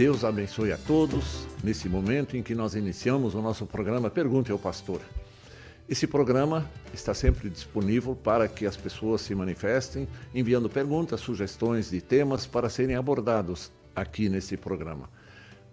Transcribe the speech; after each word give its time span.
Deus 0.00 0.24
abençoe 0.24 0.72
a 0.72 0.78
todos 0.78 1.46
nesse 1.62 1.86
momento 1.86 2.34
em 2.34 2.42
que 2.42 2.54
nós 2.54 2.74
iniciamos 2.74 3.34
o 3.34 3.42
nosso 3.42 3.66
programa 3.66 4.08
Pergunte 4.08 4.50
ao 4.50 4.58
Pastor. 4.58 4.98
Esse 5.86 6.06
programa 6.06 6.66
está 6.94 7.12
sempre 7.12 7.50
disponível 7.50 8.16
para 8.16 8.48
que 8.48 8.64
as 8.64 8.78
pessoas 8.78 9.20
se 9.20 9.34
manifestem, 9.34 10.08
enviando 10.34 10.70
perguntas, 10.70 11.20
sugestões 11.20 11.90
de 11.90 12.00
temas 12.00 12.46
para 12.46 12.70
serem 12.70 12.96
abordados 12.96 13.70
aqui 13.94 14.30
nesse 14.30 14.56
programa. 14.56 15.10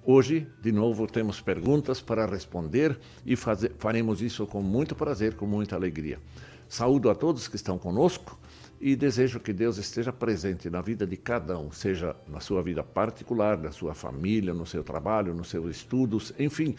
Hoje, 0.04 0.46
de 0.62 0.74
novo, 0.74 1.08
temos 1.08 1.40
perguntas 1.40 2.02
para 2.02 2.26
responder 2.26 3.00
e 3.26 3.38
fazer, 3.38 3.76
faremos 3.80 4.22
isso 4.22 4.46
com 4.46 4.62
muito 4.62 4.94
prazer, 4.94 5.36
com 5.36 5.46
muita 5.46 5.78
alegria. 5.78 6.20
Saúdo 6.68 7.10
a 7.10 7.16
todos 7.16 7.48
que 7.48 7.56
estão 7.56 7.78
conosco 7.78 8.38
e 8.80 8.96
desejo 8.96 9.40
que 9.40 9.52
Deus 9.52 9.78
esteja 9.78 10.14
presente 10.14 10.70
na 10.70 10.82
vida 10.82 11.06
de 11.06 11.18
cada 11.18 11.58
um, 11.58 11.72
seja 11.72 12.16
na 12.28 12.40
sua 12.40 12.62
vida 12.62 12.84
particular, 12.84 13.58
na 13.58 13.72
sua 13.72 13.94
família, 13.94 14.54
no 14.54 14.66
seu 14.66 14.84
trabalho, 14.84 15.34
nos 15.34 15.50
seus 15.50 15.76
estudos, 15.76 16.34
enfim, 16.38 16.76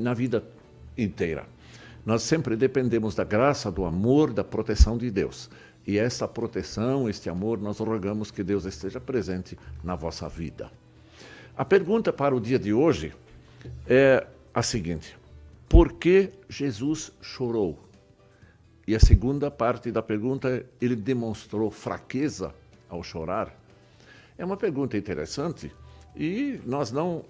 na 0.00 0.14
vida 0.14 0.44
inteira. 0.96 1.46
Nós 2.04 2.22
sempre 2.22 2.56
dependemos 2.56 3.14
da 3.14 3.24
graça, 3.24 3.70
do 3.70 3.84
amor, 3.84 4.32
da 4.32 4.42
proteção 4.42 4.96
de 4.98 5.10
Deus. 5.10 5.48
E 5.86 5.98
essa 5.98 6.26
proteção, 6.26 7.08
este 7.08 7.30
amor, 7.30 7.58
nós 7.58 7.78
rogamos 7.78 8.30
que 8.30 8.42
Deus 8.42 8.64
esteja 8.64 9.00
presente 9.00 9.58
na 9.82 9.94
vossa 9.94 10.28
vida. 10.28 10.70
A 11.56 11.64
pergunta 11.64 12.12
para 12.12 12.34
o 12.34 12.40
dia 12.40 12.58
de 12.58 12.72
hoje 12.72 13.14
é 13.86 14.26
a 14.52 14.62
seguinte: 14.62 15.16
Por 15.68 15.92
que 15.92 16.30
Jesus 16.48 17.12
chorou? 17.20 17.87
E 18.88 18.96
a 18.96 18.98
segunda 18.98 19.50
parte 19.50 19.92
da 19.92 20.00
pergunta, 20.00 20.64
ele 20.80 20.96
demonstrou 20.96 21.70
fraqueza 21.70 22.54
ao 22.88 23.02
chorar? 23.02 23.54
É 24.38 24.42
uma 24.42 24.56
pergunta 24.56 24.96
interessante 24.96 25.70
e 26.16 26.58
nós 26.64 26.90
não 26.90 27.22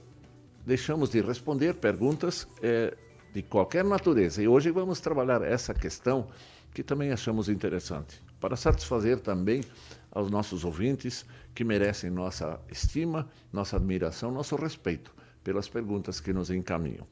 deixamos 0.64 1.10
de 1.10 1.20
responder 1.20 1.74
perguntas 1.74 2.46
é, 2.62 2.96
de 3.34 3.42
qualquer 3.42 3.84
natureza. 3.84 4.40
E 4.40 4.46
hoje 4.46 4.70
vamos 4.70 5.00
trabalhar 5.00 5.42
essa 5.42 5.74
questão 5.74 6.28
que 6.72 6.84
também 6.84 7.10
achamos 7.10 7.48
interessante, 7.48 8.22
para 8.38 8.54
satisfazer 8.54 9.18
também 9.18 9.64
aos 10.12 10.30
nossos 10.30 10.64
ouvintes 10.64 11.26
que 11.56 11.64
merecem 11.64 12.08
nossa 12.08 12.60
estima, 12.70 13.28
nossa 13.52 13.74
admiração, 13.74 14.30
nosso 14.30 14.54
respeito 14.54 15.12
pelas 15.42 15.68
perguntas 15.68 16.20
que 16.20 16.32
nos 16.32 16.50
encaminham. 16.50 17.04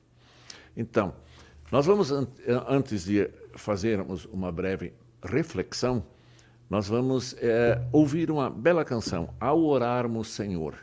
Então, 0.77 1.17
nós 1.71 1.87
vamos, 1.87 2.13
antes 2.69 3.05
de 3.05 3.29
fazermos 3.55 4.25
uma 4.27 4.53
breve 4.53 4.93
reflexão, 5.23 6.05
nós 6.69 6.89
vamos 6.89 7.35
é, 7.39 7.81
ouvir 7.93 8.31
uma 8.31 8.51
bela 8.51 8.85
canção, 8.85 9.31
Ao 9.41 9.63
Orarmos 9.63 10.29
Senhor. 10.29 10.75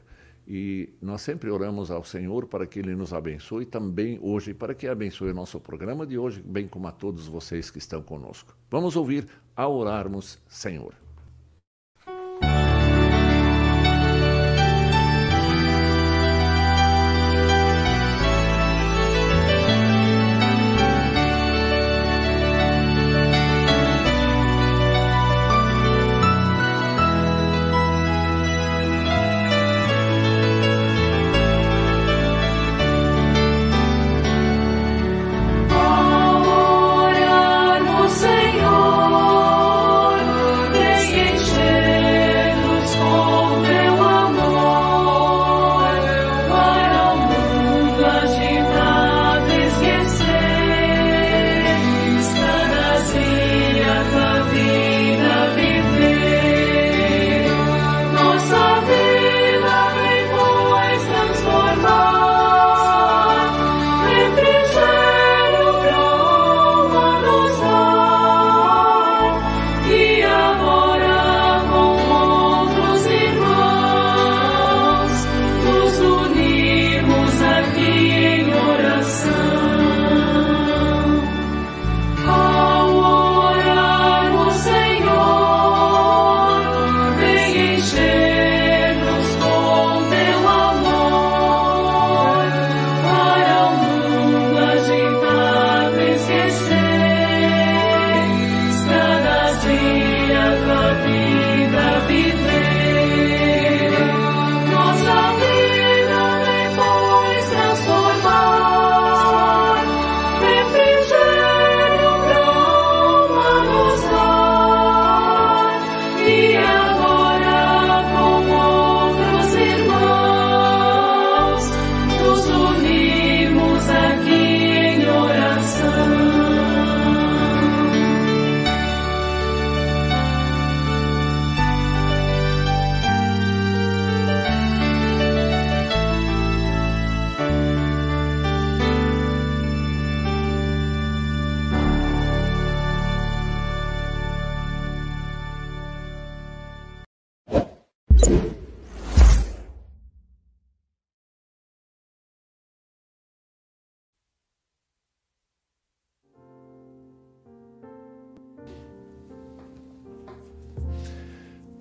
E 0.48 0.90
nós 1.02 1.22
sempre 1.22 1.50
oramos 1.50 1.90
ao 1.90 2.04
Senhor 2.04 2.48
para 2.48 2.66
que 2.66 2.80
Ele 2.80 2.96
nos 2.96 3.14
abençoe 3.14 3.66
também 3.66 4.20
hoje, 4.22 4.54
para 4.54 4.74
que 4.74 4.88
abençoe 4.88 5.32
o 5.32 5.34
nosso 5.34 5.60
programa 5.60 6.06
de 6.06 6.18
hoje, 6.18 6.42
bem 6.42 6.68
como 6.68 6.88
a 6.88 6.92
todos 6.92 7.28
vocês 7.28 7.72
que 7.72 7.78
estão 7.78 8.02
conosco. 8.02 8.56
Vamos 8.70 8.96
ouvir 8.96 9.26
Ao 9.56 9.74
Orarmos 9.74 10.40
Senhor. 10.48 11.03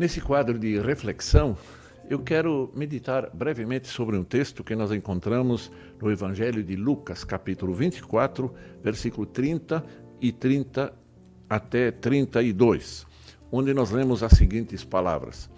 Nesse 0.03 0.21
quadro 0.21 0.59
de 0.59 0.81
reflexão, 0.81 1.57
eu 2.11 2.19
quero 2.19 2.73
meditar 2.75 3.31
brevemente 3.33 3.87
sobre 3.87 4.17
um 4.17 4.25
texto 4.25 4.65
que 4.65 4.75
nós 4.75 4.91
encontramos 4.91 5.71
no 6.01 6.11
Evangelho 6.11 6.61
de 6.65 6.75
Lucas, 6.75 7.23
capítulo 7.23 7.73
24, 7.73 8.53
versículo 8.83 9.25
30 9.25 9.85
e 10.21 10.33
30 10.33 10.93
até 11.49 11.93
32, 11.93 13.07
onde 13.53 13.73
nós 13.73 13.93
lemos 13.93 14.25
as 14.25 14.33
seguintes 14.33 14.83
palavras: 14.83 15.49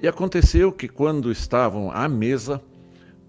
E 0.00 0.06
aconteceu 0.06 0.70
que 0.70 0.86
quando 0.86 1.32
estavam 1.32 1.90
à 1.90 2.08
mesa, 2.08 2.62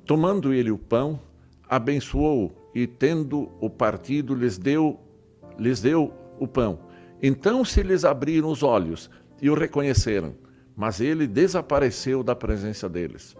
tomando 0.05 0.53
ele 0.53 0.69
o 0.69 0.77
pão, 0.77 1.19
abençoou 1.67 2.71
e 2.75 2.85
tendo 2.85 3.51
o 3.59 3.67
partido 3.67 4.35
lhes 4.35 4.59
deu 4.59 4.99
lhes 5.57 5.81
deu 5.81 6.13
o 6.39 6.47
pão. 6.47 6.81
Então 7.19 7.65
se 7.65 7.81
lhes 7.81 8.05
abriram 8.05 8.51
os 8.51 8.61
olhos 8.61 9.09
e 9.41 9.49
o 9.49 9.53
reconheceram, 9.53 10.35
mas 10.75 10.99
ele 10.99 11.27
desapareceu 11.27 12.23
da 12.23 12.35
presença 12.35 12.89
deles. 12.89 13.35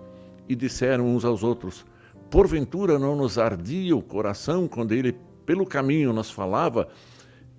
E 0.47 0.55
disseram 0.55 1.07
uns 1.07 1.25
aos 1.25 1.43
outros: 1.43 1.85
Porventura 2.29 2.99
não 2.99 3.15
nos 3.15 3.37
ardia 3.37 3.95
o 3.95 4.01
coração 4.01 4.67
quando 4.67 4.91
ele 4.91 5.17
pelo 5.45 5.65
caminho 5.65 6.11
nos 6.11 6.31
falava, 6.31 6.87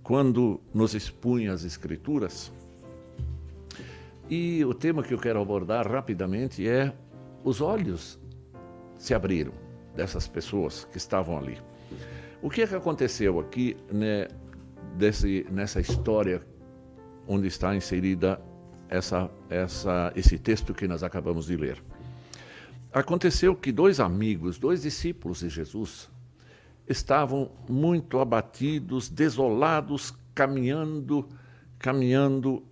quando 0.02 0.60
nos 0.74 0.94
expunha 0.94 1.52
as 1.52 1.64
Escrituras? 1.64 2.52
E 4.28 4.64
o 4.64 4.74
tema 4.74 5.02
que 5.02 5.14
eu 5.14 5.18
quero 5.18 5.40
abordar 5.40 5.88
rapidamente 5.88 6.68
é 6.68 6.92
os 7.44 7.60
olhos 7.60 8.18
se 8.98 9.14
abriram, 9.14 9.52
dessas 9.94 10.26
pessoas 10.26 10.84
que 10.90 10.96
estavam 10.96 11.38
ali. 11.38 11.58
O 12.42 12.50
que 12.50 12.62
é 12.62 12.66
que 12.66 12.74
aconteceu 12.74 13.38
aqui 13.38 13.76
né, 13.92 14.28
desse, 14.96 15.46
nessa 15.50 15.80
história 15.80 16.40
onde 17.26 17.48
está 17.48 17.74
inserida 17.74 18.40
essa, 18.88 19.30
essa, 19.48 20.12
esse 20.14 20.38
texto 20.38 20.72
que 20.74 20.86
nós 20.86 21.02
acabamos 21.02 21.46
de 21.46 21.56
ler? 21.56 21.82
Aconteceu 22.92 23.54
que 23.54 23.72
dois 23.72 24.00
amigos, 24.00 24.58
dois 24.58 24.82
discípulos 24.82 25.40
de 25.40 25.48
Jesus, 25.48 26.08
estavam 26.88 27.50
muito 27.68 28.18
abatidos, 28.20 29.08
desolados, 29.08 30.14
caminhando, 30.34 31.28
caminhando 31.78 32.62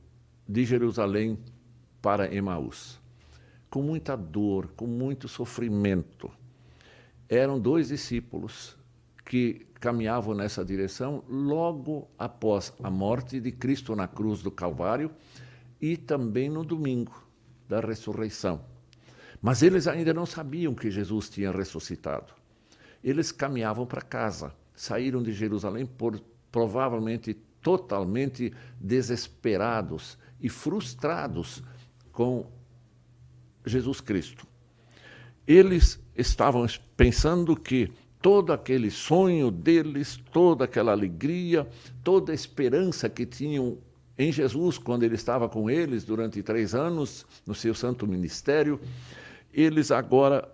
de 0.48 0.64
Jerusalém 0.64 1.38
para 2.00 2.32
Emaús, 2.32 3.00
com 3.68 3.82
muita 3.82 4.16
dor, 4.16 4.68
com 4.76 4.86
muito 4.86 5.26
sofrimento. 5.26 6.30
Eram 7.28 7.58
dois 7.58 7.88
discípulos 7.88 8.76
que 9.24 9.66
caminhavam 9.80 10.34
nessa 10.34 10.64
direção 10.64 11.24
logo 11.28 12.08
após 12.18 12.72
a 12.82 12.90
morte 12.90 13.40
de 13.40 13.52
Cristo 13.52 13.94
na 13.94 14.08
cruz 14.08 14.42
do 14.42 14.50
Calvário 14.50 15.10
e 15.80 15.96
também 15.96 16.48
no 16.48 16.64
domingo 16.64 17.26
da 17.68 17.80
ressurreição. 17.80 18.64
Mas 19.42 19.62
eles 19.62 19.86
ainda 19.86 20.14
não 20.14 20.24
sabiam 20.24 20.74
que 20.74 20.90
Jesus 20.90 21.28
tinha 21.28 21.50
ressuscitado. 21.50 22.32
Eles 23.02 23.30
caminhavam 23.30 23.84
para 23.84 24.00
casa, 24.00 24.54
saíram 24.74 25.22
de 25.22 25.32
Jerusalém 25.32 25.84
por 25.84 26.18
provavelmente 26.50 27.34
totalmente 27.60 28.52
desesperados 28.80 30.18
e 30.40 30.48
frustrados 30.48 31.62
com 32.12 32.50
Jesus 33.66 34.00
Cristo. 34.00 34.46
Eles 35.46 36.00
estavam 36.16 36.66
pensando 36.96 37.54
que 37.54 37.92
todo 38.24 38.54
aquele 38.54 38.90
sonho 38.90 39.50
deles, 39.50 40.18
toda 40.32 40.64
aquela 40.64 40.92
alegria, 40.92 41.68
toda 42.02 42.32
a 42.32 42.34
esperança 42.34 43.06
que 43.06 43.26
tinham 43.26 43.76
em 44.16 44.32
Jesus 44.32 44.78
quando 44.78 45.02
ele 45.02 45.14
estava 45.14 45.46
com 45.46 45.68
eles 45.68 46.04
durante 46.04 46.42
três 46.42 46.74
anos 46.74 47.26
no 47.46 47.54
seu 47.54 47.74
santo 47.74 48.06
ministério, 48.06 48.80
eles 49.52 49.90
agora 49.90 50.50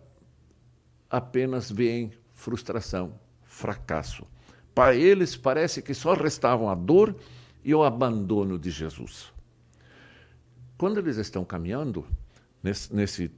apenas 1.09 1.71
veem 1.71 2.11
frustração, 2.35 3.15
fracasso. 3.45 4.27
Para 4.75 4.97
eles 4.97 5.37
parece 5.37 5.81
que 5.81 5.95
só 5.95 6.15
restavam 6.15 6.69
a 6.69 6.75
dor 6.75 7.15
e 7.65 7.73
o 7.73 7.85
abandono 7.85 8.59
de 8.59 8.73
Jesus. 8.73 9.33
Quando 10.77 10.99
eles 10.99 11.19
estão 11.19 11.45
caminhando 11.45 12.05
nesse, 12.65 12.93
nesse 12.93 13.31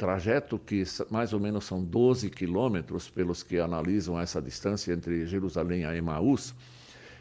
trajeto 0.00 0.58
que 0.58 0.82
mais 1.10 1.34
ou 1.34 1.38
menos 1.38 1.66
são 1.66 1.84
12 1.84 2.30
quilômetros 2.30 3.10
pelos 3.10 3.42
que 3.42 3.58
analisam 3.58 4.18
essa 4.18 4.40
distância 4.40 4.94
entre 4.94 5.26
Jerusalém 5.26 5.82
e 5.82 5.98
Emaús, 5.98 6.54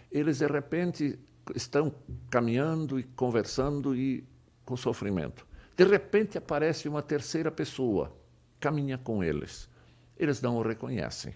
eles 0.10 0.40
de 0.40 0.48
repente 0.48 1.20
estão 1.54 1.94
caminhando 2.30 2.98
e 2.98 3.04
conversando 3.04 3.94
e 3.94 4.24
com 4.64 4.78
sofrimento. 4.78 5.46
De 5.76 5.84
repente 5.84 6.38
aparece 6.38 6.88
uma 6.88 7.02
terceira 7.02 7.52
pessoa, 7.52 8.16
caminha 8.62 8.98
com 8.98 9.22
eles. 9.22 9.68
Eles 10.18 10.42
não 10.42 10.56
o 10.56 10.62
reconhecem. 10.62 11.34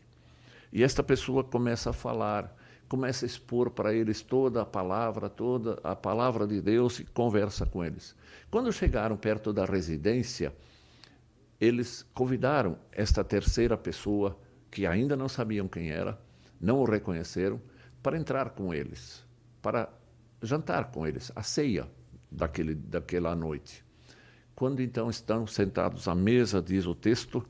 E 0.72 0.82
esta 0.82 1.04
pessoa 1.04 1.44
começa 1.44 1.90
a 1.90 1.94
falar, 1.94 2.56
começa 2.88 3.26
a 3.26 3.28
expor 3.28 3.70
para 3.70 3.94
eles 3.94 4.22
toda 4.22 4.62
a 4.62 4.66
palavra, 4.66 5.30
toda 5.30 5.78
a 5.84 5.94
palavra 5.94 6.48
de 6.48 6.62
Deus 6.62 7.02
e 7.02 7.04
conversa 7.04 7.66
com 7.66 7.84
eles. 7.84 8.16
Quando 8.50 8.72
chegaram 8.72 9.18
perto 9.18 9.52
da 9.52 9.66
residência, 9.66 10.54
eles 11.64 12.06
convidaram 12.14 12.78
esta 12.92 13.24
terceira 13.24 13.78
pessoa, 13.78 14.38
que 14.70 14.86
ainda 14.86 15.16
não 15.16 15.30
sabiam 15.30 15.66
quem 15.66 15.92
era, 15.92 16.20
não 16.60 16.80
o 16.80 16.84
reconheceram, 16.84 17.62
para 18.02 18.18
entrar 18.18 18.50
com 18.50 18.74
eles, 18.74 19.26
para 19.62 19.90
jantar 20.42 20.92
com 20.92 21.08
eles, 21.08 21.32
a 21.34 21.42
ceia 21.42 21.90
daquele, 22.30 22.76
daquela 22.76 23.34
noite. 23.34 23.82
Quando 24.54 24.82
então 24.82 25.10
estão 25.10 25.48
sentados 25.48 26.10
à 26.10 26.14
mesa, 26.14 26.62
diz 26.62 26.86
o 26.86 26.94
texto, 26.94 27.42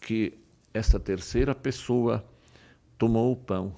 que 0.00 0.38
esta 0.72 1.00
terceira 1.00 1.52
pessoa 1.52 2.24
tomou 2.96 3.32
o 3.32 3.36
pão, 3.36 3.76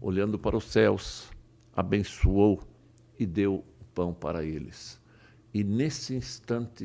olhando 0.00 0.36
para 0.36 0.56
os 0.56 0.64
céus, 0.64 1.30
abençoou 1.72 2.60
e 3.16 3.24
deu 3.24 3.64
o 3.80 3.84
pão 3.94 4.12
para 4.12 4.44
eles. 4.44 5.00
E 5.52 5.62
nesse 5.62 6.16
instante, 6.16 6.84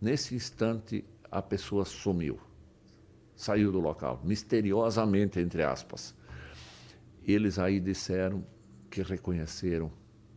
nesse 0.00 0.36
instante, 0.36 1.04
a 1.34 1.42
pessoa 1.42 1.84
sumiu. 1.84 2.38
Saiu 3.34 3.72
do 3.72 3.80
local, 3.80 4.20
misteriosamente, 4.22 5.40
entre 5.40 5.64
aspas. 5.64 6.14
Eles 7.26 7.58
aí 7.58 7.80
disseram 7.80 8.46
que 8.88 9.02
reconheceram 9.02 9.90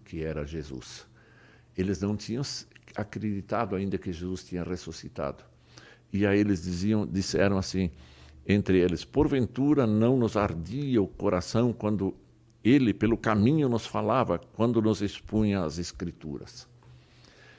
que 0.03 0.23
era 0.23 0.43
Jesus. 0.43 1.07
Eles 1.77 2.01
não 2.01 2.17
tinham 2.17 2.41
acreditado 2.95 3.75
ainda 3.75 3.99
que 3.99 4.11
Jesus 4.11 4.43
tinha 4.43 4.63
ressuscitado. 4.63 5.43
E 6.11 6.25
aí 6.25 6.39
eles 6.39 6.63
diziam, 6.63 7.05
disseram 7.05 7.59
assim, 7.59 7.91
entre 8.47 8.79
eles: 8.79 9.05
Porventura 9.05 9.85
não 9.85 10.17
nos 10.17 10.35
ardia 10.35 10.99
o 10.99 11.07
coração 11.07 11.71
quando 11.71 12.15
ele 12.63 12.91
pelo 12.91 13.17
caminho 13.17 13.69
nos 13.69 13.85
falava, 13.85 14.39
quando 14.39 14.81
nos 14.81 15.03
expunha 15.03 15.63
as 15.63 15.77
Escrituras. 15.77 16.67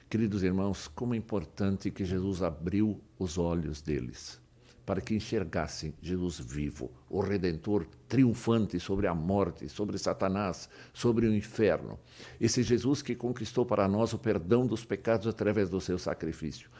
Queridos 0.08 0.42
irmãos, 0.42 0.88
como 0.88 1.12
é 1.12 1.18
importante 1.18 1.90
que 1.90 2.02
Jesus 2.02 2.42
abriu 2.42 2.98
os 3.18 3.36
olhos 3.36 3.82
deles 3.82 4.40
para 4.86 5.02
que 5.02 5.14
enxergassem 5.14 5.92
Jesus 6.00 6.40
vivo, 6.40 6.90
o 7.10 7.20
Redentor 7.20 7.86
triunfante 8.08 8.80
sobre 8.80 9.06
a 9.06 9.14
morte, 9.14 9.68
sobre 9.68 9.98
Satanás, 9.98 10.66
sobre 10.94 11.26
o 11.26 11.34
inferno. 11.34 11.98
Esse 12.40 12.62
Jesus 12.62 13.02
que 13.02 13.14
conquistou 13.14 13.66
para 13.66 13.86
nós 13.86 14.14
o 14.14 14.18
perdão 14.18 14.66
dos 14.66 14.86
pecados 14.86 15.26
através 15.26 15.68
do 15.68 15.78
seu 15.78 15.98
sacrifício. 15.98 16.70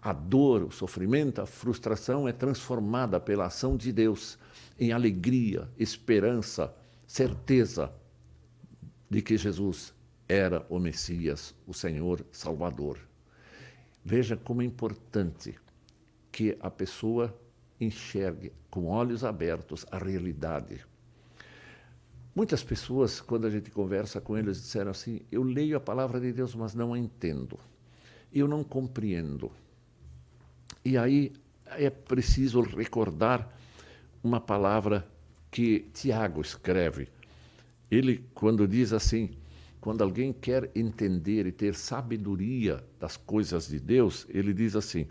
A 0.00 0.12
dor, 0.12 0.62
o 0.62 0.70
sofrimento, 0.70 1.40
a 1.40 1.46
frustração 1.46 2.28
é 2.28 2.32
transformada 2.32 3.18
pela 3.18 3.46
ação 3.46 3.76
de 3.76 3.90
Deus 3.90 4.38
em 4.78 4.92
alegria, 4.92 5.68
esperança, 5.76 6.72
certeza 7.04 7.92
de 9.10 9.20
que 9.20 9.36
Jesus 9.36 9.92
era 10.30 10.64
o 10.68 10.78
Messias, 10.78 11.52
o 11.66 11.74
Senhor 11.74 12.24
Salvador. 12.30 13.00
Veja 14.04 14.36
como 14.36 14.62
é 14.62 14.64
importante 14.64 15.58
que 16.30 16.56
a 16.60 16.70
pessoa 16.70 17.36
enxergue 17.80 18.52
com 18.70 18.86
olhos 18.86 19.24
abertos 19.24 19.84
a 19.90 19.98
realidade. 19.98 20.86
Muitas 22.32 22.62
pessoas, 22.62 23.20
quando 23.20 23.48
a 23.48 23.50
gente 23.50 23.72
conversa 23.72 24.20
com 24.20 24.38
eles, 24.38 24.62
disseram 24.62 24.92
assim: 24.92 25.20
Eu 25.32 25.42
leio 25.42 25.76
a 25.76 25.80
palavra 25.80 26.20
de 26.20 26.32
Deus, 26.32 26.54
mas 26.54 26.76
não 26.76 26.94
a 26.94 26.98
entendo. 26.98 27.58
Eu 28.32 28.46
não 28.46 28.62
compreendo. 28.62 29.50
E 30.84 30.96
aí 30.96 31.32
é 31.66 31.90
preciso 31.90 32.60
recordar 32.60 33.52
uma 34.22 34.40
palavra 34.40 35.04
que 35.50 35.90
Tiago 35.92 36.40
escreve. 36.40 37.08
Ele, 37.90 38.24
quando 38.32 38.68
diz 38.68 38.92
assim, 38.92 39.36
quando 39.80 40.02
alguém 40.02 40.32
quer 40.32 40.70
entender 40.74 41.46
e 41.46 41.52
ter 41.52 41.74
sabedoria 41.74 42.84
das 42.98 43.16
coisas 43.16 43.68
de 43.68 43.80
Deus, 43.80 44.26
ele 44.28 44.52
diz 44.52 44.76
assim: 44.76 45.06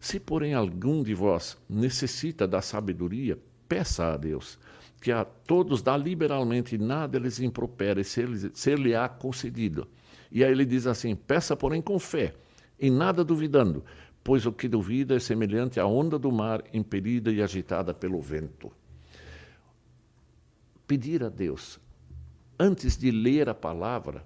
se, 0.00 0.18
porém, 0.18 0.54
algum 0.54 1.02
de 1.02 1.14
vós 1.14 1.56
necessita 1.68 2.46
da 2.46 2.60
sabedoria, 2.60 3.38
peça 3.68 4.12
a 4.12 4.16
Deus, 4.16 4.58
que 5.00 5.12
a 5.12 5.24
todos 5.24 5.82
dá 5.82 5.96
liberalmente 5.96 6.74
e 6.74 6.78
nada 6.78 7.18
lhes 7.18 7.40
impropera, 7.40 8.00
e 8.00 8.04
ser-lhe-á 8.04 9.08
concedido. 9.08 9.86
E 10.30 10.44
aí 10.44 10.50
ele 10.50 10.64
diz 10.64 10.86
assim: 10.86 11.14
peça, 11.14 11.56
porém, 11.56 11.80
com 11.80 11.98
fé, 11.98 12.34
em 12.78 12.90
nada 12.90 13.24
duvidando, 13.24 13.84
pois 14.22 14.46
o 14.46 14.52
que 14.52 14.68
duvida 14.68 15.14
é 15.14 15.20
semelhante 15.20 15.78
à 15.78 15.86
onda 15.86 16.18
do 16.18 16.30
mar 16.30 16.62
impelida 16.72 17.30
e 17.30 17.40
agitada 17.40 17.94
pelo 17.94 18.20
vento. 18.20 18.70
Pedir 20.86 21.22
a 21.22 21.28
Deus, 21.28 21.78
antes 22.58 22.96
de 22.96 23.10
ler 23.10 23.48
a 23.48 23.54
palavra, 23.54 24.24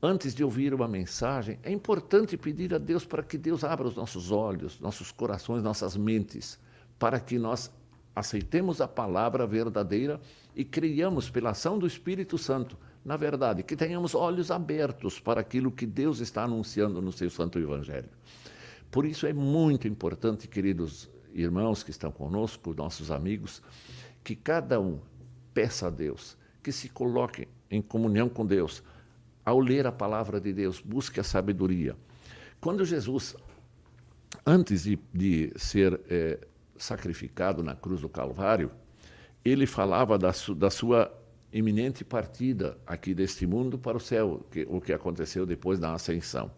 antes 0.00 0.34
de 0.34 0.44
ouvir 0.44 0.72
uma 0.72 0.86
mensagem, 0.86 1.58
é 1.62 1.72
importante 1.72 2.36
pedir 2.36 2.74
a 2.74 2.78
Deus 2.78 3.04
para 3.04 3.22
que 3.22 3.36
Deus 3.36 3.64
abra 3.64 3.88
os 3.88 3.96
nossos 3.96 4.30
olhos, 4.30 4.78
nossos 4.80 5.10
corações, 5.10 5.62
nossas 5.62 5.96
mentes, 5.96 6.58
para 6.98 7.18
que 7.18 7.38
nós 7.38 7.72
aceitemos 8.14 8.80
a 8.80 8.86
palavra 8.86 9.46
verdadeira 9.46 10.20
e 10.54 10.64
creiamos 10.64 11.28
pela 11.28 11.50
ação 11.50 11.78
do 11.78 11.86
Espírito 11.86 12.38
Santo, 12.38 12.78
na 13.04 13.16
verdade, 13.16 13.62
que 13.62 13.74
tenhamos 13.74 14.14
olhos 14.14 14.50
abertos 14.50 15.18
para 15.18 15.40
aquilo 15.40 15.70
que 15.70 15.84
Deus 15.84 16.20
está 16.20 16.44
anunciando 16.44 17.02
no 17.02 17.10
seu 17.10 17.28
santo 17.28 17.58
evangelho. 17.58 18.08
Por 18.90 19.04
isso 19.04 19.26
é 19.26 19.32
muito 19.32 19.88
importante, 19.88 20.46
queridos 20.46 21.10
irmãos 21.34 21.82
que 21.82 21.90
estão 21.90 22.12
conosco, 22.12 22.72
nossos 22.74 23.10
amigos, 23.10 23.60
que 24.22 24.36
cada 24.36 24.80
um 24.80 25.00
peça 25.52 25.88
a 25.88 25.90
Deus, 25.90 26.36
que 26.62 26.70
se 26.70 26.88
coloque 26.88 27.48
em 27.70 27.82
comunhão 27.82 28.28
com 28.28 28.44
Deus, 28.44 28.82
ao 29.44 29.60
ler 29.60 29.86
a 29.86 29.92
palavra 29.92 30.40
de 30.40 30.52
Deus, 30.52 30.80
busque 30.80 31.20
a 31.20 31.24
sabedoria. 31.24 31.96
Quando 32.60 32.84
Jesus, 32.84 33.36
antes 34.46 34.84
de, 34.84 34.98
de 35.12 35.52
ser 35.56 36.00
é, 36.08 36.38
sacrificado 36.76 37.62
na 37.62 37.74
cruz 37.74 38.00
do 38.00 38.08
Calvário, 38.08 38.70
ele 39.44 39.66
falava 39.66 40.16
da, 40.16 40.32
su, 40.32 40.54
da 40.54 40.70
sua 40.70 41.12
iminente 41.52 42.04
partida 42.04 42.78
aqui 42.86 43.14
deste 43.14 43.46
mundo 43.46 43.78
para 43.78 43.96
o 43.96 44.00
céu, 44.00 44.44
que, 44.50 44.66
o 44.68 44.80
que 44.80 44.92
aconteceu 44.92 45.44
depois 45.44 45.78
da 45.78 45.92
ascensão. 45.92 46.50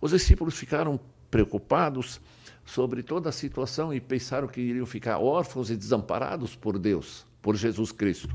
Os 0.00 0.10
discípulos 0.12 0.56
ficaram 0.56 1.00
preocupados 1.30 2.20
sobre 2.64 3.02
toda 3.02 3.30
a 3.30 3.32
situação 3.32 3.92
e 3.92 4.00
pensaram 4.00 4.46
que 4.46 4.60
iriam 4.60 4.86
ficar 4.86 5.18
órfãos 5.18 5.70
e 5.70 5.76
desamparados 5.76 6.54
por 6.54 6.78
Deus, 6.78 7.26
por 7.40 7.56
Jesus 7.56 7.90
Cristo. 7.90 8.28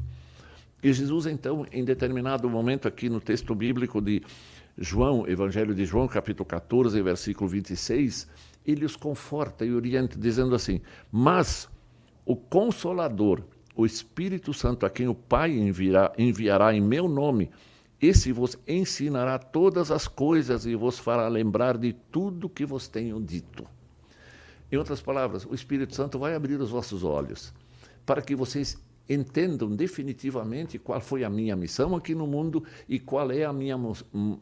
E 0.84 0.92
Jesus, 0.92 1.26
então, 1.28 1.66
em 1.72 1.86
determinado 1.86 2.50
momento, 2.50 2.90
aqui 2.90 3.08
no 3.08 3.22
texto 3.22 3.56
bíblico 3.56 4.02
de 4.02 4.22
João, 4.78 5.26
Evangelho 5.26 5.74
de 5.74 5.86
João, 5.86 6.10
capítulo 6.10 6.46
14, 6.46 7.02
versículo 7.02 7.50
26, 7.50 8.28
ele 8.66 8.84
os 8.84 8.98
conforta 8.98 9.66
e 9.66 9.74
orienta, 9.74 10.20
dizendo 10.20 10.54
assim: 10.54 10.82
Mas 11.10 11.70
o 12.26 12.36
Consolador, 12.36 13.44
o 13.74 13.86
Espírito 13.86 14.54
Santo, 14.54 14.86
a 14.86 14.90
quem 14.90 15.08
o 15.08 15.16
Pai 15.16 15.52
enviará, 15.52 16.12
enviará 16.18 16.74
em 16.74 16.82
meu 16.82 17.08
nome, 17.08 17.50
esse 18.02 18.34
vos 18.34 18.58
ensinará 18.68 19.40
todas 19.40 19.90
as 19.90 20.06
coisas 20.06 20.66
e 20.66 20.76
vos 20.76 21.00
fará 21.00 21.30
lembrar 21.30 21.78
de 21.78 21.94
tudo 21.94 22.50
que 22.50 22.66
vos 22.66 22.90
tenho 22.90 23.22
dito. 23.22 23.66
Em 24.70 24.76
outras 24.76 25.02
palavras, 25.02 25.46
o 25.46 25.56
Espírito 25.56 25.96
Santo 25.96 26.20
vai 26.20 26.36
abrir 26.36 26.60
os 26.60 26.72
vossos 26.72 27.06
olhos 27.06 27.54
para 28.06 28.22
que 28.22 28.36
vocês 28.36 28.78
entendam 29.10 29.76
definitivamente 29.76 30.80
qual 30.80 31.02
foi 31.02 31.24
a 31.24 31.30
minha 31.30 31.56
missão 31.56 31.96
aqui 31.96 32.16
no 32.16 32.26
mundo 32.26 32.64
e 32.88 33.00
qual 33.00 33.32
é 33.32 33.44
a 33.44 33.54
minha 33.54 33.78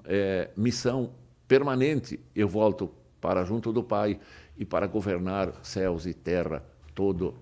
é, 0.06 0.50
missão 0.56 1.12
permanente. 1.48 2.20
Eu 2.36 2.48
volto 2.48 2.91
para 3.20 3.44
junto 3.44 3.72
do 3.72 3.84
Pai 3.84 4.20
e 4.58 4.65
para 4.65 4.88
governar 4.88 5.53
céus 5.63 6.06
e 6.06 6.13
terra, 6.13 6.63
todo 6.94 7.36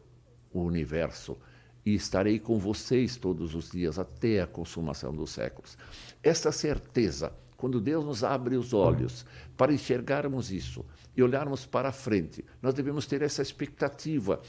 o 0.53 0.61
universo 0.61 1.37
e 1.85 1.95
estarei 1.95 2.39
com 2.39 2.59
vocês 2.59 3.17
todos 3.17 3.55
os 3.55 3.71
dias 3.71 3.97
até 3.97 4.41
a 4.41 4.47
consumação 4.47 5.13
dos 5.13 5.31
séculos. 5.31 5.77
Esta 6.21 6.51
certeza, 6.51 7.33
quando 7.57 7.81
Deus 7.81 8.05
nos 8.05 8.23
abre 8.23 8.55
os 8.55 8.73
olhos 8.73 9.25
para 9.57 9.73
enxergarmos 9.73 10.51
isso 10.51 10.85
e 11.15 11.23
olharmos 11.23 11.65
para 11.65 11.91
frente, 11.91 12.45
nós 12.61 12.73
devemos 12.73 13.05
ter 13.05 13.21
essa 13.21 13.41
expectativa 13.41 14.41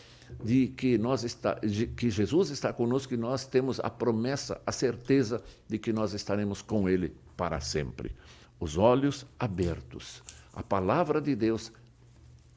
de 0.43 0.69
que 0.69 0.99
nós 0.99 1.25
está, 1.25 1.55
de 1.55 1.87
que 1.87 2.11
Jesus 2.11 2.51
está 2.51 2.73
conosco 2.73 3.15
e 3.15 3.17
nós 3.17 3.47
temos 3.47 3.81
a 3.81 3.91
promessa, 3.91 4.61
a 4.67 4.73
certeza 4.73 5.43
de 5.69 5.79
que 5.79 5.93
nós 5.93 6.13
estaremos 6.13 6.63
com 6.63 6.89
ele 6.89 7.15
para 7.37 7.61
sempre. 7.61 8.15
Os 8.59 8.77
olhos 8.77 9.27
abertos. 9.39 10.23
A 10.53 10.63
palavra 10.63 11.21
de 11.21 11.35
Deus 11.35 11.73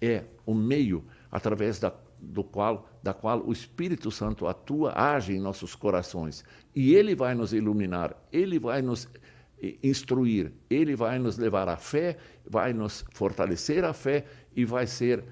é 0.02 0.24
o 0.46 0.54
meio 0.54 1.04
através 1.32 1.80
da 1.80 1.92
do 2.24 2.44
qual, 2.44 2.90
da 3.02 3.14
qual 3.14 3.46
o 3.46 3.52
Espírito 3.52 4.10
Santo 4.10 4.48
atua, 4.48 4.94
age 4.96 5.34
em 5.34 5.40
nossos 5.40 5.76
corações. 5.76 6.44
E 6.74 6.96
ele 6.96 7.16
vai 7.16 7.36
nos 7.36 7.54
iluminar, 7.54 8.16
ele 8.32 8.58
vai 8.58 8.82
nos 8.82 9.10
instruir, 9.82 10.52
ele 10.70 10.96
vai 10.96 11.20
nos 11.20 11.38
levar 11.38 11.68
à 11.68 11.78
fé, 11.78 12.18
vai 12.46 12.74
nos 12.74 13.06
fortalecer 13.14 13.84
a 13.84 13.94
fé 13.94 14.26
e 14.56 14.66
vai 14.66 14.88
ser 14.88 15.24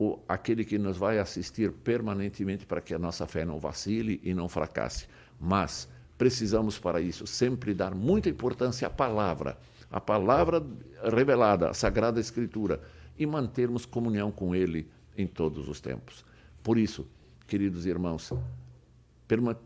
o, 0.00 0.18
aquele 0.26 0.64
que 0.64 0.78
nos 0.78 0.96
vai 0.96 1.18
assistir 1.18 1.70
permanentemente 1.70 2.64
para 2.64 2.80
que 2.80 2.94
a 2.94 2.98
nossa 2.98 3.26
fé 3.26 3.44
não 3.44 3.58
vacile 3.58 4.18
e 4.24 4.32
não 4.32 4.48
fracasse. 4.48 5.06
Mas 5.38 5.86
precisamos 6.16 6.78
para 6.78 7.02
isso 7.02 7.26
sempre 7.26 7.74
dar 7.74 7.94
muita 7.94 8.30
importância 8.30 8.88
à 8.88 8.90
palavra, 8.90 9.58
à 9.90 10.00
palavra 10.00 10.66
revelada, 11.14 11.68
à 11.68 11.74
Sagrada 11.74 12.18
Escritura, 12.18 12.80
e 13.18 13.26
mantermos 13.26 13.84
comunhão 13.84 14.32
com 14.32 14.54
Ele 14.54 14.88
em 15.18 15.26
todos 15.26 15.68
os 15.68 15.82
tempos. 15.82 16.24
Por 16.62 16.78
isso, 16.78 17.06
queridos 17.46 17.84
irmãos, 17.84 18.32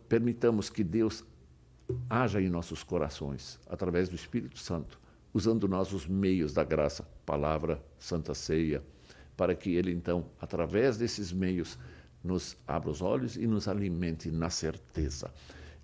permitamos 0.09 0.69
que 0.69 0.83
Deus 0.83 1.23
haja 2.11 2.43
em 2.43 2.49
nossos 2.49 2.83
corações, 2.83 3.61
através 3.69 4.09
do 4.09 4.17
Espírito 4.17 4.59
Santo, 4.59 4.99
usando 5.33 5.69
nós 5.69 5.93
os 5.93 6.09
meios 6.09 6.53
da 6.53 6.65
graça, 6.65 7.07
palavra, 7.25 7.81
santa 8.01 8.35
ceia, 8.35 8.83
para 9.37 9.55
que 9.55 9.75
Ele, 9.75 9.93
então, 9.93 10.27
através 10.41 10.97
desses 10.97 11.33
meios, 11.33 11.79
nos 12.23 12.57
abra 12.67 12.91
os 12.91 13.03
olhos 13.03 13.37
e 13.37 13.47
nos 13.47 13.69
alimente 13.69 14.31
na 14.31 14.49
certeza. 14.49 15.31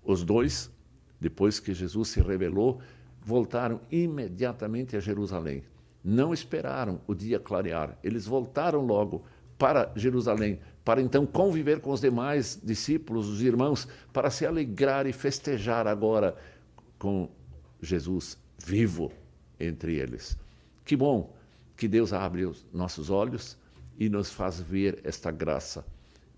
Os 0.03 0.23
dois, 0.23 0.71
depois 1.19 1.59
que 1.59 1.73
Jesus 1.73 2.09
se 2.09 2.21
revelou, 2.21 2.81
voltaram 3.23 3.79
imediatamente 3.91 4.95
a 4.97 4.99
Jerusalém. 4.99 5.63
Não 6.03 6.33
esperaram 6.33 6.99
o 7.05 7.13
dia 7.13 7.39
clarear, 7.39 7.97
eles 8.03 8.25
voltaram 8.25 8.81
logo 8.81 9.23
para 9.57 9.91
Jerusalém, 9.95 10.59
para 10.83 10.99
então 10.99 11.27
conviver 11.27 11.79
com 11.79 11.91
os 11.91 12.01
demais 12.01 12.59
discípulos, 12.63 13.27
os 13.29 13.43
irmãos, 13.43 13.87
para 14.11 14.31
se 14.31 14.43
alegrar 14.43 15.05
e 15.05 15.13
festejar 15.13 15.85
agora 15.85 16.35
com 16.97 17.29
Jesus 17.79 18.35
vivo 18.57 19.11
entre 19.59 19.95
eles. 19.95 20.35
Que 20.83 20.95
bom 20.95 21.31
que 21.81 21.87
Deus 21.87 22.13
abre 22.13 22.45
os 22.45 22.63
nossos 22.71 23.09
olhos 23.09 23.57
e 23.97 24.07
nos 24.07 24.31
faz 24.31 24.61
ver 24.61 25.01
esta 25.03 25.31
graça, 25.31 25.83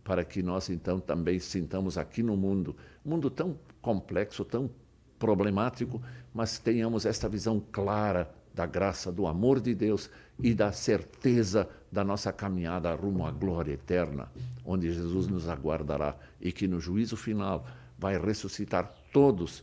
para 0.02 0.24
que 0.24 0.42
nós 0.42 0.70
então 0.70 1.02
também 1.02 1.38
sintamos 1.38 1.98
aqui 1.98 2.24
no 2.24 2.38
mundo, 2.38 2.78
mundo 3.04 3.30
tão 3.30 3.60
complexo, 3.82 4.46
tão 4.46 4.72
problemático, 5.20 6.02
mas 6.34 6.60
tenhamos 6.60 7.06
esta 7.06 7.28
visão 7.28 7.62
clara 7.74 8.34
da 8.56 8.66
graça, 8.66 9.12
do 9.12 9.28
amor 9.28 9.60
de 9.60 9.76
Deus 9.76 10.10
e 10.42 10.54
da 10.54 10.72
certeza 10.72 11.68
da 11.92 12.06
nossa 12.06 12.32
caminhada 12.32 12.96
rumo 12.96 13.28
à 13.28 13.32
glória 13.32 13.74
eterna, 13.74 14.32
onde 14.64 14.94
Jesus 14.94 15.28
nos 15.28 15.50
aguardará 15.50 16.16
e 16.40 16.54
que 16.54 16.70
no 16.70 16.80
juízo 16.80 17.18
final 17.18 17.68
vai 18.00 18.18
ressuscitar 18.18 18.96
todos 19.12 19.62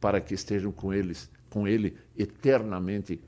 para 0.00 0.20
que 0.20 0.34
estejam 0.34 0.70
com 0.70 0.94
eles, 0.94 1.28
com 1.50 1.66
ele 1.66 1.96
eternamente, 2.16 3.20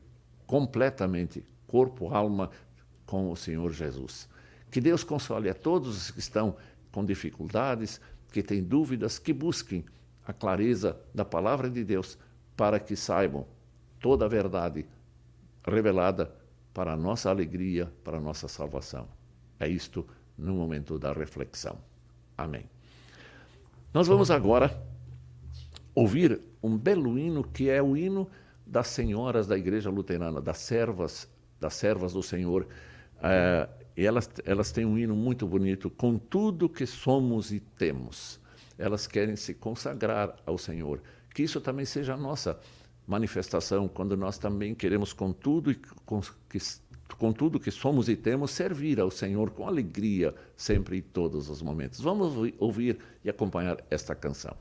completamente, 0.47 1.45
corpo, 1.73 2.15
alma, 2.15 2.51
com 3.07 3.31
o 3.31 3.37
Senhor 3.37 3.73
Jesus. 3.73 4.29
Que 4.71 4.79
Deus 4.79 5.03
console 5.03 5.49
a 5.49 5.55
todos 5.55 5.97
os 5.97 6.11
que 6.11 6.19
estão 6.19 6.55
com 6.93 7.03
dificuldades, 7.03 7.99
que 8.31 8.43
têm 8.43 8.63
dúvidas, 8.63 9.19
que 9.19 9.33
busquem 9.33 9.83
a 10.27 10.35
clareza 10.35 11.01
da 11.15 11.25
palavra 11.25 11.71
de 11.71 11.83
Deus 11.83 12.19
para 12.55 12.79
que 12.79 12.95
saibam 12.95 13.47
toda 13.99 14.27
a 14.27 14.29
verdade 14.29 14.85
revelada 15.67 16.31
para 16.75 16.93
a 16.93 16.97
nossa 16.97 17.31
alegria, 17.31 17.91
para 18.05 18.19
a 18.19 18.21
nossa 18.21 18.49
salvação. 18.49 19.09
É 19.59 19.67
isto 19.67 20.07
no 20.37 20.55
momento 20.55 20.99
da 20.99 21.13
reflexão. 21.13 21.79
Amém. 22.37 22.69
Nós 23.95 24.07
vamos 24.07 24.31
agora 24.31 24.79
ouvir 25.95 26.39
um 26.63 26.77
belo 26.77 27.19
hino 27.19 27.43
que 27.43 27.71
é 27.71 27.83
o 27.83 27.97
hino 27.97 28.29
das 28.67 28.89
senhoras 28.89 29.47
da 29.47 29.57
Igreja 29.57 29.91
Luterana, 29.91 30.41
das 30.41 30.59
servas, 30.59 31.29
das 31.63 31.75
servas 31.75 32.13
do 32.13 32.23
Senhor. 32.23 32.67
É, 33.23 33.69
e 33.97 34.05
elas, 34.05 34.29
elas 34.45 34.73
têm 34.73 34.85
um 34.85 34.99
hino 34.99 35.15
muito 35.15 35.47
bonito, 35.47 35.89
com 35.89 36.19
tudo 36.19 36.69
que 36.69 36.85
somos 36.85 37.53
e 37.53 37.61
temos. 37.61 38.41
Elas 38.77 39.07
querem 39.07 39.37
se 39.37 39.55
consagrar 39.55 40.35
ao 40.45 40.59
Senhor. 40.59 41.01
Que 41.33 41.45
isso 41.45 41.61
também 41.61 41.85
seja 41.85 42.15
a 42.15 42.17
nossa 42.17 42.59
manifestação, 43.07 43.89
quando 43.89 44.17
nós 44.17 44.39
também 44.39 44.75
queremos 44.75 45.13
com 45.13 45.33
tudo, 45.33 45.75
com, 46.05 46.21
que, 46.49 46.59
com 47.17 47.33
tudo 47.33 47.61
que 47.61 47.71
somos 47.71 48.09
e 48.09 48.17
temos, 48.17 48.51
servir 48.51 48.99
ao 48.99 49.11
Senhor 49.11 49.51
com 49.51 49.67
alegria, 49.67 50.35
sempre 50.57 50.97
e 50.97 51.03
todos 51.03 51.49
os 51.49 51.63
momentos. 51.63 52.01
Vamos 52.01 52.53
ouvir 52.59 52.99
e 53.25 53.31
acompanhar 53.31 53.79
esta 53.91 54.15
canção. 54.15 54.57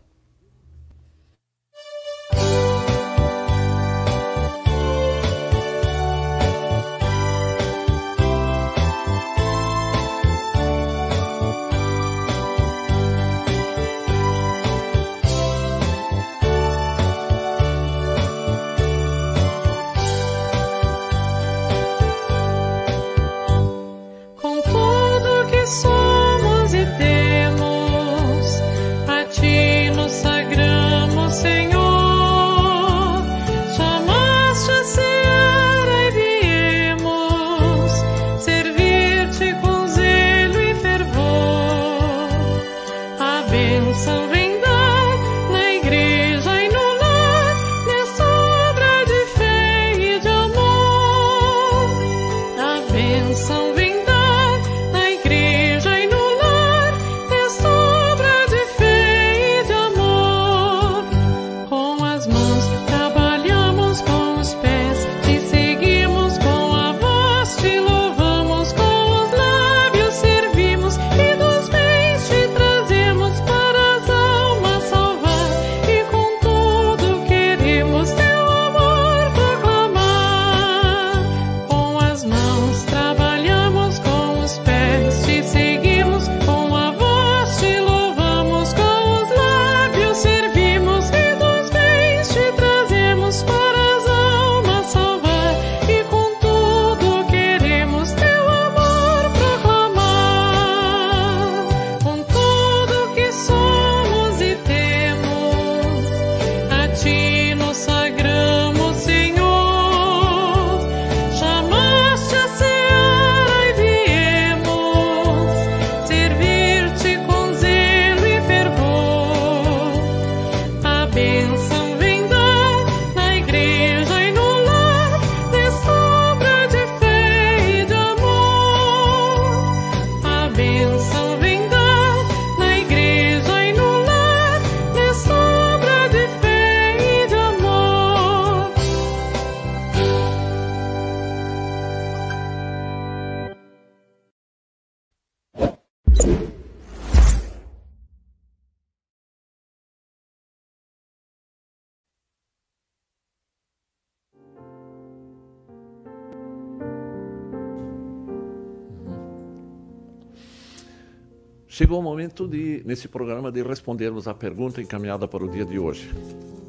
Chegou 161.81 161.99
o 161.99 162.03
momento 162.03 162.47
de, 162.47 162.83
nesse 162.85 163.07
programa, 163.07 163.51
de 163.51 163.63
respondermos 163.63 164.27
a 164.27 164.35
pergunta 164.35 164.79
encaminhada 164.79 165.27
para 165.27 165.43
o 165.43 165.49
dia 165.49 165.65
de 165.65 165.79
hoje. 165.79 166.13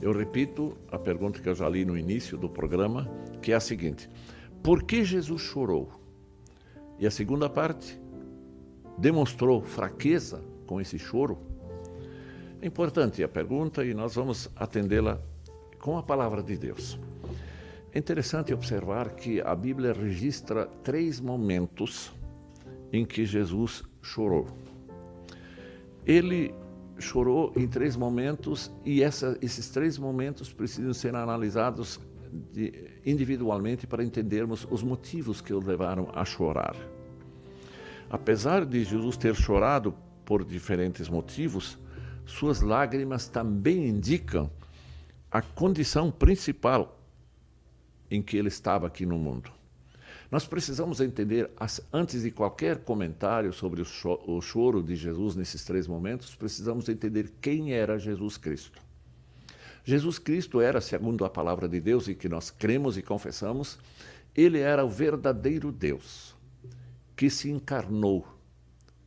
Eu 0.01 0.11
repito 0.11 0.75
a 0.91 0.99
pergunta 0.99 1.39
que 1.39 1.47
eu 1.47 1.55
já 1.55 1.69
li 1.69 1.85
no 1.85 1.99
início 1.99 2.39
do 2.39 2.49
programa, 2.49 3.07
que 3.43 3.53
é 3.53 3.55
a 3.55 3.61
seguinte: 3.61 4.09
Por 4.63 4.85
que 4.85 5.05
Jesus 5.05 5.43
chorou? 5.43 5.93
E 6.99 7.07
a 7.07 7.11
segunda 7.11 7.47
parte, 7.51 8.01
demonstrou 8.97 9.61
fraqueza 9.61 10.43
com 10.67 10.81
esse 10.81 10.99
choro? 10.99 11.37
É 12.63 12.67
importante 12.67 13.23
a 13.23 13.29
pergunta 13.29 13.85
e 13.85 13.93
nós 13.93 14.15
vamos 14.15 14.49
atendê-la 14.57 15.21
com 15.79 15.99
a 15.99 16.03
palavra 16.03 16.43
de 16.43 16.57
Deus. 16.57 16.99
É 17.93 17.99
interessante 17.99 18.55
observar 18.55 19.11
que 19.11 19.43
a 19.43 19.55
Bíblia 19.55 19.93
registra 19.93 20.65
três 20.83 21.21
momentos 21.21 22.11
em 22.91 23.05
que 23.05 23.27
Jesus 23.27 23.83
chorou. 24.01 24.62
Ele 26.07 26.55
chorou 26.99 27.53
em 27.57 27.67
três 27.67 27.97
momentos 27.97 28.71
e 28.85 29.03
essa, 29.03 29.37
esses 29.43 29.69
três 29.71 29.99
momentos 29.99 30.53
precisam 30.53 30.93
ser 30.93 31.15
analisados 31.15 32.01
de, 32.53 32.91
individualmente 33.05 33.87
para 33.87 34.05
entendermos 34.05 34.67
os 34.71 34.83
motivos 34.83 35.41
que 35.41 35.53
o 35.53 35.65
levaram 35.65 36.09
a 36.15 36.25
chorar. 36.25 36.77
Apesar 38.09 38.65
de 38.65 38.85
Jesus 38.85 39.17
ter 39.17 39.35
chorado 39.35 39.95
por 40.25 40.45
diferentes 40.45 41.09
motivos, 41.09 41.79
suas 42.25 42.61
lágrimas 42.61 43.29
também 43.29 43.89
indicam 43.89 44.51
a 45.31 45.43
condição 45.43 46.11
principal 46.11 46.99
em 48.11 48.23
que 48.23 48.37
ele 48.37 48.49
estava 48.49 48.87
aqui 48.87 49.07
no 49.07 49.19
mundo. 49.19 49.51
Nós 50.33 50.47
precisamos 50.47 50.99
entender, 50.99 51.51
antes 51.93 52.23
de 52.23 52.31
qualquer 52.31 52.79
comentário 52.79 53.53
sobre 53.53 53.83
o 53.83 54.41
choro 54.41 54.83
de 54.83 54.97
Jesus 54.97 55.37
nesses 55.37 55.63
três 55.63 55.87
momentos, 55.87 56.35
precisamos 56.35 56.89
entender 56.89 57.35
quem 57.39 57.75
era 57.75 57.99
Jesus 57.99 58.39
Cristo. 58.39 58.81
Jesus 59.85 60.19
Cristo 60.19 60.59
era, 60.59 60.81
segundo 60.81 61.27
a 61.27 61.29
palavra 61.29 61.69
de 61.69 61.79
Deus 61.79 62.09
e 62.09 62.15
que 62.15 62.31
nós 62.31 62.51
cremos 62.51 62.97
e 62.97 63.03
confessamos, 63.03 63.79
ele 64.35 64.59
era 64.59 64.83
o 64.83 64.89
verdadeiro 64.89 65.71
Deus 65.71 66.35
que 67.15 67.29
se 67.29 67.51
encarnou 67.51 68.27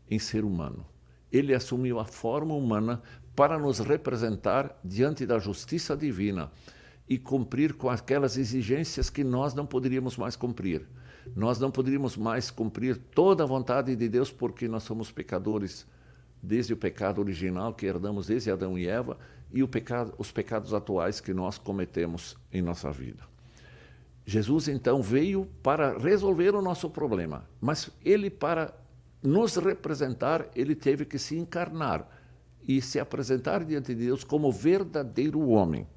em 0.08 0.20
ser 0.20 0.46
humano. 0.46 0.86
Ele 1.32 1.56
assumiu 1.56 2.00
a 2.00 2.06
forma 2.06 2.54
humana 2.54 3.02
para 3.36 3.58
nos 3.58 3.80
representar 3.80 4.80
diante 4.86 5.26
da 5.26 5.40
justiça 5.40 5.98
divina 5.98 6.52
e 7.10 7.18
cumprir 7.18 7.74
com 7.74 7.90
aquelas 7.90 8.38
exigências 8.38 9.10
que 9.10 9.24
nós 9.24 9.56
não 9.56 9.66
poderíamos 9.66 10.18
mais 10.18 10.36
cumprir 10.36 10.88
nós 11.36 11.60
não 11.60 11.72
poderíamos 11.72 12.18
mais 12.18 12.52
cumprir 12.52 12.98
toda 12.98 13.44
a 13.44 13.48
vontade 13.48 13.96
de 13.96 14.10
Deus 14.10 14.32
porque 14.32 14.68
nós 14.68 14.84
somos 14.84 15.12
pecadores 15.12 15.88
desde 16.42 16.74
o 16.74 16.78
pecado 16.78 17.20
original 17.20 17.74
que 17.74 17.86
herdamos 17.86 18.28
desde 18.28 18.52
Adão 18.52 18.78
e 18.78 18.88
Eva 18.88 19.18
e 19.52 19.66
pecado, 19.68 20.14
os 20.18 20.32
pecados 20.32 20.74
atuais 20.74 21.20
que 21.20 21.34
nós 21.34 21.58
cometemos 21.58 22.38
em 22.52 22.62
nossa 22.62 22.92
vida. 22.92 23.24
Jesus 24.26 24.68
então 24.68 25.02
veio 25.02 25.48
para 25.62 25.98
resolver 25.98 26.56
o 26.56 26.62
nosso 26.62 26.90
problema, 26.90 27.48
mas 27.62 27.90
ele 28.04 28.30
para 28.30 28.74
nos 29.22 29.56
representar, 29.56 30.48
ele 30.56 30.76
teve 30.76 31.06
que 31.06 31.18
se 31.18 31.38
encarnar 31.38 32.08
e 32.68 32.82
se 32.82 33.00
apresentar 33.00 33.64
diante 33.64 33.94
de 33.94 34.06
Deus 34.06 34.24
como 34.24 34.52
verdadeiro 34.52 35.48
homem. 35.50 35.88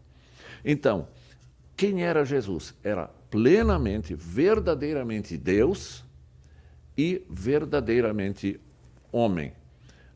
Então, 0.65 1.09
quem 1.79 2.03
era 2.03 2.25
Jesus? 2.25 2.75
Era 2.83 3.07
plenamente, 3.31 4.13
verdadeiramente 4.13 5.37
Deus 5.37 6.05
e 6.97 7.25
verdadeiramente 7.31 8.61
homem. 9.13 9.53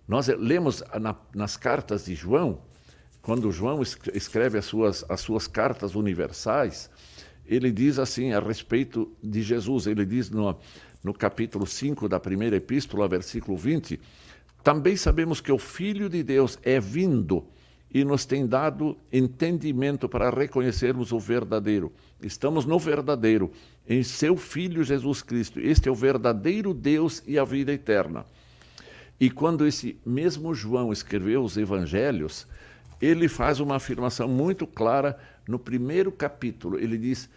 Nós 0.08 0.26
lemos 0.26 0.82
na, 1.00 1.14
nas 1.32 1.56
cartas 1.56 2.06
de 2.06 2.16
João, 2.16 2.60
quando 3.22 3.52
João 3.52 3.80
escreve 3.80 4.58
as 4.58 4.64
suas, 4.64 5.04
as 5.08 5.20
suas 5.20 5.46
cartas 5.46 5.94
universais, 5.94 6.90
ele 7.46 7.70
diz 7.70 8.00
assim 8.00 8.32
a 8.32 8.40
respeito 8.40 9.16
de 9.22 9.40
Jesus, 9.40 9.86
ele 9.86 10.04
diz 10.04 10.30
no, 10.30 10.58
no 11.00 11.14
capítulo 11.14 11.64
5 11.64 12.08
da 12.08 12.18
primeira 12.18 12.56
epístola, 12.56 13.06
versículo 13.06 13.56
20: 13.56 14.00
Também 14.64 14.96
sabemos 14.96 15.40
que 15.40 15.52
o 15.52 15.58
Filho 15.58 16.08
de 16.08 16.24
Deus 16.24 16.58
é 16.64 16.80
vindo 16.80 17.46
e 17.92 18.04
nos 18.04 18.24
tem 18.24 18.46
dado 18.46 18.96
entendimento 19.12 20.08
para 20.08 20.30
reconhecermos 20.30 21.12
o 21.12 21.18
verdadeiro. 21.18 21.92
Estamos 22.22 22.64
no 22.64 22.78
verdadeiro, 22.78 23.52
em 23.86 24.02
seu 24.02 24.36
Filho 24.36 24.82
Jesus 24.82 25.22
Cristo. 25.22 25.60
Este 25.60 25.88
é 25.88 25.92
o 25.92 25.94
verdadeiro 25.94 26.72
Deus 26.72 27.22
e 27.26 27.38
a 27.38 27.44
vida 27.44 27.72
eterna. 27.72 28.24
E 29.20 29.30
quando 29.30 29.66
esse 29.66 29.98
mesmo 30.06 30.54
João 30.54 30.90
escreveu 30.92 31.44
os 31.44 31.56
evangelhos, 31.56 32.46
ele 33.00 33.28
faz 33.28 33.60
uma 33.60 33.76
afirmação 33.76 34.26
muito 34.26 34.66
clara 34.66 35.18
no 35.46 35.58
primeiro 35.58 36.10
capítulo. 36.10 36.78
Ele 36.78 36.96
diz: 36.96 37.28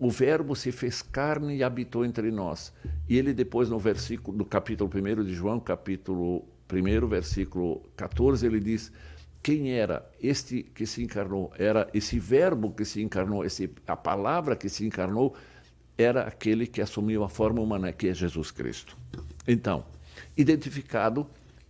o 0.00 0.10
verbo 0.10 0.56
se 0.56 0.72
fez 0.72 1.00
carne 1.00 1.56
e 1.56 1.62
habitou 1.62 2.04
entre 2.04 2.30
nós. 2.30 2.72
E 3.08 3.16
ele 3.16 3.32
depois 3.32 3.70
no 3.70 3.78
versículo 3.78 4.36
no 4.36 4.44
capítulo 4.44 4.90
1 4.92 5.24
de 5.24 5.34
João, 5.34 5.60
capítulo 5.60 6.44
1, 6.72 7.06
versículo 7.06 7.82
14, 7.96 8.44
ele 8.44 8.58
diz: 8.58 8.90
quem 9.42 9.72
era 9.72 10.08
este 10.20 10.62
que 10.62 10.86
se 10.86 11.02
encarnou? 11.02 11.52
Era 11.58 11.88
esse 11.94 12.18
verbo 12.18 12.72
que 12.72 12.84
se 12.84 13.02
encarnou, 13.02 13.44
esse, 13.44 13.70
a 13.86 13.96
palavra 13.96 14.54
que 14.54 14.68
se 14.68 14.84
encarnou, 14.84 15.34
era 15.96 16.22
aquele 16.22 16.66
que 16.66 16.80
assumiu 16.80 17.24
a 17.24 17.28
forma 17.28 17.60
humana, 17.60 17.92
que 17.92 18.08
é 18.08 18.14
Jesus 18.14 18.50
Cristo. 18.50 18.96
Então, 19.46 19.84
identificado 20.36 21.26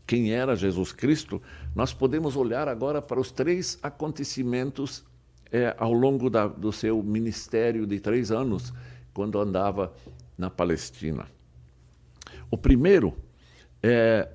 quem 0.06 0.32
era 0.32 0.56
Jesus 0.56 0.92
Cristo, 0.92 1.40
nós 1.74 1.92
podemos 1.92 2.34
olhar 2.34 2.66
agora 2.66 3.00
para 3.00 3.20
os 3.20 3.30
três 3.30 3.78
acontecimentos 3.82 5.04
é, 5.52 5.74
ao 5.78 5.92
longo 5.92 6.28
da, 6.28 6.46
do 6.48 6.72
seu 6.72 7.02
ministério 7.02 7.86
de 7.86 8.00
três 8.00 8.32
anos, 8.32 8.72
quando 9.14 9.38
andava 9.38 9.94
na 10.36 10.50
Palestina. 10.50 11.26
O 12.50 12.56
primeiro 12.56 13.16
é, 13.82 14.28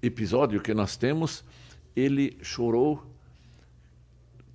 episódio 0.00 0.60
que 0.60 0.72
nós 0.72 0.96
temos 0.96 1.44
ele 1.98 2.38
chorou 2.42 3.04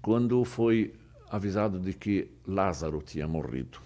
quando 0.02 0.44
foi 0.46 0.94
avisado 1.30 1.80
de 1.80 1.94
que 1.94 2.30
Lázaro 2.48 3.02
tinha 3.02 3.28
morrido. 3.28 3.80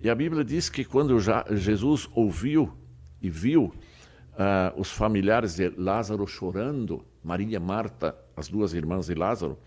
E 0.00 0.08
a 0.08 0.14
Bíblia 0.14 0.44
diz 0.44 0.68
que 0.68 0.84
quando 0.84 1.18
Jesus 1.54 2.08
ouviu 2.14 2.72
e 3.20 3.28
viu 3.28 3.64
uh, 3.64 4.80
os 4.80 4.90
familiares 4.90 5.56
de 5.56 5.68
Lázaro 5.70 6.26
chorando, 6.26 7.04
Maria 7.22 7.56
e 7.56 7.60
Marta, 7.60 8.16
as 8.36 8.48
duas 8.48 8.72
irmãs 8.72 9.06
de 9.06 9.14
Lázaro, 9.14 9.58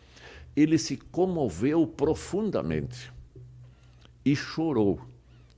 ele 0.56 0.78
se 0.78 0.98
comoveu 0.98 1.86
profundamente 1.86 3.12
e 4.24 4.36
chorou. 4.36 5.00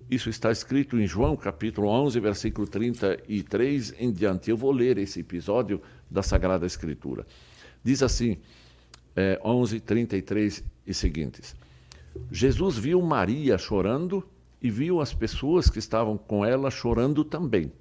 Isso 0.10 0.30
está 0.30 0.52
escrito 0.52 1.00
em 1.00 1.08
João 1.08 1.38
capítulo 1.38 1.88
11, 1.88 2.20
versículo 2.20 2.67
33 2.67 3.94
em 3.98 4.12
diante. 4.12 4.50
Eu 4.50 4.58
vou 4.58 4.72
ler 4.72 4.98
esse 4.98 5.20
episódio 5.22 5.82
da 6.12 6.21
Sagrada 6.21 6.65
Escritura. 6.65 7.26
Diz 7.82 8.04
assim, 8.04 8.38
é, 9.15 9.39
11, 9.43 9.80
33 9.80 10.63
e 10.86 10.93
seguintes. 10.93 11.56
Jesus 12.30 12.78
viu 12.78 13.02
Maria 13.02 13.58
chorando 13.58 14.24
e 14.62 14.69
viu 14.69 15.00
as 15.00 15.13
pessoas 15.13 15.69
que 15.69 15.80
estavam 15.80 16.17
com 16.17 16.45
ela 16.45 16.69
chorando 16.69 17.24
também. 17.24 17.71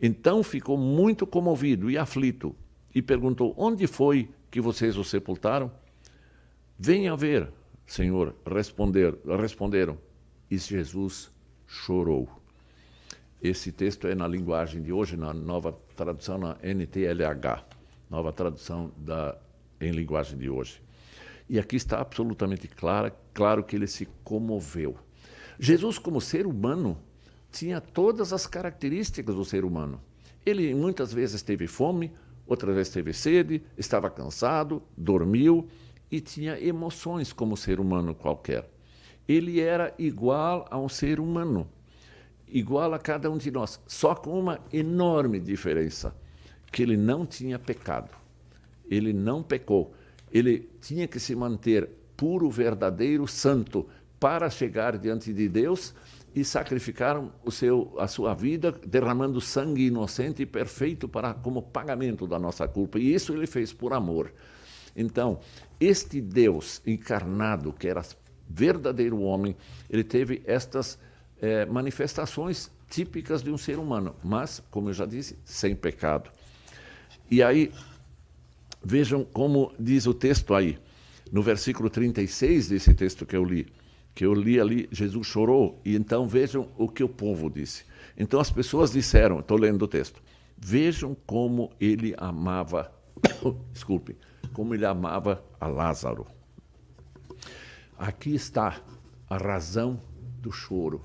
Então 0.00 0.42
ficou 0.42 0.78
muito 0.78 1.26
comovido 1.26 1.90
e 1.90 1.98
aflito 1.98 2.54
e 2.94 3.02
perguntou: 3.02 3.52
Onde 3.56 3.86
foi 3.86 4.30
que 4.50 4.60
vocês 4.60 4.96
o 4.96 5.04
sepultaram? 5.04 5.70
Venha 6.78 7.16
ver, 7.16 7.50
Senhor, 7.84 8.34
responder, 8.46 9.18
responderam. 9.40 9.98
E 10.50 10.56
Jesus 10.56 11.30
chorou. 11.66 12.37
Esse 13.42 13.70
texto 13.70 14.06
é 14.08 14.14
na 14.14 14.26
linguagem 14.26 14.82
de 14.82 14.92
hoje, 14.92 15.16
na 15.16 15.32
nova 15.32 15.72
tradução, 15.94 16.38
na 16.38 16.56
NTLH, 16.62 17.64
nova 18.10 18.32
tradução 18.32 18.92
da, 18.96 19.38
em 19.80 19.92
linguagem 19.92 20.36
de 20.36 20.50
hoje. 20.50 20.82
E 21.48 21.58
aqui 21.58 21.76
está 21.76 22.00
absolutamente 22.00 22.66
clara, 22.66 23.16
claro 23.32 23.62
que 23.62 23.76
ele 23.76 23.86
se 23.86 24.06
comoveu. 24.24 24.96
Jesus, 25.58 25.98
como 25.98 26.20
ser 26.20 26.46
humano, 26.46 26.98
tinha 27.50 27.80
todas 27.80 28.32
as 28.32 28.46
características 28.46 29.34
do 29.34 29.44
ser 29.44 29.64
humano. 29.64 30.00
Ele 30.44 30.74
muitas 30.74 31.12
vezes 31.12 31.40
teve 31.40 31.66
fome, 31.66 32.12
outras 32.46 32.74
vezes 32.74 32.92
teve 32.92 33.12
sede, 33.12 33.62
estava 33.76 34.10
cansado, 34.10 34.82
dormiu 34.96 35.68
e 36.10 36.20
tinha 36.20 36.60
emoções 36.60 37.32
como 37.32 37.56
ser 37.56 37.78
humano 37.78 38.14
qualquer 38.14 38.68
ele 39.28 39.60
era 39.60 39.94
igual 39.98 40.66
a 40.70 40.78
um 40.78 40.88
ser 40.88 41.20
humano, 41.20 41.68
igual 42.52 42.94
a 42.94 42.98
cada 42.98 43.30
um 43.30 43.36
de 43.36 43.50
nós, 43.50 43.80
só 43.86 44.14
com 44.14 44.38
uma 44.38 44.60
enorme 44.72 45.40
diferença, 45.40 46.14
que 46.70 46.82
ele 46.82 46.96
não 46.96 47.26
tinha 47.26 47.58
pecado. 47.58 48.10
Ele 48.90 49.12
não 49.12 49.42
pecou. 49.42 49.94
Ele 50.32 50.68
tinha 50.80 51.06
que 51.06 51.20
se 51.20 51.34
manter 51.34 51.88
puro, 52.16 52.50
verdadeiro, 52.50 53.26
santo 53.26 53.86
para 54.18 54.50
chegar 54.50 54.98
diante 54.98 55.32
de 55.32 55.48
Deus 55.48 55.94
e 56.34 56.44
sacrificaram 56.44 57.32
o 57.44 57.50
seu, 57.50 57.94
a 57.98 58.06
sua 58.06 58.34
vida, 58.34 58.72
derramando 58.86 59.40
sangue 59.40 59.86
inocente 59.86 60.42
e 60.42 60.46
perfeito 60.46 61.08
para 61.08 61.34
como 61.34 61.62
pagamento 61.62 62.26
da 62.26 62.38
nossa 62.38 62.66
culpa. 62.68 62.98
E 62.98 63.14
isso 63.14 63.32
ele 63.32 63.46
fez 63.46 63.72
por 63.72 63.92
amor. 63.92 64.32
Então, 64.94 65.40
este 65.80 66.20
Deus 66.20 66.82
encarnado, 66.86 67.72
que 67.72 67.88
era 67.88 68.02
verdadeiro 68.48 69.20
homem, 69.20 69.56
ele 69.88 70.04
teve 70.04 70.42
estas 70.44 70.98
eh, 71.40 71.66
manifestações 71.66 72.70
típicas 72.88 73.42
de 73.42 73.50
um 73.50 73.58
ser 73.58 73.78
humano, 73.78 74.14
mas, 74.22 74.62
como 74.70 74.88
eu 74.88 74.94
já 74.94 75.06
disse, 75.06 75.38
sem 75.44 75.74
pecado. 75.76 76.30
E 77.30 77.42
aí, 77.42 77.72
vejam 78.82 79.24
como 79.24 79.72
diz 79.78 80.06
o 80.06 80.14
texto 80.14 80.54
aí, 80.54 80.78
no 81.30 81.42
versículo 81.42 81.90
36 81.90 82.68
desse 82.68 82.94
texto 82.94 83.26
que 83.26 83.36
eu 83.36 83.44
li 83.44 83.66
que 84.18 84.26
eu 84.26 84.34
li 84.34 84.58
ali, 84.58 84.88
Jesus 84.90 85.28
chorou, 85.28 85.80
e 85.84 85.94
então 85.94 86.26
vejam 86.26 86.68
o 86.76 86.88
que 86.88 87.04
o 87.04 87.08
povo 87.08 87.48
disse. 87.48 87.84
Então 88.16 88.40
as 88.40 88.50
pessoas 88.50 88.90
disseram, 88.90 89.38
estou 89.38 89.56
lendo 89.56 89.82
o 89.82 89.86
texto, 89.86 90.20
vejam 90.56 91.16
como 91.24 91.70
ele 91.80 92.16
amava, 92.18 92.92
desculpe, 93.72 94.16
como 94.52 94.74
ele 94.74 94.84
amava 94.84 95.40
a 95.60 95.68
Lázaro. 95.68 96.26
Aqui 97.96 98.34
está 98.34 98.80
a 99.30 99.36
razão 99.36 100.00
do 100.40 100.50
choro. 100.50 101.00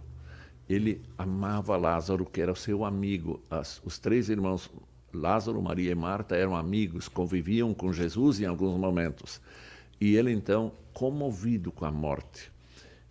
Ele 0.69 1.02
amava 1.17 1.76
Lázaro, 1.78 2.26
que 2.26 2.41
era 2.41 2.56
seu 2.56 2.86
amigo. 2.86 3.41
As, 3.49 3.82
os 3.84 3.99
três 3.99 4.30
irmãos, 4.30 4.69
Lázaro, 5.13 5.62
Maria 5.62 5.91
e 5.91 5.95
Marta, 5.95 6.36
eram 6.36 6.56
amigos, 6.56 7.08
conviviam 7.08 7.73
com 7.73 7.91
Jesus 7.91 8.39
em 8.39 8.45
alguns 8.45 8.80
momentos. 8.80 9.41
E 9.99 10.15
ele 10.15 10.32
então, 10.32 10.71
comovido 10.93 11.71
com 11.71 11.86
a 11.86 11.91
morte, 11.91 12.54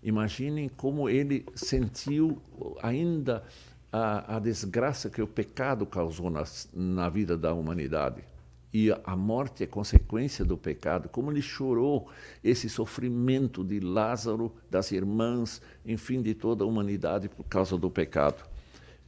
Imaginem 0.03 0.69
como 0.69 1.09
ele 1.09 1.47
sentiu 1.55 2.43
ainda 2.83 3.45
a, 3.93 4.37
a 4.37 4.39
desgraça 4.41 5.09
que 5.09 5.23
o 5.23 5.29
pecado 5.29 5.87
causou 5.87 6.29
na, 6.29 6.43
na 6.73 7.09
vida 7.09 7.39
da 7.39 7.55
humanidade. 7.55 8.25
E 8.73 8.91
a 9.05 9.15
morte 9.15 9.65
é 9.65 9.67
consequência 9.67 10.45
do 10.45 10.57
pecado. 10.57 11.09
Como 11.09 11.31
ele 11.31 11.43
chorou 11.43 12.09
esse 12.43 12.69
sofrimento 12.69 13.63
de 13.63 13.81
Lázaro, 13.81 14.53
das 14.71 14.93
irmãs, 14.93 15.61
enfim, 15.85 16.23
de 16.23 16.35
toda 16.35 16.65
a 16.65 16.67
humanidade 16.67 17.29
por 17.29 17.45
causa 17.45 17.77
do 17.77 17.91
pecado. 17.91 18.43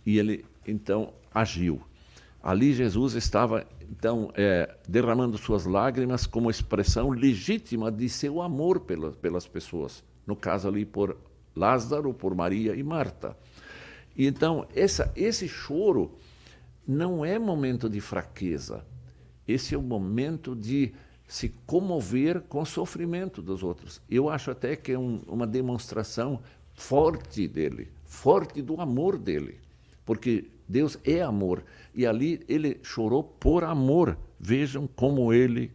E 0.04 0.18
ele 0.18 0.44
então 0.66 1.14
agiu. 1.32 1.80
Ali 2.42 2.74
Jesus 2.74 3.14
estava 3.14 3.66
então 3.90 4.30
é, 4.34 4.76
derramando 4.86 5.38
suas 5.38 5.64
lágrimas 5.64 6.26
como 6.26 6.50
expressão 6.50 7.08
legítima 7.08 7.90
de 7.90 8.08
seu 8.08 8.42
amor 8.42 8.80
pelas, 8.80 9.16
pelas 9.16 9.46
pessoas 9.46 10.04
no 10.26 10.34
caso 10.34 10.68
ali 10.68 10.84
por 10.84 11.16
Lázaro, 11.54 12.12
por 12.12 12.34
Maria 12.34 12.74
e 12.74 12.82
Marta. 12.82 13.36
E 14.16 14.26
então, 14.26 14.66
essa, 14.74 15.12
esse 15.16 15.48
choro 15.48 16.16
não 16.86 17.24
é 17.24 17.38
momento 17.38 17.88
de 17.88 18.00
fraqueza. 18.00 18.84
Esse 19.46 19.74
é 19.74 19.78
o 19.78 19.82
momento 19.82 20.54
de 20.54 20.92
se 21.26 21.48
comover 21.66 22.42
com 22.42 22.62
o 22.62 22.66
sofrimento 22.66 23.40
dos 23.40 23.62
outros. 23.62 24.00
Eu 24.10 24.28
acho 24.28 24.50
até 24.50 24.76
que 24.76 24.92
é 24.92 24.98
um, 24.98 25.20
uma 25.26 25.46
demonstração 25.46 26.40
forte 26.74 27.48
dele, 27.48 27.90
forte 28.04 28.60
do 28.60 28.80
amor 28.80 29.16
dele. 29.18 29.58
Porque 30.04 30.50
Deus 30.68 30.98
é 31.04 31.22
amor. 31.22 31.64
E 31.94 32.06
ali 32.06 32.40
ele 32.48 32.78
chorou 32.82 33.22
por 33.22 33.64
amor. 33.64 34.18
Vejam 34.38 34.86
como 34.86 35.32
ele 35.32 35.72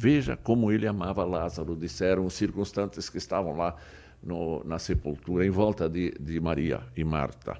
Veja 0.00 0.36
como 0.36 0.70
ele 0.70 0.86
amava 0.86 1.24
Lázaro, 1.24 1.74
disseram 1.74 2.24
os 2.24 2.34
circunstantes 2.34 3.10
que 3.10 3.18
estavam 3.18 3.56
lá 3.56 3.74
no, 4.22 4.62
na 4.62 4.78
sepultura, 4.78 5.44
em 5.44 5.50
volta 5.50 5.88
de, 5.88 6.12
de 6.20 6.38
Maria 6.38 6.80
e 6.96 7.02
Marta. 7.02 7.58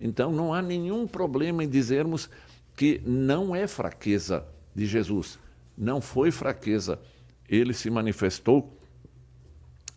Então 0.00 0.32
não 0.32 0.52
há 0.52 0.60
nenhum 0.60 1.06
problema 1.06 1.62
em 1.62 1.68
dizermos 1.68 2.28
que 2.74 3.00
não 3.06 3.54
é 3.54 3.68
fraqueza 3.68 4.44
de 4.76 4.84
Jesus. 4.86 5.38
Não 5.76 6.02
foi 6.02 6.30
fraqueza. 6.30 7.00
Ele 7.48 7.72
se 7.72 7.88
manifestou 7.88 8.78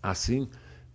assim 0.02 0.50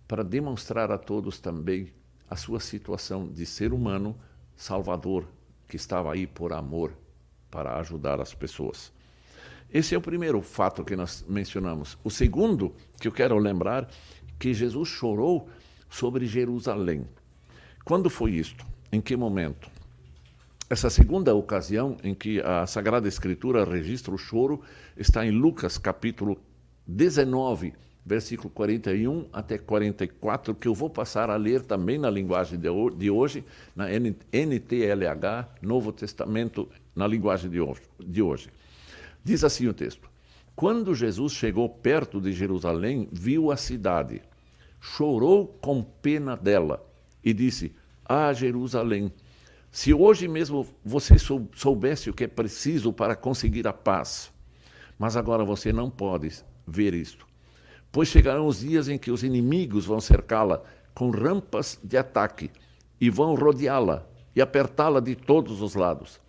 para 0.07 0.23
demonstrar 0.23 0.91
a 0.91 0.97
todos 0.97 1.39
também 1.39 1.93
a 2.27 2.35
sua 2.35 2.59
situação 2.59 3.27
de 3.31 3.45
ser 3.45 3.71
humano 3.71 4.17
salvador, 4.55 5.27
que 5.67 5.75
estava 5.75 6.11
aí 6.11 6.25
por 6.25 6.51
amor 6.51 6.93
para 7.51 7.77
ajudar 7.79 8.19
as 8.19 8.33
pessoas. 8.33 8.91
Esse 9.71 9.93
é 9.93 9.97
o 9.97 10.01
primeiro 10.01 10.41
fato 10.41 10.83
que 10.83 10.95
nós 10.95 11.23
mencionamos. 11.27 11.97
O 12.03 12.09
segundo 12.09 12.73
que 12.99 13.07
eu 13.07 13.11
quero 13.11 13.37
lembrar 13.37 13.87
que 14.39 14.53
Jesus 14.53 14.89
chorou 14.89 15.47
sobre 15.89 16.25
Jerusalém. 16.25 17.07
Quando 17.83 18.09
foi 18.09 18.31
isto? 18.31 18.65
Em 18.91 19.01
que 19.01 19.15
momento? 19.15 19.69
Essa 20.67 20.89
segunda 20.89 21.31
ocasião 21.35 21.95
em 22.03 22.15
que 22.15 22.41
a 22.41 22.65
Sagrada 22.65 23.07
Escritura 23.07 23.63
registra 23.63 24.11
o 24.11 24.17
choro 24.17 24.61
está 24.97 25.23
em 25.23 25.29
Lucas 25.29 25.77
capítulo 25.77 26.39
19, 26.87 27.71
versículo 28.03 28.49
41 28.49 29.27
até 29.31 29.59
44, 29.59 30.55
que 30.55 30.67
eu 30.67 30.73
vou 30.73 30.89
passar 30.89 31.29
a 31.29 31.35
ler 31.35 31.61
também 31.61 31.99
na 31.99 32.09
linguagem 32.09 32.59
de 32.59 33.11
hoje, 33.11 33.43
na 33.75 33.85
NTLH, 33.91 35.47
Novo 35.61 35.91
Testamento, 35.91 36.67
na 36.95 37.05
linguagem 37.05 37.51
de 37.99 38.21
hoje. 38.23 38.49
Diz 39.23 39.43
assim 39.43 39.67
o 39.67 39.73
texto: 39.73 40.09
Quando 40.55 40.95
Jesus 40.95 41.33
chegou 41.33 41.69
perto 41.69 42.19
de 42.19 42.33
Jerusalém, 42.33 43.07
viu 43.11 43.51
a 43.51 43.57
cidade, 43.57 44.19
chorou 44.81 45.45
com 45.61 45.83
pena 45.83 46.35
dela 46.35 46.83
e 47.23 47.35
disse: 47.35 47.71
Ah, 48.03 48.33
Jerusalém, 48.33 49.11
se 49.75 49.93
hoje 49.93 50.25
mesmo 50.25 50.65
você 50.85 51.17
soubesse 51.19 52.09
o 52.09 52.13
que 52.13 52.23
é 52.23 52.27
preciso 52.27 52.93
para 52.93 53.13
conseguir 53.13 53.67
a 53.67 53.73
paz, 53.73 54.31
mas 54.97 55.17
agora 55.17 55.43
você 55.43 55.73
não 55.73 55.89
pode 55.89 56.31
ver 56.65 56.93
isto. 56.93 57.27
Pois 57.91 58.07
chegarão 58.07 58.47
os 58.47 58.61
dias 58.61 58.87
em 58.87 58.97
que 58.97 59.11
os 59.11 59.21
inimigos 59.21 59.85
vão 59.85 59.99
cercá-la 59.99 60.63
com 60.93 61.09
rampas 61.09 61.77
de 61.83 61.97
ataque 61.97 62.49
e 63.01 63.09
vão 63.09 63.35
rodeá-la 63.35 64.07
e 64.33 64.41
apertá-la 64.41 65.01
de 65.01 65.13
todos 65.13 65.61
os 65.61 65.75
lados. 65.75 66.21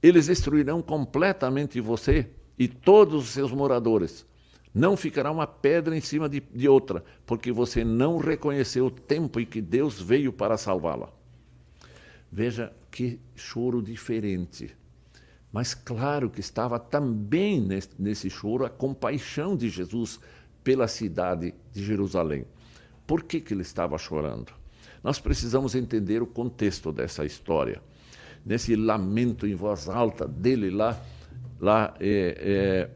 Eles 0.00 0.28
destruirão 0.28 0.80
completamente 0.80 1.80
você 1.80 2.30
e 2.56 2.68
todos 2.68 3.24
os 3.24 3.30
seus 3.30 3.50
moradores. 3.50 4.24
Não 4.72 4.96
ficará 4.96 5.32
uma 5.32 5.48
pedra 5.48 5.96
em 5.96 6.00
cima 6.00 6.28
de, 6.28 6.38
de 6.38 6.68
outra, 6.68 7.02
porque 7.26 7.50
você 7.50 7.82
não 7.82 8.18
reconheceu 8.18 8.86
o 8.86 8.90
tempo 8.92 9.40
em 9.40 9.44
que 9.44 9.60
Deus 9.60 10.00
veio 10.00 10.32
para 10.32 10.56
salvá-la. 10.56 11.15
Veja 12.30 12.72
que 12.90 13.20
choro 13.34 13.82
diferente. 13.82 14.76
Mas 15.52 15.74
claro 15.74 16.28
que 16.28 16.40
estava 16.40 16.78
também 16.78 17.60
nesse, 17.60 17.90
nesse 17.98 18.28
choro 18.28 18.64
a 18.64 18.70
compaixão 18.70 19.56
de 19.56 19.68
Jesus 19.68 20.20
pela 20.62 20.88
cidade 20.88 21.54
de 21.72 21.84
Jerusalém. 21.84 22.44
Por 23.06 23.22
que, 23.22 23.40
que 23.40 23.54
ele 23.54 23.62
estava 23.62 23.96
chorando? 23.96 24.52
Nós 25.02 25.20
precisamos 25.20 25.74
entender 25.74 26.20
o 26.22 26.26
contexto 26.26 26.92
dessa 26.92 27.24
história 27.24 27.80
nesse 28.46 28.76
lamento 28.76 29.44
em 29.44 29.56
voz 29.56 29.88
alta 29.88 30.28
dele 30.28 30.70
lá, 30.70 30.96
lá 31.58 31.92
é, 31.98 32.36
é, 32.38 32.90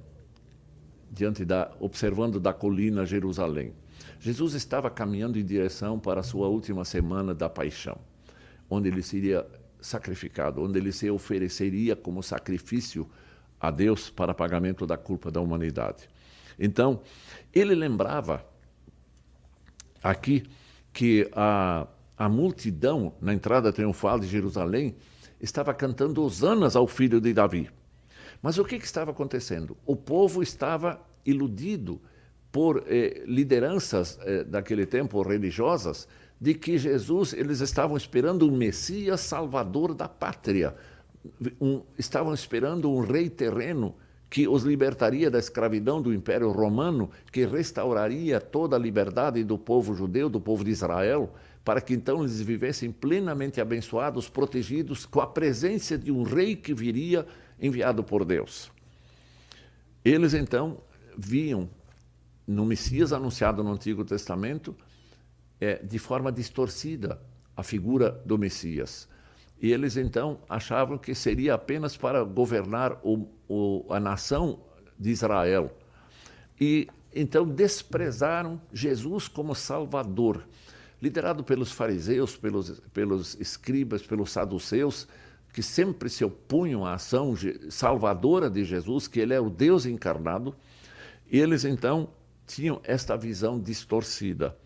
diante 1.11 1.45
da, 1.45 1.73
observando 1.81 2.39
da 2.39 2.53
colina 2.53 3.05
Jerusalém. 3.05 3.73
Jesus 4.21 4.55
estava 4.55 4.89
caminhando 4.89 5.41
em 5.41 5.45
direção 5.45 5.99
para 5.99 6.21
a 6.21 6.23
sua 6.23 6.47
última 6.47 6.85
semana 6.85 7.35
da 7.35 7.51
paixão, 7.51 7.99
onde 8.71 8.89
ele 8.89 9.03
seria 9.03 9.45
sacrificado, 9.81 10.63
onde 10.63 10.79
ele 10.79 10.93
se 10.93 11.11
ofereceria 11.11 11.97
como 11.97 12.23
sacrifício 12.23 13.11
a 13.61 13.71
Deus 13.71 14.09
para 14.09 14.33
pagamento 14.33 14.87
da 14.87 14.97
culpa 14.97 15.31
da 15.31 15.41
humanidade. 15.41 16.09
Então, 16.59 17.01
ele 17.53 17.75
lembrava 17.75 18.47
aqui 20.03 20.45
que 20.93 21.29
a, 21.33 21.87
a 22.17 22.29
multidão 22.29 23.15
na 23.21 23.35
entrada 23.35 23.73
triunfal 23.73 24.19
de 24.19 24.27
Jerusalém 24.27 24.95
estava 25.41 25.75
cantando 25.75 26.23
hosanas 26.23 26.77
ao 26.77 26.87
filho 26.87 27.21
de 27.21 27.33
Davi. 27.33 27.71
Mas 28.43 28.59
o 28.59 28.65
que, 28.65 28.79
que 28.79 28.85
estava 28.85 29.11
acontecendo? 29.11 29.77
O 29.85 29.97
povo 29.97 30.43
estava 30.43 31.01
iludido 31.25 32.01
por 32.51 32.85
eh, 32.87 33.23
lideranças 33.27 34.19
eh, 34.23 34.45
daquele 34.45 34.85
tempo 34.87 35.23
religiosas 35.23 36.09
de 36.41 36.55
que 36.55 36.79
Jesus, 36.79 37.33
eles 37.33 37.61
estavam 37.61 37.97
esperando 37.97 38.49
um 38.49 38.57
Messias 38.57 39.21
salvador 39.21 39.95
da 39.95 40.09
pátria. 40.09 40.75
Um, 41.61 41.83
estavam 41.99 42.33
esperando 42.33 42.91
um 42.91 43.01
rei 43.01 43.29
terreno 43.29 43.95
que 44.31 44.49
os 44.49 44.63
libertaria 44.63 45.31
da 45.31 45.39
escravidão 45.39 46.01
do 46.01 46.15
Império 46.15 46.51
Romano, 46.51 47.11
que 47.31 47.45
restauraria 47.45 48.41
toda 48.41 48.77
a 48.77 48.79
liberdade 48.79 49.45
do 49.45 49.59
povo 49.59 49.95
judeu, 49.95 50.31
do 50.31 50.41
povo 50.41 50.65
de 50.65 50.71
Israel 50.71 51.31
para 51.65 51.81
que 51.81 51.95
então 51.95 52.21
eles 52.21 52.41
vivessem 52.41 52.91
plenamente 52.91 53.61
abençoados, 53.61 54.29
protegidos 54.29 55.05
com 55.05 55.21
a 55.21 55.27
presença 55.27 55.97
de 55.99 56.11
um 56.11 56.23
rei 56.23 56.57
que 56.57 56.73
viria 56.73 57.27
enviado 57.61 58.03
por 58.03 58.25
Deus. 58.25 58.71
Eles 60.05 60.33
então 60.33 60.81
viam 61.17 61.69
no 62.47 62.65
Messias 62.65 63.13
anunciado 63.13 63.63
no 63.63 63.73
Antigo 63.73 64.05
Testamento 64.05 64.75
é, 65.61 65.77
de 65.83 65.99
forma 65.99 66.33
distorcida 66.33 67.21
a 67.57 67.63
figura 67.63 68.21
do 68.25 68.39
Messias. 68.39 69.09
E 69.61 69.71
eles 69.73 69.97
então 69.97 70.41
achavam 70.49 70.97
que 70.97 71.15
seria 71.15 71.55
apenas 71.55 71.97
para 71.97 72.25
governar 72.25 72.99
o, 73.03 73.29
o, 73.47 73.85
a 73.91 74.01
nação 74.01 74.61
de 74.99 75.11
Israel. 75.11 75.71
E 76.59 76.89
então 77.15 77.47
desprezaram 77.47 78.61
Jesus 78.73 79.29
como 79.29 79.55
Salvador. 79.55 80.47
Liderado 81.03 81.43
pelos 81.43 81.73
fariseus, 81.73 82.37
pelos, 82.37 82.81
pelos 82.93 83.35
escribas, 83.41 84.03
pelos 84.03 84.31
saduceus, 84.31 85.09
que 85.53 85.63
sempre 85.63 86.09
se 86.09 86.25
opunham 86.25 86.85
à 86.87 86.95
ação 86.95 87.35
salvadora 87.69 88.49
de 88.49 88.65
Jesus, 88.65 89.09
que 89.09 89.19
ele 89.19 89.35
é 89.35 89.41
o 89.41 89.51
Deus 89.51 89.85
encarnado, 89.85 90.55
eles 91.31 91.65
então 91.65 92.11
tinham 92.47 92.81
esta 92.85 93.17
visão 93.17 93.59
distorcida. 93.59 94.57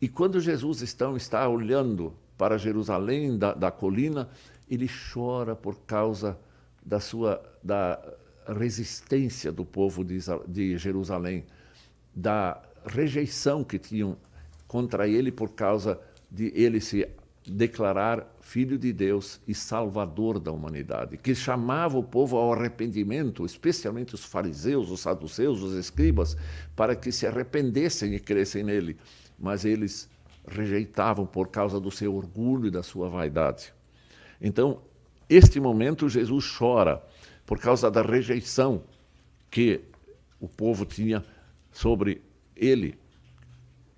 E 0.00 0.08
quando 0.08 0.40
Jesus 0.40 0.82
então 0.82 1.16
está 1.16 1.48
olhando 1.48 2.14
para 2.36 2.56
Jerusalém, 2.56 3.36
da, 3.36 3.52
da 3.52 3.70
colina, 3.70 4.28
ele 4.70 4.88
chora 5.12 5.56
por 5.56 5.80
causa 5.80 6.38
da 6.84 7.00
sua 7.00 7.42
da 7.62 8.00
resistência 8.56 9.52
do 9.52 9.64
povo 9.64 10.04
de, 10.04 10.18
de 10.46 10.78
Jerusalém, 10.78 11.44
da 12.14 12.62
rejeição 12.86 13.62
que 13.62 13.78
tinham 13.78 14.16
contra 14.66 15.06
ele 15.06 15.30
por 15.30 15.50
causa 15.50 16.00
de 16.30 16.52
ele 16.54 16.80
se 16.80 17.08
declarar 17.46 18.26
filho 18.40 18.78
de 18.78 18.92
Deus 18.92 19.40
e 19.48 19.54
salvador 19.54 20.38
da 20.38 20.52
humanidade, 20.52 21.16
que 21.16 21.34
chamava 21.34 21.98
o 21.98 22.02
povo 22.02 22.36
ao 22.36 22.52
arrependimento, 22.52 23.46
especialmente 23.46 24.14
os 24.14 24.24
fariseus, 24.24 24.90
os 24.90 25.00
saduceus, 25.00 25.62
os 25.62 25.74
escribas, 25.74 26.36
para 26.76 26.94
que 26.94 27.10
se 27.10 27.26
arrependessem 27.26 28.14
e 28.14 28.20
crescem 28.20 28.62
nele. 28.62 28.98
Mas 29.38 29.64
eles 29.64 30.08
rejeitavam 30.46 31.26
por 31.26 31.48
causa 31.48 31.78
do 31.78 31.90
seu 31.90 32.14
orgulho 32.14 32.66
e 32.66 32.70
da 32.70 32.82
sua 32.82 33.08
vaidade. 33.08 33.72
Então, 34.40 34.80
este 35.28 35.60
momento 35.60 36.08
Jesus 36.08 36.56
chora 36.56 37.02
por 37.44 37.58
causa 37.58 37.90
da 37.90 38.02
rejeição 38.02 38.82
que 39.50 39.80
o 40.40 40.48
povo 40.48 40.84
tinha 40.84 41.24
sobre 41.72 42.22
ele. 42.56 42.98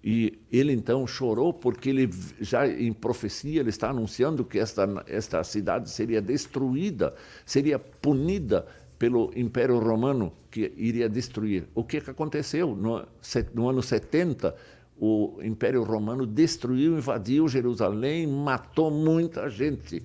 E 0.02 0.38
ele 0.50 0.72
então 0.72 1.06
chorou 1.06 1.52
porque 1.52 1.90
ele 1.90 2.10
já 2.40 2.66
em 2.66 2.92
profecia 2.92 3.60
ele 3.60 3.68
está 3.68 3.90
anunciando 3.90 4.44
que 4.44 4.58
esta 4.58 5.04
esta 5.06 5.44
cidade 5.44 5.90
seria 5.90 6.22
destruída, 6.22 7.14
seria 7.44 7.78
punida 7.78 8.66
pelo 8.98 9.30
Império 9.36 9.78
Romano 9.78 10.32
que 10.50 10.72
iria 10.76 11.08
destruir. 11.08 11.66
O 11.74 11.84
que, 11.84 12.00
que 12.00 12.10
aconteceu 12.10 12.74
no, 12.74 13.06
no 13.54 13.68
ano 13.68 13.82
70? 13.82 14.54
O 15.02 15.40
Império 15.42 15.82
Romano 15.82 16.26
destruiu, 16.26 16.98
invadiu 16.98 17.48
Jerusalém, 17.48 18.26
matou 18.26 18.90
muita 18.90 19.48
gente. 19.48 20.02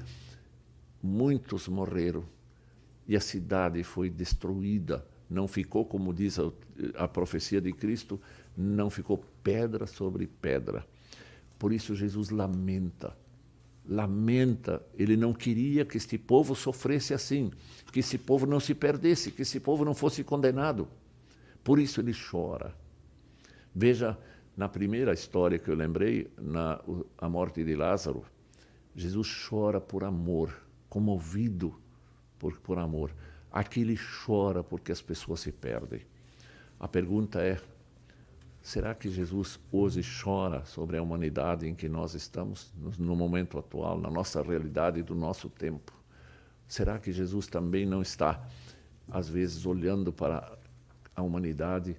Muitos 1.03 1.67
morreram 1.67 2.23
e 3.05 3.13
a 3.13 3.19
cidade 3.19 3.83
foi 3.83 4.09
destruída. 4.09 5.05
Não 5.29 5.49
ficou, 5.49 5.83
como 5.83 6.13
diz 6.13 6.39
a, 6.39 6.49
a 6.95 7.09
profecia 7.09 7.59
de 7.59 7.73
Cristo, 7.73 8.21
não 8.55 8.89
ficou 8.89 9.21
pedra 9.43 9.85
sobre 9.85 10.27
pedra. 10.27 10.87
Por 11.59 11.73
isso 11.73 11.93
Jesus 11.93 12.29
lamenta. 12.29 13.17
Lamenta, 13.85 14.81
ele 14.97 15.17
não 15.17 15.33
queria 15.33 15.83
que 15.83 15.97
este 15.97 16.17
povo 16.17 16.55
sofresse 16.55 17.13
assim, 17.13 17.51
que 17.91 17.99
esse 17.99 18.17
povo 18.17 18.45
não 18.45 18.61
se 18.61 18.73
perdesse, 18.73 19.29
que 19.29 19.41
esse 19.41 19.59
povo 19.59 19.83
não 19.83 19.93
fosse 19.93 20.23
condenado. 20.23 20.87
Por 21.65 21.79
isso 21.79 21.99
ele 21.99 22.13
chora. 22.13 22.73
Veja, 23.75 24.17
na 24.55 24.69
primeira 24.69 25.13
história 25.13 25.59
que 25.59 25.69
eu 25.69 25.75
lembrei, 25.75 26.31
na 26.37 26.79
a 27.17 27.27
morte 27.27 27.63
de 27.63 27.75
Lázaro, 27.75 28.25
Jesus 28.95 29.47
chora 29.49 29.81
por 29.81 30.03
amor, 30.03 30.55
comovido 30.87 31.75
por, 32.39 32.57
por 32.59 32.77
amor. 32.77 33.13
Aqui 33.51 33.81
ele 33.81 33.97
chora 34.25 34.63
porque 34.63 34.91
as 34.91 35.01
pessoas 35.01 35.41
se 35.41 35.51
perdem. 35.51 36.01
A 36.79 36.87
pergunta 36.87 37.41
é: 37.41 37.59
será 38.61 38.95
que 38.95 39.09
Jesus 39.09 39.59
hoje 39.71 40.01
chora 40.23 40.63
sobre 40.65 40.97
a 40.97 41.03
humanidade 41.03 41.67
em 41.67 41.75
que 41.75 41.89
nós 41.89 42.13
estamos, 42.13 42.73
no 42.97 43.15
momento 43.15 43.59
atual, 43.59 43.99
na 43.99 44.09
nossa 44.09 44.41
realidade 44.41 45.03
do 45.03 45.15
nosso 45.15 45.49
tempo? 45.49 45.93
Será 46.67 46.97
que 46.97 47.11
Jesus 47.11 47.47
também 47.47 47.85
não 47.85 48.01
está, 48.01 48.47
às 49.09 49.29
vezes, 49.29 49.65
olhando 49.65 50.11
para 50.11 50.57
a 51.15 51.21
humanidade 51.21 51.97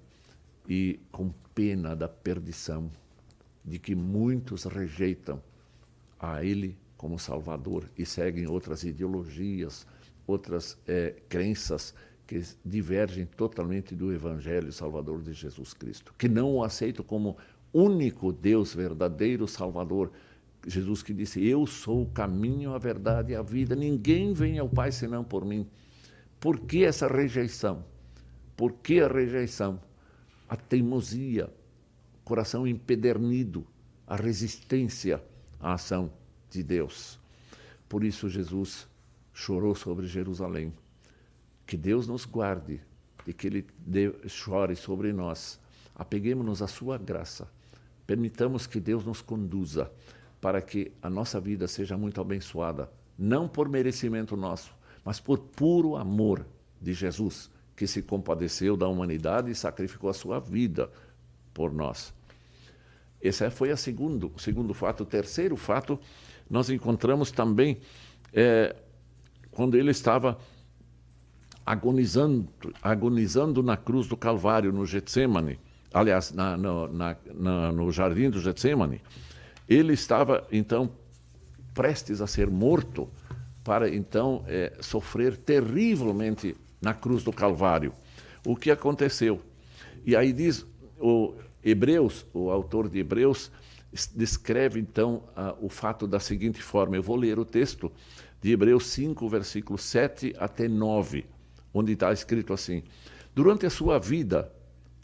e 0.68 1.00
com 1.10 1.32
pena 1.54 1.94
da 1.94 2.08
perdição, 2.08 2.90
de 3.64 3.78
que 3.78 3.94
muitos 3.94 4.64
rejeitam 4.64 5.42
a 6.18 6.44
Ele 6.44 6.76
como 6.96 7.18
Salvador 7.18 7.90
e 7.96 8.06
seguem 8.06 8.46
outras 8.46 8.84
ideologias, 8.84 9.86
outras 10.26 10.78
é, 10.86 11.14
crenças 11.28 11.94
que 12.26 12.42
divergem 12.64 13.24
totalmente 13.24 13.94
do 13.94 14.12
Evangelho 14.12 14.72
Salvador 14.72 15.22
de 15.22 15.32
Jesus 15.32 15.72
Cristo, 15.72 16.12
que 16.18 16.28
não 16.28 16.56
o 16.56 16.64
aceitam 16.64 17.04
como 17.04 17.36
único 17.72 18.32
Deus 18.32 18.74
verdadeiro 18.74 19.46
Salvador. 19.46 20.10
Jesus 20.66 21.02
que 21.02 21.14
disse: 21.14 21.46
Eu 21.46 21.66
sou 21.66 22.02
o 22.02 22.10
caminho, 22.10 22.74
a 22.74 22.78
verdade 22.78 23.32
e 23.32 23.36
a 23.36 23.42
vida, 23.42 23.76
ninguém 23.76 24.32
vem 24.32 24.58
ao 24.58 24.68
Pai 24.68 24.90
senão 24.90 25.22
por 25.22 25.44
mim. 25.44 25.68
Por 26.40 26.60
que 26.60 26.84
essa 26.84 27.06
rejeição? 27.06 27.84
Por 28.56 28.72
que 28.72 29.00
a 29.00 29.08
rejeição? 29.08 29.78
A 30.48 30.56
teimosia, 30.56 31.52
coração 32.24 32.66
empedernido, 32.66 33.66
a 34.06 34.16
resistência 34.16 35.22
à 35.60 35.74
ação 35.74 36.12
de 36.50 36.62
Deus. 36.62 37.18
Por 37.88 38.04
isso 38.04 38.28
Jesus 38.28 38.86
chorou 39.32 39.74
sobre 39.74 40.06
Jerusalém. 40.06 40.72
Que 41.66 41.76
Deus 41.76 42.06
nos 42.06 42.24
guarde 42.24 42.80
e 43.26 43.32
que 43.32 43.46
Ele 43.46 43.66
chore 44.28 44.76
sobre 44.76 45.12
nós. 45.12 45.58
Apeguemos-nos 45.94 46.62
à 46.62 46.68
Sua 46.68 46.96
graça. 46.96 47.50
Permitamos 48.06 48.66
que 48.66 48.78
Deus 48.78 49.04
nos 49.04 49.20
conduza 49.20 49.90
para 50.40 50.62
que 50.62 50.92
a 51.02 51.10
nossa 51.10 51.40
vida 51.40 51.66
seja 51.66 51.96
muito 51.96 52.20
abençoada, 52.20 52.90
não 53.18 53.48
por 53.48 53.68
merecimento 53.68 54.36
nosso, 54.36 54.72
mas 55.04 55.18
por 55.18 55.38
puro 55.38 55.96
amor 55.96 56.46
de 56.80 56.92
Jesus 56.92 57.50
que 57.76 57.86
se 57.86 58.02
compadeceu 58.02 58.76
da 58.76 58.88
humanidade 58.88 59.50
e 59.50 59.54
sacrificou 59.54 60.08
a 60.08 60.14
sua 60.14 60.40
vida 60.40 60.90
por 61.52 61.72
nós. 61.72 62.14
Esse 63.20 63.44
é, 63.44 63.50
foi 63.50 63.70
a 63.70 63.76
segundo, 63.76 64.32
o 64.34 64.38
segundo 64.38 64.72
fato. 64.72 65.02
O 65.02 65.06
terceiro 65.06 65.56
fato, 65.56 65.98
nós 66.48 66.70
encontramos 66.70 67.30
também 67.30 67.78
é, 68.32 68.74
quando 69.50 69.76
ele 69.76 69.90
estava 69.90 70.38
agonizando, 71.64 72.48
agonizando 72.82 73.62
na 73.62 73.76
cruz 73.76 74.06
do 74.06 74.16
Calvário, 74.16 74.72
no 74.72 74.86
Getsemane, 74.86 75.58
aliás, 75.92 76.32
na, 76.32 76.56
no, 76.56 76.88
na, 76.88 77.16
na, 77.34 77.72
no 77.72 77.90
jardim 77.90 78.30
do 78.30 78.40
Getsemane. 78.40 79.02
Ele 79.68 79.92
estava, 79.92 80.46
então, 80.52 80.90
prestes 81.74 82.20
a 82.20 82.26
ser 82.26 82.48
morto 82.48 83.10
para, 83.64 83.92
então, 83.92 84.44
é, 84.46 84.72
sofrer 84.80 85.36
terrivelmente 85.36 86.54
na 86.86 86.94
cruz 86.94 87.24
do 87.24 87.32
Calvário. 87.32 87.92
O 88.46 88.54
que 88.54 88.70
aconteceu? 88.70 89.42
E 90.04 90.14
aí 90.14 90.32
diz 90.32 90.64
o 91.00 91.34
Hebreus, 91.64 92.24
o 92.32 92.48
autor 92.48 92.88
de 92.88 93.00
Hebreus, 93.00 93.50
descreve 94.14 94.78
então 94.78 95.24
o 95.60 95.68
fato 95.68 96.06
da 96.06 96.20
seguinte 96.20 96.62
forma. 96.62 96.94
Eu 96.94 97.02
vou 97.02 97.16
ler 97.16 97.40
o 97.40 97.44
texto 97.44 97.90
de 98.40 98.52
Hebreus 98.52 98.86
5, 98.86 99.28
versículos 99.28 99.82
7 99.82 100.36
até 100.38 100.68
9, 100.68 101.26
onde 101.74 101.92
está 101.92 102.12
escrito 102.12 102.52
assim: 102.52 102.84
Durante 103.34 103.66
a 103.66 103.70
sua 103.70 103.98
vida 103.98 104.52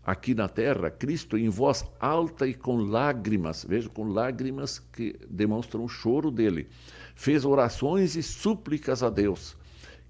aqui 0.04 0.36
na 0.36 0.48
terra, 0.48 0.88
Cristo, 0.88 1.36
em 1.36 1.48
voz 1.48 1.84
alta 1.98 2.46
e 2.46 2.54
com 2.54 2.76
lágrimas, 2.76 3.66
veja, 3.68 3.88
com 3.88 4.04
lágrimas 4.04 4.78
que 4.78 5.16
demonstram 5.28 5.82
o 5.82 5.88
choro 5.88 6.30
dele, 6.30 6.68
fez 7.16 7.44
orações 7.44 8.14
e 8.14 8.22
súplicas 8.22 9.02
a 9.02 9.10
Deus 9.10 9.60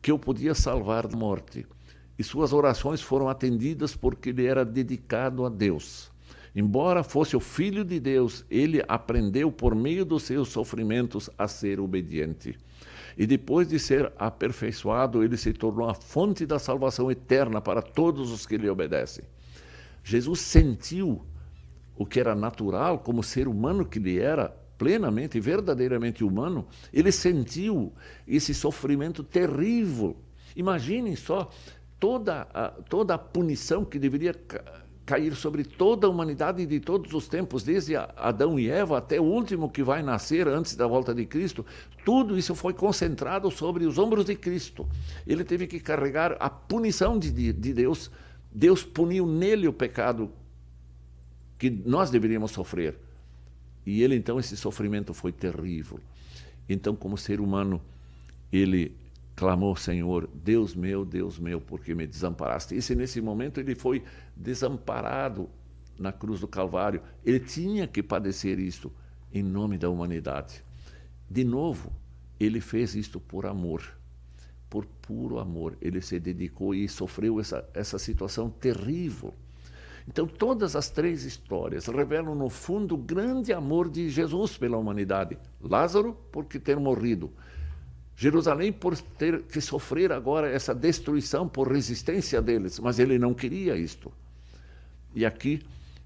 que 0.03 0.11
eu 0.11 0.19
podia 0.19 0.55
salvar 0.55 1.07
da 1.07 1.17
morte. 1.17 1.65
E 2.19 2.25
suas 2.25 2.53
orações 2.53 3.01
foram 3.01 3.29
atendidas 3.29 3.97
porque 3.97 4.31
ele 4.31 4.45
era 4.45 4.65
dedicado 4.65 5.47
a 5.47 5.49
Deus. 5.49 6.11
Embora 6.55 7.03
fosse 7.03 7.35
o 7.35 7.41
filho 7.41 7.83
de 7.83 7.99
Deus, 7.99 8.45
ele 8.51 8.83
aprendeu 8.87 9.51
por 9.51 9.75
meio 9.75 10.05
dos 10.05 10.25
seus 10.25 10.49
sofrimentos 10.49 11.31
a 11.39 11.49
ser 11.49 11.81
obediente. 11.81 12.59
E 13.17 13.27
depois 13.27 13.69
de 13.69 13.79
ser 13.79 14.13
aperfeiçoado, 14.19 15.23
ele 15.23 15.37
se 15.37 15.53
tornou 15.53 15.89
a 15.89 15.95
fonte 15.95 16.45
da 16.45 16.59
salvação 16.59 17.11
eterna 17.11 17.61
para 17.61 17.81
todos 17.81 18.31
os 18.31 18.45
que 18.45 18.59
lhe 18.59 18.69
obedecem. 18.69 19.25
Jesus 20.05 20.41
sentiu 20.41 21.25
o 21.97 22.05
que 22.05 22.21
era 22.21 22.35
natural, 22.35 22.99
como 22.99 23.23
ser 23.23 23.47
humano 23.49 23.87
que 23.87 23.99
ele 23.99 24.19
era, 24.19 24.55
plenamente, 24.79 25.39
verdadeiramente 25.39 26.25
humano, 26.25 26.67
ele 26.93 27.13
sentiu 27.13 27.93
esse 28.27 28.53
sofrimento 28.55 29.23
terrível. 29.23 30.17
Imaginem 30.57 31.17
só 31.17 31.51
toda 31.99 32.49
a, 32.53 32.69
toda 32.69 33.15
a 33.15 33.19
punição 33.19 33.85
que 33.85 33.99
deveria 33.99 34.35
cair 35.05 35.35
sobre 35.35 35.65
toda 35.65 36.07
a 36.07 36.11
humanidade 36.11 36.65
de 36.65 36.81
todos 36.81 37.13
os 37.13 37.29
tempos, 37.29 37.63
desde 37.63 37.97
Adão 37.97 38.59
e 38.59 38.69
Eva 38.69 38.99
até 38.99 39.21
o 39.21 39.25
último 39.25 39.71
que 39.71 39.83
vai 39.83 40.03
nascer 40.03 40.47
antes 40.49 40.77
da 40.77 40.87
volta 40.87 41.15
de 41.15 41.27
Cristo. 41.27 41.65
Tudo 42.05 42.39
isso 42.39 42.55
foi 42.55 42.73
concentrado 42.73 43.51
sobre 43.51 43.85
os 43.85 43.99
ombros 43.99 44.25
de 44.25 44.35
Cristo. 44.35 44.89
Ele 45.27 45.45
teve 45.45 45.67
que 45.67 45.81
carregar 45.81 46.37
a 46.41 46.49
punição 46.49 47.19
de, 47.19 47.31
de 47.31 47.73
Deus. 47.73 48.11
Deus 48.51 48.85
puniu 48.85 49.27
nele 49.27 49.67
o 49.67 49.73
pecado 49.73 50.31
que 51.59 51.71
nós 51.71 52.11
deveríamos 52.11 52.51
sofrer. 52.51 52.99
E 53.85 54.03
ele, 54.03 54.15
então, 54.15 54.39
esse 54.39 54.57
sofrimento 54.57 55.13
foi 55.13 55.33
terrível. 55.33 55.99
Então, 56.69 56.95
como 56.95 57.17
ser 57.17 57.41
humano, 57.41 57.81
ele 58.53 58.97
clamou, 59.35 59.75
Senhor, 59.75 60.29
Deus 60.33 60.75
meu, 60.75 61.05
Deus 61.05 61.39
meu, 61.39 61.61
porque 61.61 61.95
me 61.95 62.07
desamparaste. 62.07 62.75
E 62.75 62.95
nesse 62.95 63.21
momento 63.21 63.59
ele 63.59 63.75
foi 63.75 64.03
desamparado 64.37 65.49
na 65.99 66.13
cruz 66.13 66.41
do 66.41 66.49
Calvário. 66.49 67.03
Ele 67.25 67.41
tinha 67.41 67.87
que 67.87 68.03
padecer 68.03 68.59
isto 68.59 68.93
em 69.33 69.43
nome 69.43 69.79
da 69.79 69.89
humanidade. 69.89 70.63
De 71.29 71.45
novo, 71.45 71.93
ele 72.39 72.61
fez 72.61 72.95
isto 72.95 73.19
por 73.19 73.47
amor, 73.47 73.83
por 74.69 74.85
puro 74.85 75.39
amor. 75.39 75.77
Ele 75.81 76.01
se 76.01 76.21
dedicou 76.21 76.75
e 76.75 76.89
sofreu 76.89 77.41
essa, 77.41 77.69
essa 77.73 77.99
situação 77.99 78.51
terrível. 78.51 79.35
Então, 80.09 80.27
todas 80.27 80.75
as 80.75 80.91
três 80.91 81.25
histórias 81.25 81.87
revelam, 81.87 82.35
no 82.35 82.49
fundo, 82.49 82.95
o 82.95 82.99
grande 82.99 83.53
amor 83.53 83.89
de 83.89 84.09
Jesus 84.11 84.57
pela 84.59 84.77
humanidade. 84.77 85.39
Lázaro, 85.61 86.17
porque 86.33 86.59
ter 86.59 86.77
morrido. 86.77 87.31
Jerusalém 88.17 88.73
por 88.73 88.97
ter 88.99 89.43
que 89.43 89.61
sofrer 89.61 90.13
agora 90.13 90.49
essa 90.49 90.75
destruição 90.75 91.49
por 91.49 91.73
resistência 91.73 92.43
deles, 92.43 92.79
mas 92.79 92.99
ele 92.99 93.19
não 93.19 93.33
queria 93.33 93.77
isto. 93.77 94.13
E 95.15 95.25
aqui 95.25 95.63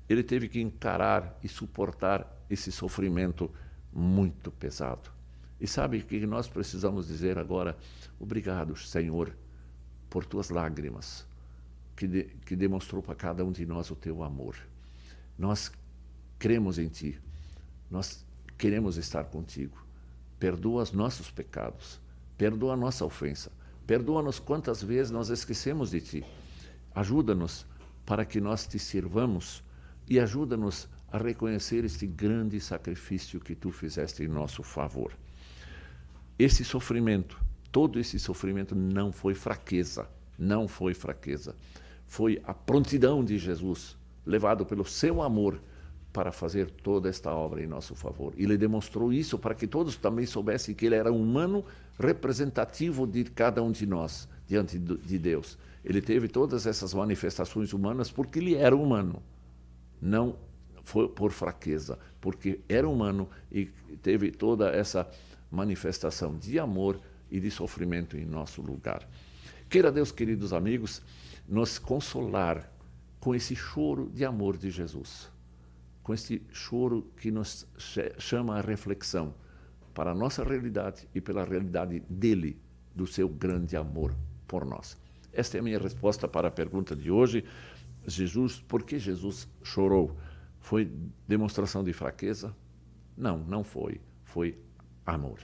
ele 0.09 0.23
teve 0.23 0.49
que 0.49 0.61
encarar 0.61 1.39
e 1.43 1.49
suportar 1.49 2.27
esse 2.49 2.71
sofrimento 2.71 3.51
muito 3.93 4.51
pesado. 4.51 5.11
E 5.61 5.67
sabe 5.67 5.99
o 5.99 6.03
que 6.05 6.25
nós 6.27 6.49
precisamos 6.49 7.09
dizer 7.09 7.39
agora? 7.39 7.77
Obrigado, 8.21 8.77
Senhor, 8.77 9.35
por 10.09 10.25
tuas 10.25 10.51
lágrimas, 10.51 11.27
que, 11.97 12.07
de, 12.07 12.25
que 12.45 12.55
demonstrou 12.55 13.03
para 13.03 13.15
cada 13.15 13.45
um 13.45 13.51
de 13.51 13.65
nós 13.65 13.91
o 13.91 13.97
teu 13.97 14.23
amor. 14.23 14.57
Nós 15.39 15.73
cremos 16.39 16.79
em 16.79 16.89
Ti, 16.89 17.19
nós 17.91 18.25
queremos 18.59 18.97
estar 18.97 19.25
contigo. 19.25 19.85
Perdoa 20.39 20.83
os 20.83 20.93
nossos 20.93 21.31
pecados 21.31 21.99
Perdoa 22.37 22.75
a 22.75 22.77
nossa 22.77 23.05
ofensa. 23.05 23.51
Perdoa-nos 23.87 24.39
quantas 24.39 24.83
vezes 24.83 25.11
nós 25.11 25.31
esquecemos 25.31 25.91
de 25.91 26.01
Ti. 26.01 26.25
Ajuda-nos 26.95 27.65
para 28.05 28.25
que 28.25 28.41
nós 28.41 28.67
te 28.67 28.79
sirvamos 28.79 29.63
e 30.09 30.21
ajuda-nos 30.21 30.89
a 31.11 31.19
reconhecer 31.19 31.85
este 31.85 32.07
grande 32.07 32.61
sacrifício 32.61 33.41
que 33.41 33.55
Tu 33.55 33.71
fizeste 33.71 34.23
em 34.23 34.29
nosso 34.29 34.63
favor. 34.63 35.13
Esse 36.39 36.65
sofrimento, 36.65 37.41
todo 37.73 37.99
esse 37.99 38.19
sofrimento 38.19 38.75
não 38.75 39.13
foi 39.13 39.35
fraqueza, 39.35 40.09
não 40.39 40.69
foi 40.69 40.93
fraqueza. 40.93 41.55
Foi 42.07 42.40
a 42.45 42.55
prontidão 42.55 43.25
de 43.25 43.38
Jesus, 43.38 43.97
levado 44.25 44.64
pelo 44.64 44.85
seu 44.85 45.23
amor 45.23 45.61
para 46.12 46.33
fazer 46.33 46.71
toda 46.71 47.11
esta 47.11 47.31
obra 47.31 47.62
em 47.62 47.66
nosso 47.66 47.95
favor. 47.95 48.33
Ele 48.38 48.57
demonstrou 48.57 49.12
isso 49.12 49.38
para 49.38 49.55
que 49.55 49.66
todos 49.66 49.97
também 49.97 50.25
soubessem 50.25 50.75
que 50.75 50.87
ele 50.87 50.95
era 50.95 51.12
humano 51.12 51.64
representativo 51.99 53.07
de 53.07 53.25
cada 53.25 53.62
um 53.62 53.71
de 53.71 53.87
nós 53.87 54.27
diante 54.47 54.79
de 54.79 55.19
Deus. 55.19 55.59
Ele 55.85 56.01
teve 56.01 56.27
todas 56.27 56.66
essas 56.66 56.95
manifestações 56.95 57.73
humanas 57.73 58.11
porque 58.11 58.38
ele 58.38 58.55
era 58.55 58.75
humano, 58.75 59.23
não 60.01 60.37
foi 60.83 61.09
por 61.09 61.33
fraqueza, 61.33 61.99
porque 62.21 62.61
era 62.69 62.88
humano 62.88 63.29
e 63.53 63.66
teve 64.03 64.31
toda 64.31 64.71
essa 64.71 65.07
manifestação 65.51 66.37
de 66.38 66.59
amor 66.59 67.01
e 67.31 67.40
de 67.40 67.51
sofrimento 67.51 68.16
em 68.16 68.25
nosso 68.25 68.62
lugar. 68.62 69.07
Queira 69.69 69.90
Deus, 69.90 70.12
queridos 70.12 70.53
amigos, 70.53 71.03
nos 71.49 71.79
consolar 71.79 72.71
com 73.21 73.35
esse 73.35 73.55
choro 73.55 74.11
de 74.11 74.25
amor 74.25 74.57
de 74.57 74.71
Jesus 74.71 75.31
com 76.07 76.15
este 76.15 76.41
choro 76.53 77.11
que 77.17 77.33
nos 77.33 77.67
chama 78.17 78.57
à 78.57 78.61
reflexão 78.61 79.35
para 79.93 80.13
a 80.13 80.15
nossa 80.15 80.45
realidade 80.45 81.09
e 81.13 81.21
pela 81.21 81.45
realidade 81.45 81.99
dele, 82.09 82.57
do 82.95 83.09
seu 83.09 83.29
grande 83.29 83.77
amor 83.77 84.14
por 84.47 84.64
nós. 84.64 84.97
Esta 85.33 85.57
é 85.57 85.61
a 85.61 85.62
minha 85.64 85.81
resposta 85.81 86.29
para 86.29 86.47
a 86.47 86.51
pergunta 86.53 86.95
de 86.95 87.11
hoje. 87.11 87.45
Jesus, 88.07 88.61
por 88.68 88.85
que 88.85 89.01
Jesus 89.01 89.49
chorou? 89.64 90.16
Foi 90.61 90.89
demonstração 91.27 91.83
de 91.83 91.93
fraqueza? 91.93 92.55
Não, 93.16 93.39
não 93.39 93.64
foi. 93.64 94.01
Foi 94.23 94.57
amor. 95.05 95.41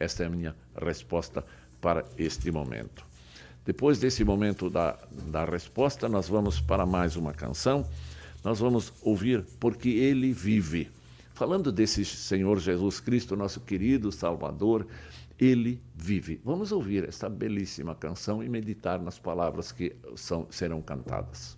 Esta 0.00 0.24
é 0.24 0.26
a 0.26 0.30
minha 0.30 0.56
resposta 0.74 1.46
para 1.80 2.04
este 2.18 2.50
momento. 2.50 3.06
Depois 3.64 3.98
desse 3.98 4.24
momento 4.24 4.68
da, 4.68 4.98
da 5.28 5.44
resposta, 5.44 6.08
nós 6.08 6.28
vamos 6.28 6.60
para 6.60 6.84
mais 6.84 7.16
uma 7.16 7.32
canção 7.32 7.86
nós 8.44 8.58
vamos 8.58 8.92
ouvir 9.02 9.44
porque 9.60 9.88
ele 9.88 10.32
vive. 10.32 10.90
Falando 11.32 11.72
desse 11.72 12.04
Senhor 12.04 12.58
Jesus 12.58 13.00
Cristo, 13.00 13.36
nosso 13.36 13.60
querido 13.60 14.12
Salvador, 14.12 14.86
ele 15.38 15.80
vive. 15.94 16.40
Vamos 16.44 16.72
ouvir 16.72 17.08
esta 17.08 17.28
belíssima 17.28 17.94
canção 17.94 18.42
e 18.42 18.48
meditar 18.48 19.00
nas 19.00 19.18
palavras 19.18 19.72
que 19.72 19.96
são, 20.14 20.46
serão 20.50 20.82
cantadas. 20.82 21.56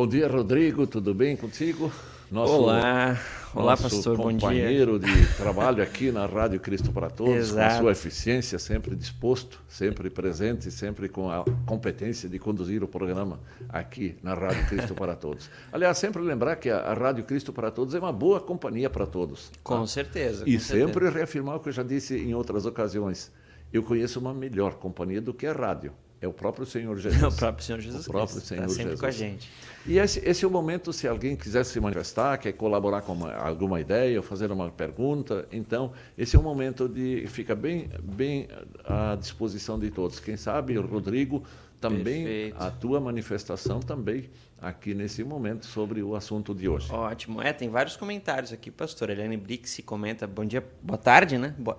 Bom 0.00 0.06
dia, 0.06 0.26
Rodrigo. 0.26 0.86
Tudo 0.86 1.12
bem 1.12 1.36
contigo? 1.36 1.92
Nosso, 2.30 2.54
olá, 2.54 3.20
olá, 3.54 3.76
pastor. 3.76 4.16
Bom 4.16 4.30
dia. 4.30 4.40
Companheiro 4.40 4.98
de 4.98 5.26
trabalho 5.36 5.82
aqui 5.82 6.10
na 6.10 6.24
Rádio 6.24 6.58
Cristo 6.58 6.90
para 6.90 7.10
Todos, 7.10 7.34
Exato. 7.34 7.74
com 7.74 7.80
sua 7.82 7.92
eficiência, 7.92 8.58
sempre 8.58 8.96
disposto, 8.96 9.60
sempre 9.68 10.08
presente, 10.08 10.70
sempre 10.70 11.06
com 11.06 11.30
a 11.30 11.44
competência 11.66 12.30
de 12.30 12.38
conduzir 12.38 12.82
o 12.82 12.88
programa 12.88 13.40
aqui 13.68 14.16
na 14.22 14.32
Rádio 14.32 14.68
Cristo 14.68 14.94
para 14.94 15.14
Todos. 15.14 15.50
Aliás, 15.70 15.98
sempre 15.98 16.22
lembrar 16.22 16.56
que 16.56 16.70
a, 16.70 16.94
Rádio 16.94 17.24
Cristo 17.24 17.52
para 17.52 17.70
Todos 17.70 17.94
é 17.94 17.98
uma 17.98 18.10
boa 18.10 18.40
companhia 18.40 18.88
para 18.88 19.06
todos. 19.06 19.52
Com 19.62 19.80
tá? 19.80 19.86
certeza. 19.86 20.44
E 20.48 20.54
com 20.54 20.60
sempre 20.60 20.92
certeza. 20.92 21.10
reafirmar 21.10 21.56
o 21.56 21.60
que 21.60 21.68
eu 21.68 21.74
já 21.74 21.82
disse 21.82 22.16
em 22.16 22.32
outras 22.32 22.64
ocasiões. 22.64 23.30
Eu 23.70 23.82
conheço 23.82 24.18
uma 24.18 24.32
melhor 24.32 24.76
companhia 24.76 25.20
do 25.20 25.34
que 25.34 25.46
a 25.46 25.52
rádio. 25.52 25.92
É 26.22 26.28
o 26.28 26.32
próprio 26.32 26.66
Senhor 26.66 26.96
Jesus. 26.98 27.22
É 27.22 27.26
o 27.26 27.32
próprio 27.32 27.64
Senhor 27.64 27.80
Jesus. 27.80 28.06
O 28.06 28.10
próprio 28.10 28.40
Senhor 28.40 28.62
tá 28.62 28.68
sempre 28.68 28.82
Jesus. 28.82 29.00
com 29.00 29.06
a 29.06 29.10
gente. 29.10 29.50
E 29.86 29.98
esse, 29.98 30.20
esse, 30.28 30.44
é 30.44 30.48
o 30.48 30.50
momento, 30.50 30.92
se 30.92 31.08
alguém 31.08 31.34
quiser 31.34 31.64
se 31.64 31.80
manifestar, 31.80 32.36
quer 32.38 32.52
colaborar 32.52 33.00
com 33.02 33.12
uma, 33.12 33.32
alguma 33.32 33.80
ideia 33.80 34.18
ou 34.18 34.22
fazer 34.22 34.52
uma 34.52 34.70
pergunta, 34.70 35.48
então 35.50 35.92
esse 36.18 36.36
é 36.36 36.38
o 36.38 36.42
momento 36.42 36.86
de 36.88 37.26
fica 37.28 37.54
bem, 37.54 37.88
bem 38.02 38.48
à 38.84 39.16
disposição 39.16 39.78
de 39.78 39.90
todos. 39.90 40.20
Quem 40.20 40.36
sabe 40.36 40.76
o 40.76 40.86
Rodrigo 40.86 41.42
também 41.80 42.24
Perfeito. 42.24 42.62
a 42.62 42.70
tua 42.70 43.00
manifestação 43.00 43.80
também 43.80 44.28
aqui 44.60 44.92
nesse 44.92 45.24
momento 45.24 45.64
sobre 45.64 46.02
o 46.02 46.14
assunto 46.14 46.54
de 46.54 46.68
hoje. 46.68 46.92
Ótimo. 46.92 47.40
É, 47.40 47.52
tem 47.54 47.70
vários 47.70 47.96
comentários 47.96 48.52
aqui, 48.52 48.70
pastor. 48.70 49.08
Eliane 49.08 49.38
Brix 49.38 49.80
comenta, 49.86 50.26
bom 50.26 50.44
dia, 50.44 50.62
boa 50.82 50.98
tarde, 50.98 51.38
né? 51.38 51.54
Boa... 51.58 51.78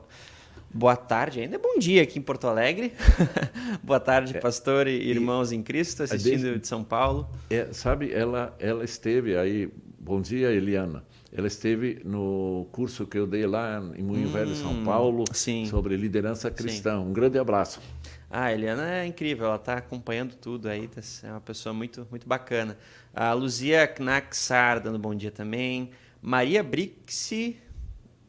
Boa 0.74 0.96
tarde, 0.96 1.42
ainda 1.42 1.56
é 1.56 1.60
bom 1.60 1.78
dia 1.78 2.02
aqui 2.02 2.18
em 2.18 2.22
Porto 2.22 2.48
Alegre. 2.48 2.94
Boa 3.84 4.00
tarde, 4.00 4.38
é, 4.38 4.40
pastor 4.40 4.88
e 4.88 4.94
irmãos 5.10 5.52
e, 5.52 5.56
em 5.58 5.62
Cristo, 5.62 6.04
assistindo 6.04 6.44
desde, 6.44 6.60
de 6.60 6.68
São 6.68 6.82
Paulo. 6.82 7.30
É, 7.50 7.68
sabe, 7.74 8.12
ela, 8.14 8.56
ela 8.58 8.84
esteve 8.86 9.36
aí. 9.36 9.70
Bom 10.00 10.22
dia, 10.22 10.50
Eliana. 10.50 11.04
Ela 11.34 11.48
esteve 11.48 12.02
no 12.06 12.68
curso 12.72 13.06
que 13.06 13.18
eu 13.18 13.28
dei 13.28 13.46
lá 13.46 13.84
em 13.96 14.02
Moinho 14.02 14.30
hum, 14.30 14.32
Velho, 14.32 14.56
São 14.56 14.84
Paulo, 14.84 15.26
sim. 15.34 15.66
sobre 15.66 15.98
liderança 15.98 16.50
cristã. 16.50 17.00
Sim. 17.00 17.10
Um 17.10 17.14
grande 17.14 17.38
abraço. 17.38 17.82
Ah, 18.30 18.46
a 18.46 18.54
Eliana 18.54 18.90
é 18.90 19.06
incrível, 19.06 19.48
ela 19.48 19.58
está 19.58 19.74
acompanhando 19.76 20.36
tudo 20.36 20.70
aí, 20.70 20.88
tá, 20.88 21.02
é 21.24 21.32
uma 21.32 21.42
pessoa 21.42 21.74
muito, 21.74 22.08
muito 22.10 22.26
bacana. 22.26 22.78
A 23.14 23.34
Luzia 23.34 23.86
Knaxar 23.88 24.82
dando 24.82 24.98
bom 24.98 25.14
dia 25.14 25.32
também. 25.32 25.92
Maria 26.22 26.64
Brixi, 26.64 27.58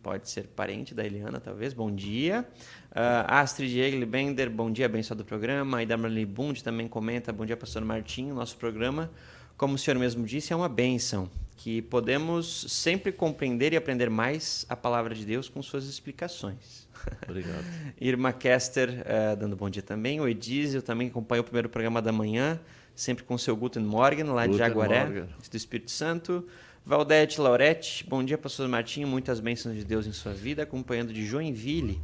pode 0.02 0.28
ser 0.28 0.48
parente 0.48 0.94
da 0.94 1.04
Eliana, 1.06 1.38
talvez. 1.38 1.72
Bom 1.72 1.90
dia. 1.90 2.44
Uh, 2.90 3.24
Astrid 3.28 3.78
Eglibender, 3.78 4.50
bom 4.50 4.70
dia, 4.70 4.86
abençoado 4.86 5.22
do 5.22 5.26
programa. 5.26 5.78
A 5.78 5.82
Idamali 5.82 6.26
Bund 6.26 6.62
também 6.62 6.88
comenta, 6.88 7.32
bom 7.32 7.46
dia, 7.46 7.56
pastor 7.56 7.84
Martinho. 7.84 8.34
Nosso 8.34 8.56
programa, 8.56 9.10
como 9.56 9.74
o 9.74 9.78
senhor 9.78 9.98
mesmo 9.98 10.26
disse, 10.26 10.52
é 10.52 10.56
uma 10.56 10.68
bênção, 10.68 11.30
que 11.56 11.80
podemos 11.82 12.66
sempre 12.68 13.12
compreender 13.12 13.72
e 13.72 13.76
aprender 13.76 14.10
mais 14.10 14.66
a 14.68 14.74
palavra 14.74 15.14
de 15.14 15.24
Deus 15.24 15.48
com 15.48 15.62
suas 15.62 15.84
explicações. 15.84 16.88
Obrigado. 17.28 17.64
Irma 18.00 18.32
Kester, 18.32 18.90
uh, 18.90 19.36
dando 19.36 19.54
bom 19.54 19.70
dia 19.70 19.82
também. 19.82 20.20
O 20.20 20.26
Edísio 20.26 20.82
também 20.82 21.08
acompanhou 21.08 21.42
o 21.42 21.44
primeiro 21.44 21.68
programa 21.68 22.02
da 22.02 22.10
manhã, 22.10 22.60
sempre 22.94 23.22
com 23.22 23.34
o 23.34 23.38
seu 23.38 23.56
Guten 23.56 23.84
Morgen, 23.84 24.24
lá 24.24 24.46
Guten 24.46 24.50
de 24.50 24.58
Jaguaré, 24.58 25.04
Morgen. 25.04 25.28
do 25.50 25.56
Espírito 25.56 25.92
Santo. 25.92 26.44
Valdete 26.84 27.40
Laurete, 27.40 28.04
bom 28.08 28.24
dia, 28.24 28.36
pastor 28.36 28.68
Martinho, 28.68 29.06
muitas 29.06 29.38
bênçãos 29.38 29.76
de 29.76 29.84
Deus 29.84 30.04
em 30.04 30.12
sua 30.12 30.32
vida, 30.32 30.64
acompanhando 30.64 31.12
de 31.12 31.24
Joinville. 31.24 32.00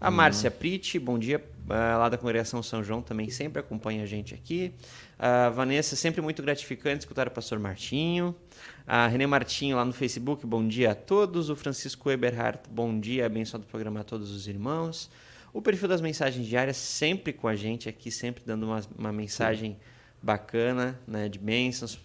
A 0.00 0.08
hum. 0.08 0.12
Márcia 0.12 0.48
Priti, 0.52 1.00
bom 1.00 1.18
dia, 1.18 1.44
uh, 1.64 1.98
lá 1.98 2.08
da 2.08 2.16
Congregação 2.16 2.62
São 2.62 2.82
João, 2.82 3.02
também 3.02 3.28
sempre 3.28 3.58
acompanha 3.58 4.04
a 4.04 4.06
gente 4.06 4.32
aqui. 4.32 4.72
A 5.18 5.48
Vanessa, 5.48 5.96
sempre 5.96 6.20
muito 6.20 6.42
gratificante 6.42 7.00
escutar 7.00 7.26
o 7.26 7.30
pastor 7.32 7.58
Martinho. 7.58 8.32
A 8.86 9.08
René 9.08 9.26
Martinho, 9.26 9.76
lá 9.76 9.84
no 9.84 9.92
Facebook, 9.92 10.46
bom 10.46 10.66
dia 10.66 10.92
a 10.92 10.94
todos. 10.94 11.50
O 11.50 11.56
Francisco 11.56 12.08
Eberhardt, 12.08 12.70
bom 12.70 13.00
dia, 13.00 13.26
abençoado 13.26 13.66
programa 13.66 14.00
a 14.00 14.04
todos 14.04 14.30
os 14.30 14.46
irmãos. 14.46 15.10
O 15.52 15.60
perfil 15.60 15.88
das 15.88 16.00
mensagens 16.00 16.46
diárias, 16.46 16.76
sempre 16.76 17.32
com 17.32 17.48
a 17.48 17.56
gente 17.56 17.88
aqui, 17.88 18.12
sempre 18.12 18.44
dando 18.46 18.62
uma, 18.66 18.80
uma 18.96 19.12
mensagem 19.12 19.76
bacana, 20.22 21.00
né, 21.04 21.28
de 21.28 21.38
bênçãos 21.38 21.98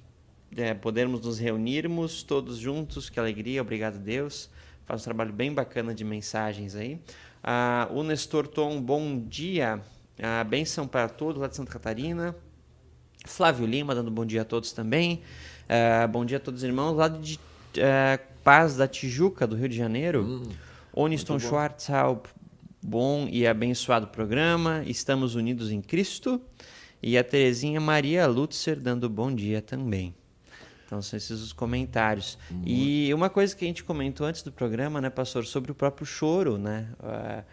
é, 0.56 0.74
podermos 0.74 1.22
nos 1.22 1.39
reunirmos 1.39 2.24
todos 2.24 2.58
juntos, 2.58 3.10
que 3.10 3.20
alegria, 3.20 3.62
obrigado 3.62 3.99
Deus. 3.99 4.49
Faz 4.86 5.01
um 5.01 5.03
trabalho 5.03 5.34
bem 5.34 5.53
bacana 5.53 5.93
de 5.93 6.03
mensagens 6.03 6.76
aí. 6.76 6.99
Ah, 7.43 7.88
o 7.91 8.03
Nestor 8.03 8.47
Tom, 8.47 8.82
bom 8.82 9.20
dia. 9.20 9.82
Ah, 10.22 10.43
benção 10.43 10.88
para 10.88 11.10
todos 11.10 11.41
lá 11.41 11.47
de 11.47 11.56
Santa 11.56 11.72
Catarina. 11.72 12.36
Flávio 13.26 13.66
Lima, 13.66 13.95
dando 13.95 14.12
bom 14.12 14.26
dia 14.26 14.43
a 14.43 14.45
todos 14.45 14.72
também. 14.72 15.22
Ah, 15.68 16.08
bom 16.08 16.24
dia 16.24 16.38
a 16.38 16.39
todos 16.39 16.62
os 16.62 16.64
irmãos 16.64 16.93
lá 16.95 17.08
de 17.08 17.39
ah, 17.80 18.20
Paz 18.43 18.76
da 18.76 18.88
Tijuca, 18.88 19.47
do 19.47 19.56
Rio 19.56 19.68
de 19.68 19.76
Janeiro. 19.76 20.24
Hum, 20.24 20.49
Oniston 20.93 21.39
Schwarzhaupt, 21.39 22.30
bom 22.82 23.28
e 23.30 23.45
abençoado 23.45 24.08
programa. 24.08 24.84
Estamos 24.86 25.36
unidos 25.36 25.72
em 25.72 25.82
Cristo. 25.82 26.39
E 27.01 27.18
a 27.18 27.24
Terezinha 27.24 27.82
Maria 27.82 28.26
Lutzer 28.28 28.80
dando 28.80 29.10
bom 29.10 29.34
dia 29.34 29.62
também. 29.62 30.14
Então 30.86 31.01
são 31.01 31.17
esses 31.17 31.41
os 31.41 31.51
comentários. 31.51 32.38
E 32.65 33.11
uma 33.13 33.29
coisa 33.29 33.55
que 33.55 33.65
a 33.65 33.67
gente 33.67 33.83
comentou 33.83 34.27
antes 34.27 34.43
do 34.43 34.51
programa, 34.51 35.01
né, 35.01 35.09
pastor, 35.09 35.45
sobre 35.45 35.71
o 35.71 35.75
próprio 35.75 36.05
choro, 36.05 36.57
né? 36.57 36.88
Uh, 36.99 37.43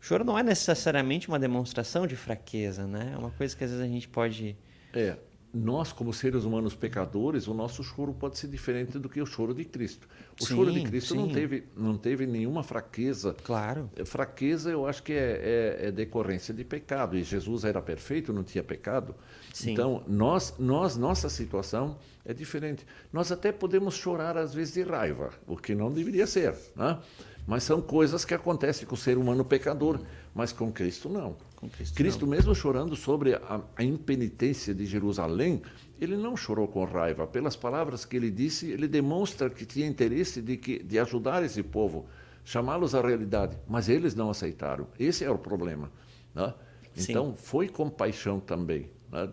o 0.00 0.04
choro 0.04 0.24
não 0.24 0.36
é 0.36 0.42
necessariamente 0.42 1.28
uma 1.28 1.38
demonstração 1.38 2.06
de 2.06 2.16
fraqueza, 2.16 2.86
né? 2.86 3.12
É 3.14 3.16
uma 3.16 3.30
coisa 3.30 3.56
que 3.56 3.62
às 3.62 3.70
vezes 3.70 3.84
a 3.84 3.88
gente 3.88 4.08
pode 4.08 4.56
é, 4.92 5.16
nós, 5.52 5.92
como 5.92 6.12
seres 6.14 6.44
humanos 6.44 6.74
pecadores, 6.74 7.46
o 7.46 7.52
nosso 7.52 7.82
choro 7.82 8.14
pode 8.14 8.38
ser 8.38 8.48
diferente 8.48 8.98
do 8.98 9.08
que 9.08 9.20
o 9.20 9.26
choro 9.26 9.52
de 9.52 9.64
Cristo. 9.64 10.08
O 10.40 10.44
sim, 10.44 10.54
choro 10.54 10.72
de 10.72 10.82
Cristo 10.82 11.14
não 11.14 11.28
teve, 11.28 11.64
não 11.76 11.96
teve 11.96 12.26
nenhuma 12.26 12.62
fraqueza. 12.62 13.36
Claro. 13.44 13.90
É, 13.94 14.04
fraqueza, 14.04 14.70
eu 14.70 14.86
acho 14.86 15.02
que 15.02 15.12
é, 15.12 15.16
é, 15.16 15.88
é, 15.88 15.90
decorrência 15.90 16.54
de 16.54 16.64
pecado. 16.64 17.18
E 17.18 17.22
Jesus 17.22 17.64
era 17.64 17.82
perfeito, 17.82 18.32
não 18.32 18.42
tinha 18.42 18.64
pecado. 18.64 19.14
Sim. 19.52 19.72
Então, 19.72 20.02
nós, 20.06 20.54
nós, 20.58 20.96
nossa 20.96 21.28
situação 21.28 21.98
é 22.24 22.32
diferente. 22.32 22.86
Nós 23.12 23.30
até 23.30 23.52
podemos 23.52 23.94
chorar, 23.94 24.36
às 24.36 24.54
vezes, 24.54 24.74
de 24.74 24.82
raiva, 24.82 25.30
o 25.46 25.56
que 25.56 25.74
não 25.74 25.92
deveria 25.92 26.26
ser. 26.26 26.54
Né? 26.74 26.98
Mas 27.46 27.64
são 27.64 27.80
coisas 27.82 28.24
que 28.24 28.32
acontecem 28.32 28.86
com 28.86 28.94
o 28.94 28.98
ser 28.98 29.18
humano 29.18 29.44
pecador. 29.44 30.00
Mas 30.34 30.52
com 30.52 30.72
Cristo, 30.72 31.08
não. 31.08 31.36
Com 31.56 31.68
Cristo, 31.68 31.94
Cristo 31.94 32.20
não. 32.22 32.30
mesmo 32.30 32.54
chorando 32.54 32.96
sobre 32.96 33.34
a, 33.34 33.60
a, 33.76 33.84
impenitência 33.84 34.74
de 34.74 34.86
Jerusalém, 34.86 35.60
ele 36.00 36.16
não 36.16 36.36
chorou 36.36 36.66
com 36.66 36.84
raiva. 36.84 37.26
Pelas 37.26 37.54
palavras 37.54 38.04
que 38.04 38.16
ele 38.16 38.30
disse, 38.30 38.70
ele 38.70 38.88
demonstra 38.88 39.50
que 39.50 39.66
tinha 39.66 39.86
interesse 39.86 40.40
de, 40.40 40.56
que, 40.56 40.82
de 40.82 40.98
ajudar 40.98 41.42
esse 41.44 41.62
povo, 41.62 42.06
chamá-los 42.44 42.94
à 42.94 43.02
realidade. 43.02 43.58
Mas 43.68 43.88
eles 43.90 44.14
não 44.14 44.30
aceitaram. 44.30 44.86
Esse 44.98 45.24
é 45.24 45.30
o 45.30 45.36
problema. 45.36 45.90
Né? 46.34 46.54
Então, 46.96 47.34
foi 47.34 47.68
compaixão 47.68 48.40
também. 48.40 48.90
Né? 49.10 49.28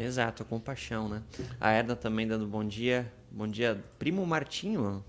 Exato, 0.00 0.42
a 0.42 0.46
compaixão, 0.46 1.08
né? 1.08 1.22
A 1.60 1.70
Erna 1.70 1.96
também 1.96 2.26
dando 2.26 2.46
bom 2.46 2.64
dia. 2.64 3.10
Bom 3.30 3.46
dia, 3.46 3.82
primo 3.98 4.24
Martinho. 4.26 5.04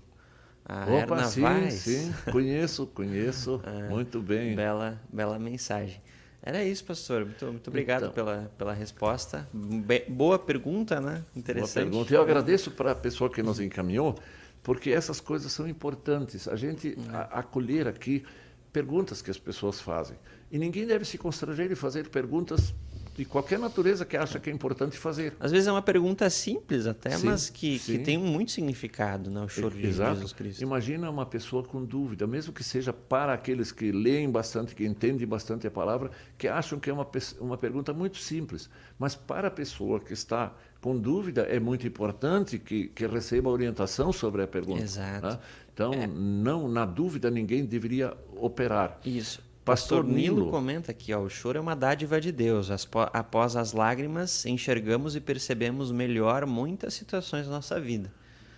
A 0.64 0.82
Opa, 0.82 0.92
Erna 0.92 1.24
sim, 1.24 1.40
Vaz. 1.40 1.74
sim, 1.74 2.14
conheço, 2.30 2.86
conheço, 2.86 3.60
é, 3.66 3.88
muito 3.88 4.20
bem. 4.20 4.54
Bela, 4.54 5.00
bela 5.12 5.38
mensagem. 5.38 6.00
Era 6.42 6.64
isso, 6.64 6.84
pastor. 6.84 7.24
Muito, 7.24 7.44
muito 7.46 7.68
obrigado 7.68 8.02
então, 8.04 8.12
pela, 8.12 8.50
pela 8.56 8.72
resposta. 8.72 9.48
Be 9.52 10.04
boa 10.08 10.38
pergunta, 10.38 11.00
né? 11.00 11.22
Interessante. 11.36 11.90
Boa 11.90 12.04
pergunta. 12.04 12.14
Eu 12.14 12.22
agradeço 12.22 12.70
para 12.70 12.92
a 12.92 12.94
pessoa 12.94 13.28
que 13.30 13.42
nos 13.42 13.60
encaminhou, 13.60 14.18
porque 14.62 14.90
essas 14.90 15.20
coisas 15.20 15.52
são 15.52 15.68
importantes. 15.68 16.48
A 16.48 16.56
gente 16.56 16.96
uhum. 16.96 17.14
a, 17.14 17.22
acolher 17.40 17.86
aqui 17.86 18.24
perguntas 18.72 19.20
que 19.20 19.30
as 19.30 19.38
pessoas 19.38 19.80
fazem. 19.80 20.16
E 20.50 20.58
ninguém 20.58 20.86
deve 20.86 21.04
se 21.04 21.18
constranger 21.18 21.68
de 21.68 21.74
fazer 21.74 22.08
perguntas 22.08 22.74
de 23.16 23.24
qualquer 23.24 23.58
natureza 23.58 24.04
que 24.04 24.16
acha 24.16 24.38
que 24.38 24.48
é 24.48 24.52
importante 24.52 24.96
fazer. 24.96 25.34
Às 25.38 25.50
vezes 25.50 25.66
é 25.66 25.72
uma 25.72 25.82
pergunta 25.82 26.28
simples 26.30 26.86
até, 26.86 27.10
sim, 27.10 27.26
mas 27.26 27.50
que, 27.50 27.78
que 27.78 27.98
tem 27.98 28.16
muito 28.16 28.50
significado, 28.50 29.30
né? 29.30 29.42
o 29.42 29.48
choro 29.48 29.74
de 29.74 29.86
Exato. 29.86 30.14
Jesus 30.14 30.32
Cristo. 30.32 30.62
Imagina 30.62 31.10
uma 31.10 31.26
pessoa 31.26 31.62
com 31.62 31.84
dúvida, 31.84 32.26
mesmo 32.26 32.52
que 32.52 32.64
seja 32.64 32.92
para 32.92 33.32
aqueles 33.32 33.72
que 33.72 33.92
leem 33.92 34.30
bastante, 34.30 34.74
que 34.74 34.86
entendem 34.86 35.26
bastante 35.26 35.66
a 35.66 35.70
palavra, 35.70 36.10
que 36.38 36.48
acham 36.48 36.78
que 36.78 36.88
é 36.88 36.92
uma, 36.92 37.06
uma 37.40 37.58
pergunta 37.58 37.92
muito 37.92 38.18
simples. 38.18 38.70
Mas 38.98 39.14
para 39.14 39.48
a 39.48 39.50
pessoa 39.50 40.00
que 40.00 40.12
está 40.12 40.54
com 40.80 40.96
dúvida, 40.96 41.42
é 41.42 41.60
muito 41.60 41.86
importante 41.86 42.58
que, 42.58 42.88
que 42.88 43.06
receba 43.06 43.50
orientação 43.50 44.12
sobre 44.12 44.42
a 44.42 44.46
pergunta. 44.46 44.82
Exato. 44.82 45.26
Né? 45.26 45.38
Então, 45.72 45.92
é. 45.92 46.06
não, 46.06 46.68
na 46.68 46.84
dúvida, 46.84 47.30
ninguém 47.30 47.64
deveria 47.64 48.16
operar. 48.36 48.98
Isso. 49.04 49.42
Pastor 49.64 50.04
Nilo 50.04 50.50
comenta 50.50 50.90
aqui, 50.90 51.12
ó, 51.12 51.20
o 51.20 51.28
choro 51.28 51.58
é 51.58 51.60
uma 51.60 51.76
dádiva 51.76 52.20
de 52.20 52.32
Deus. 52.32 52.70
após 53.12 53.56
as 53.56 53.72
lágrimas, 53.72 54.44
enxergamos 54.46 55.14
e 55.14 55.20
percebemos 55.20 55.92
melhor 55.92 56.46
muitas 56.46 56.94
situações 56.94 57.46
da 57.46 57.52
nossa 57.52 57.78
vida. 57.78 58.12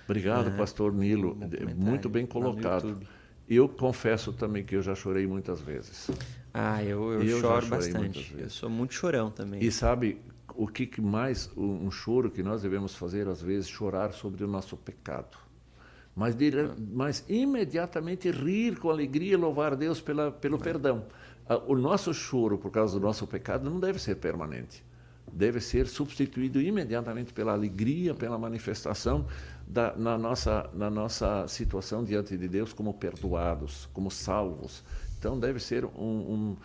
Obrigado, 0.05 0.49
é, 0.49 0.57
Pastor 0.57 0.93
Nilo. 0.93 1.37
Muito 1.77 2.09
bem 2.09 2.25
colocado. 2.27 3.01
Eu 3.49 3.69
confesso 3.69 4.33
também 4.33 4.65
que 4.65 4.77
eu 4.77 4.83
já 4.83 4.95
chorei 4.95 5.27
muitas 5.27 5.61
vezes. 5.61 6.11
Ah, 6.55 6.83
eu, 6.83 7.13
eu, 7.13 7.23
eu 7.23 7.41
choro 7.41 7.67
bastante. 7.67 8.35
Eu 8.39 8.49
sou 8.49 8.71
muito 8.71 8.95
chorão 8.95 9.31
também. 9.31 9.63
E 9.63 9.71
sabe 9.71 10.19
o 10.55 10.69
que 10.69 11.01
mais 11.01 11.51
um 11.57 11.91
choro 11.91 12.31
que 12.31 12.43
nós 12.43 12.63
devemos 12.63 12.95
fazer 12.95 13.27
às 13.27 13.43
vezes 13.43 13.69
chorar 13.69 14.13
sobre 14.13 14.45
o 14.45 14.47
nosso 14.47 14.77
pecado 14.77 15.37
mas, 16.15 16.37
mas 16.93 17.25
imediatamente 17.29 18.31
rir 18.31 18.79
com 18.79 18.91
alegria 18.91 19.33
e 19.33 19.37
louvar 19.37 19.75
Deus 19.75 20.01
pela, 20.01 20.31
pelo 20.31 20.59
perdão. 20.59 21.07
Ah, 21.49 21.57
o 21.67 21.75
nosso 21.75 22.13
choro 22.13 22.59
por 22.59 22.71
causa 22.71 22.99
do 22.99 23.05
nosso 23.05 23.27
pecado 23.27 23.69
não 23.69 23.81
deve 23.81 23.99
ser 23.99 24.17
permanente. 24.17 24.85
Deve 25.33 25.61
ser 25.61 25.87
substituído 25.87 26.61
imediatamente 26.61 27.33
pela 27.33 27.53
alegria, 27.53 28.15
pela 28.15 28.39
manifestação 28.39 29.27
da, 29.67 29.97
na, 29.97 30.19
nossa, 30.19 30.69
na 30.75 30.91
nossa 30.91 31.47
situação 31.49 32.05
diante 32.05 32.37
de 32.37 32.49
Deus 32.49 32.73
como 32.73 32.93
perdoados, 32.93 33.89
como 33.95 34.11
salvos. 34.11 34.85
Então 35.19 35.39
deve 35.39 35.61
ser 35.61 35.85
um, 35.85 35.91
um 35.97 36.57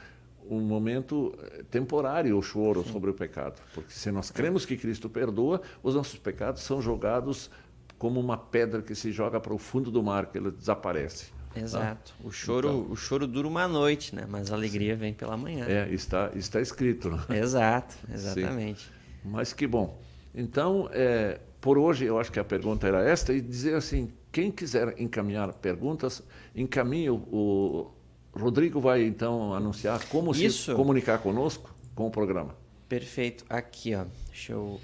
um 0.50 0.62
momento 0.62 1.38
eh, 1.40 1.64
temporário 1.70 2.38
o 2.38 2.42
choro 2.42 2.84
Sim. 2.84 2.92
sobre 2.92 3.10
o 3.10 3.14
pecado. 3.14 3.62
Porque 3.74 3.92
se 3.92 4.12
nós 4.12 4.32
cremos 4.32 4.66
que 4.66 4.78
Cristo 4.78 5.10
perdoa, 5.10 5.62
os 5.84 5.96
nossos 5.96 6.18
pecados 6.18 6.62
são 6.64 6.82
jogados 6.82 7.50
como 7.98 8.20
uma 8.20 8.38
pedra 8.38 8.82
que 8.82 8.94
se 8.94 9.12
joga 9.12 9.40
para 9.40 9.54
o 9.54 9.58
fundo 9.58 9.90
do 9.90 10.04
mar, 10.04 10.28
que 10.28 10.38
ela 10.38 10.52
desaparece. 10.52 11.32
Tá? 11.54 11.60
Exato. 11.60 12.14
Tá? 12.14 12.28
O 12.28 12.32
choro, 12.32 12.68
então, 12.68 12.92
o 12.92 12.96
choro 12.96 13.28
dura 13.28 13.48
uma 13.48 13.68
noite, 13.68 14.16
né? 14.16 14.26
Mas 14.30 14.52
a 14.52 14.56
alegria 14.56 14.94
sim. 14.94 15.00
vem 15.00 15.14
pela 15.14 15.36
manhã. 15.36 15.66
É, 15.68 15.90
está, 15.92 16.32
está 16.36 16.62
escrito. 16.62 17.10
Né? 17.10 17.40
Exato, 17.40 17.96
exatamente. 18.14 18.86
Sim. 18.86 18.92
Mas 19.26 19.54
que 19.54 19.66
bom. 19.66 20.00
Então, 20.34 20.90
é, 20.92 21.40
por 21.60 21.78
hoje, 21.78 22.06
eu 22.06 22.20
acho 22.20 22.32
que 22.32 22.40
a 22.40 22.44
pergunta 22.44 22.88
era 22.88 23.04
esta, 23.04 23.34
e 23.34 23.42
dizer 23.42 23.76
assim, 23.76 24.12
quem 24.32 24.52
quiser 24.52 25.00
encaminhar 25.02 25.52
perguntas, 25.54 26.22
encaminhe 26.56 27.10
o, 27.10 27.16
o 27.32 27.92
Rodrigo 28.34 28.80
vai 28.80 29.04
então 29.04 29.54
anunciar 29.54 30.06
como 30.10 30.32
Isso. 30.32 30.72
se 30.72 30.76
comunicar 30.76 31.18
conosco 31.20 31.74
com 31.96 32.08
o 32.08 32.12
programa. 32.12 32.56
Perfeito. 32.88 33.44
Aqui, 33.50 33.96
ó. 33.96 34.06
Deixa 34.28 34.54
eu, 34.54 34.80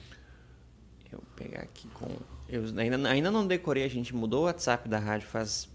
eu 1.11 1.23
pegar 1.35 1.61
aqui 1.61 1.87
com 1.89 2.07
eu 2.53 2.63
ainda, 2.77 3.09
ainda 3.09 3.31
não 3.31 3.47
decorei, 3.47 3.83
a 3.83 3.89
gente 3.89 4.15
mudou 4.15 4.41
o 4.41 4.43
WhatsApp 4.45 4.87
da 4.87 4.99
rádio 4.99 5.27
faz, 5.27 5.67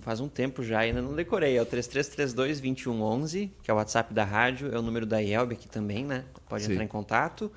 faz 0.00 0.18
um 0.18 0.28
tempo 0.28 0.62
já, 0.62 0.78
ainda 0.80 1.02
não 1.02 1.14
decorei. 1.14 1.58
É 1.58 1.62
o 1.62 1.66
3332-2111, 1.66 3.50
que 3.62 3.70
é 3.70 3.74
o 3.74 3.76
WhatsApp 3.76 4.14
da 4.14 4.24
rádio, 4.24 4.74
é 4.74 4.78
o 4.78 4.82
número 4.82 5.04
da 5.04 5.20
IELB 5.20 5.52
aqui 5.52 5.68
também, 5.68 6.06
né? 6.06 6.24
Pode 6.48 6.64
Sim. 6.64 6.72
entrar 6.72 6.84
em 6.84 6.88
contato. 6.88 7.52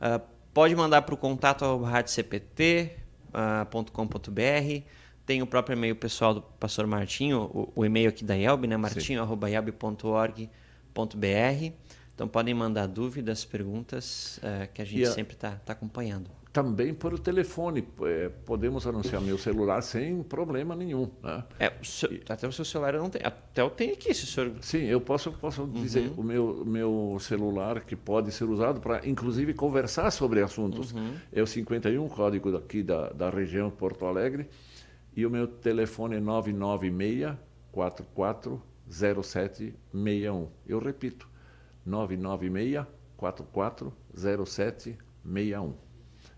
Uh, 0.00 0.20
pode 0.54 0.76
mandar 0.76 1.02
para 1.02 1.14
o 1.14 1.18
contato 1.18 1.64
radiocpt.com.br. 1.82 3.02
Uh, 3.34 4.82
tem 5.26 5.42
o 5.42 5.46
próprio 5.46 5.76
e-mail 5.76 5.96
pessoal 5.96 6.34
do 6.34 6.42
pastor 6.42 6.86
Martinho, 6.86 7.50
o, 7.52 7.72
o 7.74 7.84
e-mail 7.84 8.08
aqui 8.08 8.24
da 8.24 8.36
IELB, 8.36 8.68
né? 8.68 8.76
martinho.ielb.org.br. 8.76 11.72
Então 12.14 12.28
podem 12.28 12.54
mandar 12.54 12.86
dúvidas, 12.86 13.44
perguntas, 13.44 14.38
uh, 14.38 14.68
que 14.72 14.80
a 14.80 14.84
gente 14.84 15.04
a... 15.04 15.12
sempre 15.12 15.34
está 15.34 15.56
tá 15.56 15.72
acompanhando 15.72 16.30
também 16.52 16.92
por 16.92 17.18
telefone. 17.18 17.88
É, 18.02 18.28
podemos 18.44 18.86
anunciar 18.86 19.22
meu 19.22 19.38
celular 19.38 19.80
sem 19.82 20.22
problema 20.22 20.76
nenhum. 20.76 21.10
Né? 21.22 21.42
É, 21.58 21.72
seu, 21.82 22.10
até 22.28 22.46
o 22.46 22.52
seu 22.52 22.62
celular 22.64 22.92
não 22.94 23.08
tem. 23.08 23.22
Até 23.24 23.62
eu 23.62 23.70
tenho 23.70 23.94
aqui, 23.94 24.12
se 24.12 24.24
o 24.24 24.26
senhor. 24.26 24.52
Sim, 24.60 24.84
eu 24.84 25.00
posso, 25.00 25.32
posso 25.32 25.62
uhum. 25.62 25.82
dizer 25.82 26.12
o 26.16 26.22
meu, 26.22 26.62
meu 26.66 27.16
celular 27.20 27.80
que 27.80 27.96
pode 27.96 28.30
ser 28.30 28.44
usado 28.44 28.80
para, 28.80 29.08
inclusive, 29.08 29.54
conversar 29.54 30.10
sobre 30.10 30.42
assuntos. 30.42 30.92
Uhum. 30.92 31.14
É 31.32 31.40
o 31.40 31.46
51, 31.46 32.06
código 32.08 32.52
daqui 32.52 32.82
da, 32.82 33.08
da 33.10 33.30
região 33.30 33.70
Porto 33.70 34.04
Alegre. 34.04 34.50
E 35.16 35.24
o 35.24 35.30
meu 35.30 35.46
telefone 35.46 36.16
é 36.16 36.20
996 36.20 37.34
440761. 37.72 40.48
Eu 40.66 40.78
repito, 40.78 41.26
996 41.86 42.84
440761 43.16 45.81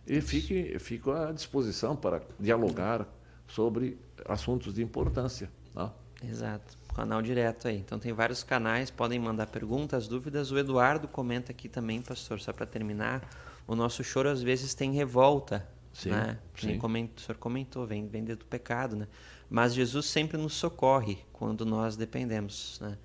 e 0.07 0.21
fique, 0.21 0.79
fico 0.79 1.11
à 1.11 1.33
disposição 1.33 1.97
para 1.97 2.23
dialogar 2.39 3.07
sobre 3.47 3.99
assuntos 4.27 4.75
de 4.75 4.83
importância. 4.83 5.51
Né? 5.75 5.91
Exato. 6.23 6.77
Canal 6.95 7.21
direto 7.23 7.69
aí. 7.69 7.79
Então 7.79 7.99
tem 7.99 8.13
vários 8.13 8.45
canais, 8.45 8.91
podem 8.91 9.19
mandar 9.19 9.47
perguntas, 9.47 10.07
dúvidas. 10.07 10.51
O 10.51 10.59
Eduardo 10.59 11.09
comenta 11.09 11.53
aqui 11.53 11.69
também, 11.69 12.01
pastor, 12.01 12.41
só 12.41 12.53
para 12.53 12.67
terminar. 12.67 13.29
O 13.67 13.75
nosso 13.75 14.05
choro 14.05 14.29
às 14.29 14.43
vezes 14.43 14.75
tem 14.75 14.93
revolta. 14.93 15.67
Sim, 15.93 16.11
né? 16.11 16.39
sim. 16.57 16.79
Comentou, 16.79 17.17
o 17.17 17.21
senhor 17.21 17.39
comentou, 17.39 17.87
vem, 17.87 18.07
vem 18.07 18.25
do 18.25 18.37
pecado, 18.45 18.97
né? 18.97 19.07
Mas 19.49 19.75
Jesus 19.75 20.07
sempre 20.07 20.37
nos 20.37 20.55
socorre 20.55 21.19
quando 21.33 21.65
nós 21.65 21.97
dependemos, 21.97 22.79
né? 22.81 22.99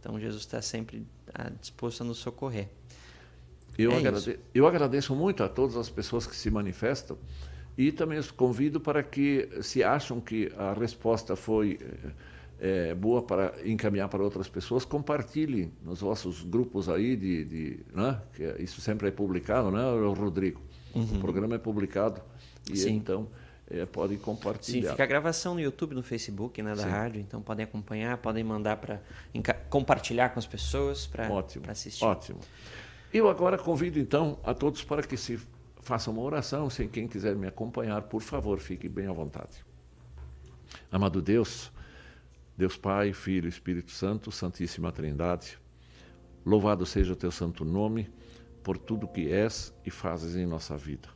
Então 0.00 0.18
Jesus 0.18 0.42
está 0.42 0.60
sempre 0.60 1.06
disposto 1.60 2.00
a 2.00 2.04
nos 2.04 2.18
socorrer. 2.18 2.68
Eu, 3.78 3.92
é 3.92 3.96
agradeço, 3.96 4.34
eu 4.54 4.66
agradeço 4.66 5.14
muito 5.14 5.42
a 5.42 5.48
todas 5.48 5.76
as 5.76 5.88
pessoas 5.88 6.26
que 6.26 6.36
se 6.36 6.50
manifestam 6.50 7.16
e 7.76 7.90
também 7.90 8.18
os 8.18 8.30
convido 8.30 8.80
para 8.80 9.02
que, 9.02 9.48
se 9.62 9.82
acham 9.82 10.20
que 10.20 10.52
a 10.56 10.72
resposta 10.74 11.34
foi 11.34 11.78
é, 12.60 12.94
boa 12.94 13.22
para 13.22 13.54
encaminhar 13.64 14.08
para 14.08 14.22
outras 14.22 14.48
pessoas, 14.48 14.84
compartilhem 14.84 15.72
nos 15.82 16.00
vossos 16.00 16.42
grupos 16.42 16.88
aí, 16.88 17.16
de, 17.16 17.44
de 17.44 17.80
né? 17.94 18.20
que 18.34 18.62
isso 18.62 18.80
sempre 18.80 19.08
é 19.08 19.10
publicado, 19.10 19.70
né, 19.70 19.82
Rodrigo? 20.14 20.60
Uhum. 20.94 21.02
O 21.02 21.18
programa 21.18 21.54
é 21.54 21.58
publicado 21.58 22.20
e 22.70 22.76
Sim. 22.76 22.96
então 22.96 23.28
é, 23.68 23.86
podem 23.86 24.18
compartilhar. 24.18 24.82
Sim, 24.82 24.90
fica 24.90 25.02
a 25.02 25.06
gravação 25.06 25.54
no 25.54 25.60
YouTube, 25.60 25.94
no 25.94 26.02
Facebook, 26.02 26.62
né, 26.62 26.74
da 26.74 26.84
Sim. 26.84 26.90
rádio, 26.90 27.20
então 27.20 27.40
podem 27.40 27.64
acompanhar, 27.64 28.18
podem 28.18 28.44
mandar 28.44 28.76
para 28.76 29.00
compartilhar 29.70 30.28
com 30.28 30.38
as 30.38 30.46
pessoas 30.46 31.06
para 31.06 31.28
assistir. 31.68 32.04
Ótimo. 32.04 32.40
Eu 33.12 33.28
agora 33.28 33.58
convido 33.58 33.98
então 33.98 34.38
a 34.42 34.54
todos 34.54 34.82
para 34.82 35.02
que 35.02 35.18
se 35.18 35.38
façam 35.82 36.14
uma 36.14 36.22
oração. 36.22 36.70
Se 36.70 36.88
quem 36.88 37.06
quiser 37.06 37.36
me 37.36 37.46
acompanhar, 37.46 38.00
por 38.02 38.22
favor, 38.22 38.58
fique 38.58 38.88
bem 38.88 39.06
à 39.06 39.12
vontade. 39.12 39.62
Amado 40.90 41.20
Deus, 41.20 41.70
Deus 42.56 42.78
Pai, 42.78 43.12
Filho 43.12 43.50
Espírito 43.50 43.90
Santo, 43.90 44.32
Santíssima 44.32 44.90
Trindade, 44.90 45.58
louvado 46.42 46.86
seja 46.86 47.12
o 47.12 47.16
teu 47.16 47.30
santo 47.30 47.66
nome 47.66 48.08
por 48.62 48.78
tudo 48.78 49.06
que 49.06 49.30
és 49.30 49.74
e 49.84 49.90
fazes 49.90 50.34
em 50.34 50.46
nossa 50.46 50.78
vida. 50.78 51.10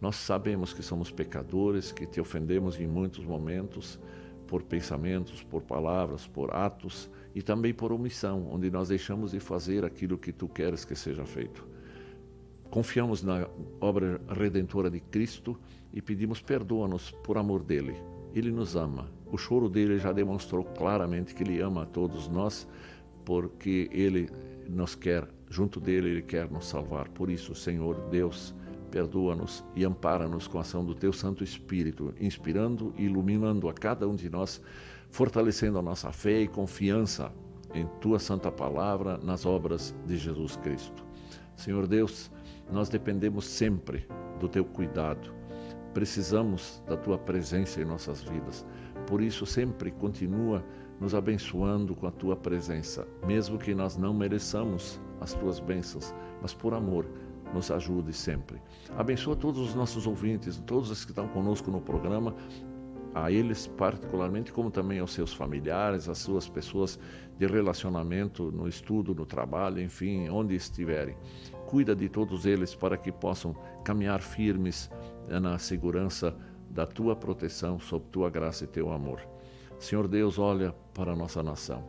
Nós 0.00 0.14
sabemos 0.14 0.72
que 0.72 0.84
somos 0.84 1.10
pecadores, 1.10 1.90
que 1.90 2.06
te 2.06 2.20
ofendemos 2.20 2.78
em 2.78 2.86
muitos 2.86 3.24
momentos, 3.24 3.98
por 4.46 4.62
pensamentos, 4.62 5.42
por 5.42 5.62
palavras, 5.62 6.28
por 6.28 6.54
atos 6.54 7.10
e 7.34 7.42
também 7.42 7.72
por 7.72 7.92
omissão, 7.92 8.48
onde 8.50 8.70
nós 8.70 8.88
deixamos 8.88 9.32
de 9.32 9.40
fazer 9.40 9.84
aquilo 9.84 10.18
que 10.18 10.32
tu 10.32 10.48
queres 10.48 10.84
que 10.84 10.94
seja 10.94 11.24
feito. 11.24 11.66
Confiamos 12.70 13.22
na 13.22 13.48
obra 13.80 14.20
redentora 14.28 14.90
de 14.90 15.00
Cristo 15.00 15.58
e 15.92 16.02
pedimos 16.02 16.40
perdoa-nos 16.40 17.10
por 17.10 17.38
amor 17.38 17.62
dele. 17.62 17.96
Ele 18.34 18.50
nos 18.50 18.76
ama. 18.76 19.10
O 19.30 19.38
choro 19.38 19.68
dele 19.68 19.98
já 19.98 20.12
demonstrou 20.12 20.64
claramente 20.64 21.34
que 21.34 21.42
ele 21.42 21.60
ama 21.60 21.82
a 21.82 21.86
todos 21.86 22.28
nós, 22.28 22.68
porque 23.24 23.88
ele 23.92 24.28
nos 24.68 24.94
quer 24.94 25.26
junto 25.50 25.80
dele 25.80 26.10
ele 26.10 26.22
quer 26.22 26.50
nos 26.50 26.66
salvar. 26.66 27.08
Por 27.08 27.30
isso, 27.30 27.54
Senhor 27.54 27.96
Deus, 28.10 28.54
perdoa-nos 28.90 29.64
e 29.74 29.84
ampara-nos 29.84 30.46
com 30.46 30.58
a 30.58 30.62
ação 30.62 30.84
do 30.84 30.94
teu 30.94 31.12
Santo 31.12 31.42
Espírito, 31.42 32.14
inspirando 32.20 32.92
e 32.96 33.04
iluminando 33.04 33.68
a 33.68 33.72
cada 33.72 34.08
um 34.08 34.14
de 34.14 34.28
nós, 34.28 34.60
fortalecendo 35.10 35.78
a 35.78 35.82
nossa 35.82 36.12
fé 36.12 36.42
e 36.42 36.48
confiança 36.48 37.32
em 37.74 37.86
tua 38.00 38.18
santa 38.18 38.50
palavra 38.50 39.18
nas 39.18 39.44
obras 39.44 39.94
de 40.06 40.16
Jesus 40.16 40.56
Cristo. 40.56 41.04
Senhor 41.56 41.86
Deus, 41.86 42.30
nós 42.70 42.88
dependemos 42.88 43.44
sempre 43.44 44.06
do 44.38 44.48
teu 44.48 44.64
cuidado. 44.64 45.32
Precisamos 45.92 46.82
da 46.86 46.96
tua 46.96 47.18
presença 47.18 47.80
em 47.80 47.84
nossas 47.84 48.22
vidas. 48.22 48.64
Por 49.06 49.20
isso, 49.20 49.44
sempre 49.46 49.90
continua 49.90 50.64
nos 51.00 51.14
abençoando 51.14 51.94
com 51.94 52.06
a 52.06 52.10
tua 52.10 52.36
presença, 52.36 53.06
mesmo 53.26 53.58
que 53.58 53.74
nós 53.74 53.96
não 53.96 54.12
mereçamos 54.12 55.00
as 55.20 55.34
tuas 55.34 55.60
bênçãos, 55.60 56.14
mas 56.42 56.52
por 56.52 56.74
amor 56.74 57.06
nos 57.54 57.70
ajude 57.70 58.12
sempre. 58.12 58.60
Abençoa 58.96 59.34
todos 59.34 59.60
os 59.60 59.74
nossos 59.74 60.06
ouvintes, 60.06 60.62
todos 60.66 60.90
os 60.90 61.04
que 61.04 61.12
estão 61.12 61.28
conosco 61.28 61.70
no 61.70 61.80
programa, 61.80 62.34
a 63.24 63.30
eles 63.30 63.66
particularmente, 63.66 64.52
como 64.52 64.70
também 64.70 64.98
aos 64.98 65.12
seus 65.12 65.32
familiares, 65.32 66.08
às 66.08 66.18
suas 66.18 66.48
pessoas 66.48 66.98
de 67.38 67.46
relacionamento, 67.46 68.50
no 68.50 68.68
estudo, 68.68 69.14
no 69.14 69.24
trabalho, 69.24 69.80
enfim, 69.80 70.28
onde 70.28 70.54
estiverem. 70.54 71.16
Cuida 71.66 71.94
de 71.94 72.08
todos 72.08 72.46
eles 72.46 72.74
para 72.74 72.96
que 72.96 73.12
possam 73.12 73.54
caminhar 73.84 74.20
firmes 74.20 74.90
eh, 75.28 75.38
na 75.38 75.58
segurança 75.58 76.36
da 76.70 76.86
tua 76.86 77.16
proteção, 77.16 77.78
sob 77.78 78.06
tua 78.10 78.30
graça 78.30 78.64
e 78.64 78.66
teu 78.66 78.92
amor. 78.92 79.20
Senhor 79.78 80.08
Deus, 80.08 80.38
olha 80.38 80.72
para 80.92 81.12
a 81.12 81.16
nossa 81.16 81.42
nação. 81.42 81.88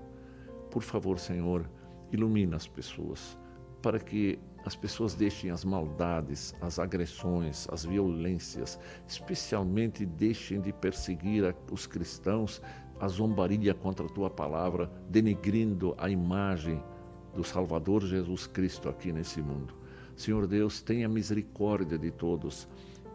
Por 0.69 0.83
favor, 0.83 1.17
Senhor, 1.19 1.69
ilumina 2.11 2.55
as 2.55 2.67
pessoas, 2.67 3.37
para 3.81 3.99
que 3.99 4.39
as 4.65 4.75
pessoas 4.75 5.15
deixem 5.15 5.49
as 5.49 5.63
maldades, 5.63 6.53
as 6.61 6.79
agressões, 6.79 7.67
as 7.71 7.85
violências, 7.85 8.79
especialmente 9.07 10.05
deixem 10.05 10.61
de 10.61 10.73
perseguir 10.73 11.55
os 11.71 11.87
cristãos, 11.87 12.61
a 12.99 13.07
zombaria 13.07 13.73
contra 13.73 14.05
a 14.05 14.09
tua 14.09 14.29
palavra, 14.29 14.91
denegrindo 15.09 15.95
a 15.97 16.09
imagem 16.09 16.83
do 17.33 17.43
Salvador 17.43 18.03
Jesus 18.03 18.47
Cristo 18.47 18.89
aqui 18.89 19.11
nesse 19.11 19.41
mundo. 19.41 19.73
Senhor 20.15 20.45
Deus, 20.45 20.81
tenha 20.81 21.07
misericórdia 21.07 21.97
de 21.97 22.11
todos 22.11 22.67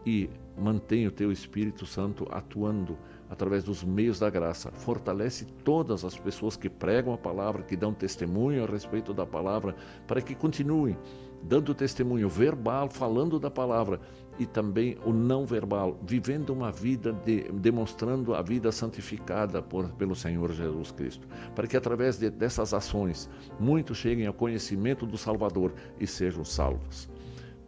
e 0.06 0.30
mantenha 0.56 1.08
o 1.08 1.12
teu 1.12 1.32
Espírito 1.32 1.84
Santo 1.84 2.26
atuando 2.30 2.96
através 3.28 3.64
dos 3.64 3.82
meios 3.82 4.18
da 4.18 4.30
graça. 4.30 4.70
Fortalece 4.70 5.44
todas 5.64 6.04
as 6.04 6.16
pessoas 6.16 6.56
que 6.56 6.68
pregam 6.70 7.12
a 7.12 7.18
palavra, 7.18 7.62
que 7.62 7.76
dão 7.76 7.92
testemunho 7.92 8.64
a 8.64 8.66
respeito 8.66 9.12
da 9.12 9.26
palavra, 9.26 9.74
para 10.06 10.22
que 10.22 10.34
continuem 10.34 10.96
dando 11.44 11.74
testemunho 11.74 12.28
verbal, 12.28 12.88
falando 12.88 13.38
da 13.38 13.50
palavra 13.50 14.00
e 14.38 14.46
também 14.46 14.96
o 15.04 15.12
não 15.12 15.46
verbal, 15.46 15.98
vivendo 16.02 16.50
uma 16.50 16.72
vida 16.72 17.12
de, 17.12 17.42
demonstrando 17.52 18.34
a 18.34 18.42
vida 18.42 18.72
santificada 18.72 19.62
por, 19.62 19.88
pelo 19.90 20.14
Senhor 20.16 20.52
Jesus 20.52 20.90
Cristo, 20.90 21.28
para 21.54 21.66
que 21.66 21.76
através 21.76 22.18
de, 22.18 22.30
dessas 22.30 22.74
ações 22.74 23.30
muitos 23.60 23.98
cheguem 23.98 24.26
ao 24.26 24.34
conhecimento 24.34 25.06
do 25.06 25.16
Salvador 25.16 25.72
e 26.00 26.06
sejam 26.06 26.44
salvos. 26.44 27.08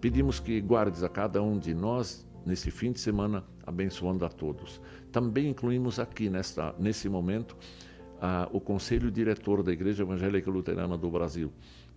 Pedimos 0.00 0.40
que 0.40 0.60
guardes 0.60 1.02
a 1.02 1.08
cada 1.08 1.42
um 1.42 1.58
de 1.58 1.72
nós 1.72 2.26
nesse 2.44 2.70
fim 2.70 2.92
de 2.92 3.00
semana, 3.00 3.44
abençoando 3.66 4.24
a 4.24 4.28
todos. 4.28 4.80
Também 5.10 5.48
incluímos 5.48 5.98
aqui 5.98 6.30
nesta, 6.30 6.74
nesse 6.78 7.08
momento 7.08 7.56
o 8.52 8.60
Conselho 8.60 9.10
Diretor 9.10 9.62
da 9.62 9.72
Igreja 9.72 10.02
Evangélica 10.02 10.50
Luterana 10.50 10.96
do 10.96 11.10
Brasil, 11.10 11.52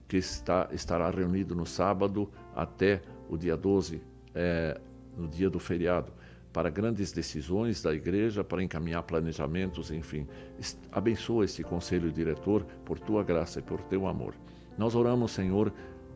que 0.10 0.18
está, 0.18 0.68
estará 0.72 1.10
reunido 1.12 1.56
no 1.56 1.68
sábado 1.68 2.30
até 2.56 3.00
o 3.30 3.38
dia 3.38 3.56
12, 3.56 4.02
é, 4.34 4.82
no 5.16 5.28
dia 5.28 5.52
do 5.52 5.60
feriado, 5.60 6.12
para 6.52 6.72
grandes 6.72 7.12
decisões 7.12 7.84
da 7.84 7.94
igreja, 7.94 8.44
para 8.44 8.64
encaminhar 8.64 9.04
planejamentos, 9.04 9.92
enfim. 9.92 10.28
Abençoa 10.92 11.46
esse 11.46 11.64
conselho 11.64 12.12
diretor 12.12 12.66
por 12.84 13.00
tua 13.00 13.24
graça 13.24 13.60
e 13.60 13.62
por 13.62 13.80
teu 13.84 14.08
amor. 14.08 14.34
Nós 14.76 14.96
oramos, 14.96 15.32
Senhor, 15.32 15.72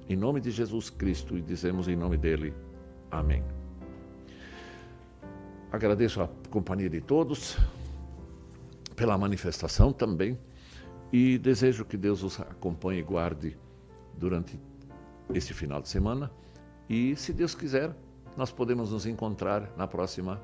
em 0.10 0.16
nome 0.16 0.42
de 0.42 0.50
Jesus 0.50 0.90
Cristo 0.90 1.38
e 1.38 1.42
dizemos 1.42 1.88
em 1.88 1.96
nome 1.96 2.18
dele: 2.18 2.52
Amém. 3.12 3.44
Agradeço 5.72 6.20
a 6.20 6.28
companhia 6.50 6.90
de 6.90 7.00
todos, 7.00 7.58
pela 8.96 9.18
manifestação 9.20 9.94
também, 9.94 10.38
e 11.12 11.38
desejo 11.38 11.86
que 11.86 11.96
Deus 11.96 12.24
os 12.24 12.40
acompanhe 12.40 13.00
e 13.00 13.04
guarde 13.04 13.56
durante 14.18 14.60
esse 15.34 15.54
final 15.54 15.82
de 15.82 15.90
semana. 15.90 16.32
E, 16.90 17.16
se 17.16 17.34
Deus 17.34 17.56
quiser, 17.56 17.96
nós 18.36 18.52
podemos 18.52 18.92
nos 18.92 19.06
encontrar 19.06 19.72
na 19.78 19.88
próxima 19.88 20.42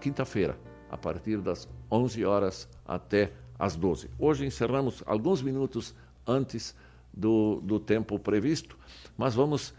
quinta-feira, 0.00 0.58
a 0.90 0.96
partir 0.96 1.40
das 1.40 1.68
11 1.90 2.24
horas 2.24 2.68
até 2.84 3.32
as 3.58 3.76
12. 3.76 4.10
Hoje 4.18 4.44
encerramos 4.44 5.02
alguns 5.06 5.42
minutos 5.42 5.94
antes 6.26 6.74
do, 7.12 7.60
do 7.62 7.80
tempo 7.80 8.18
previsto, 8.18 8.76
mas 9.16 9.34
vamos 9.34 9.74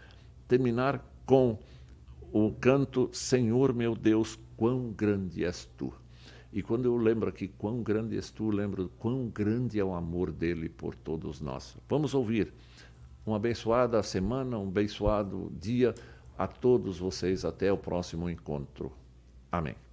terminar 0.46 1.04
com 1.24 1.58
o 2.32 2.52
canto 2.52 3.08
Senhor 3.12 3.72
meu 3.72 3.94
Deus, 3.94 4.38
quão 4.56 4.90
grande 4.90 5.44
és 5.44 5.68
tu. 5.76 5.92
E 6.52 6.62
quando 6.62 6.86
eu 6.86 6.96
lembro 6.96 7.28
aqui 7.28 7.46
quão 7.46 7.82
grande 7.82 8.16
és 8.16 8.30
tu, 8.30 8.50
lembro 8.50 8.90
quão 8.98 9.28
grande 9.28 9.78
é 9.78 9.84
o 9.84 9.94
amor 9.94 10.32
dele 10.32 10.68
por 10.68 10.94
todos 10.94 11.40
nós. 11.40 11.76
Vamos 11.88 12.14
ouvir 12.14 12.52
uma 13.28 13.36
abençoada 13.36 14.02
semana, 14.02 14.58
um 14.58 14.68
abençoado 14.68 15.52
dia 15.58 15.94
a 16.36 16.46
todos 16.46 16.98
vocês. 16.98 17.44
Até 17.44 17.72
o 17.72 17.76
próximo 17.76 18.28
encontro. 18.28 18.92
Amém. 19.50 19.87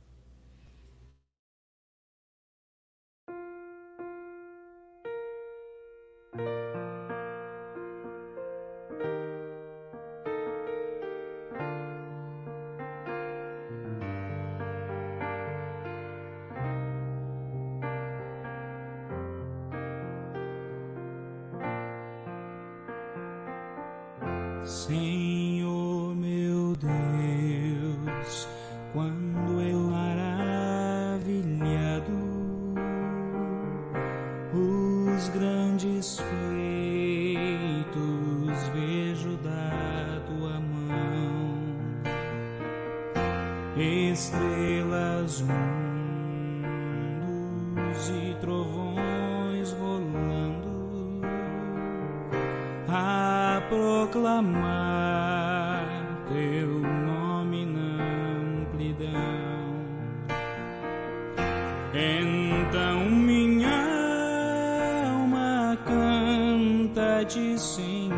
Canta-te, 67.26 67.58
Senhor. 67.58 68.14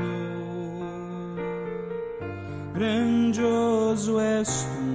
Grandioso 2.74 4.20
és 4.20 4.64
tu, 4.64 4.87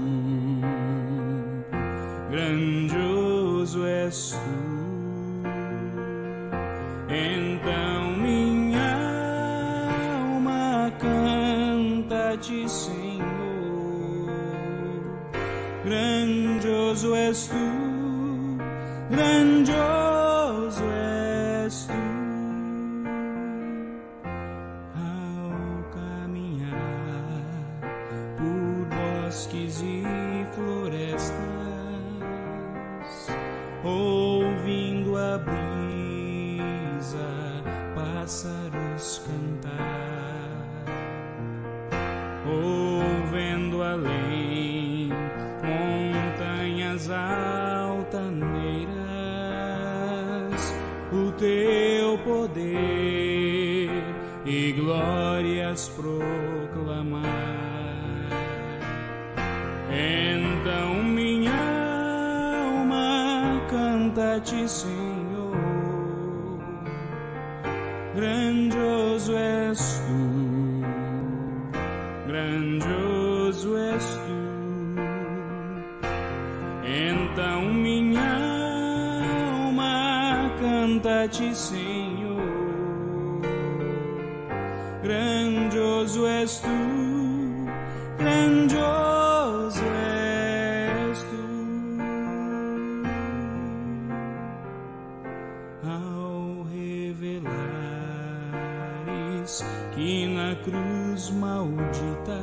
cruz 101.13 101.31
maldita, 101.33 102.41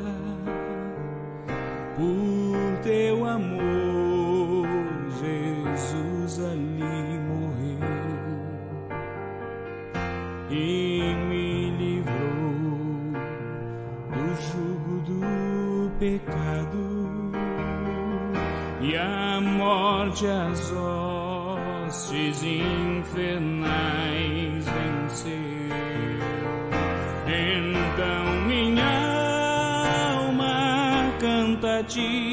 por 1.95 2.77
teu 2.83 3.25
amor, 3.25 4.67
Jesus 5.19 6.39
ali 6.39 7.19
morreu 7.27 7.79
e 10.51 11.15
me 11.29 11.71
livrou 11.71 12.13
do 14.11 14.25
jugo 14.39 15.01
do 15.07 15.89
pecado 15.97 16.85
e 18.81 18.95
a 18.95 19.41
morte 19.41 20.27
as 20.27 20.71
hostes 20.71 22.43
infernais. 22.43 23.58
Jesus. 31.89 32.28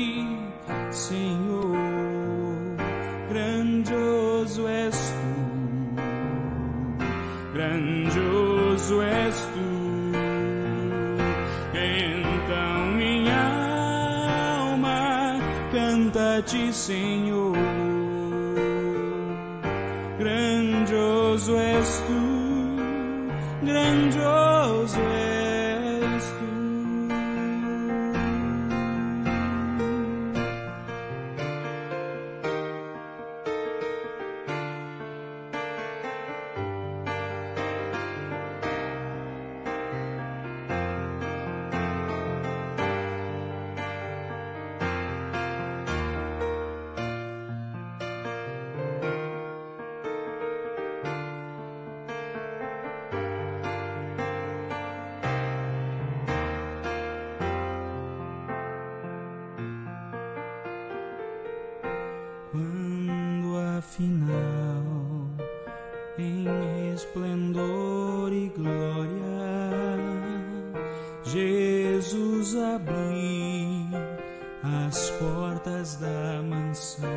nas 74.67 75.11
portas 75.11 75.97
da 75.97 76.43
mansão. 76.43 77.09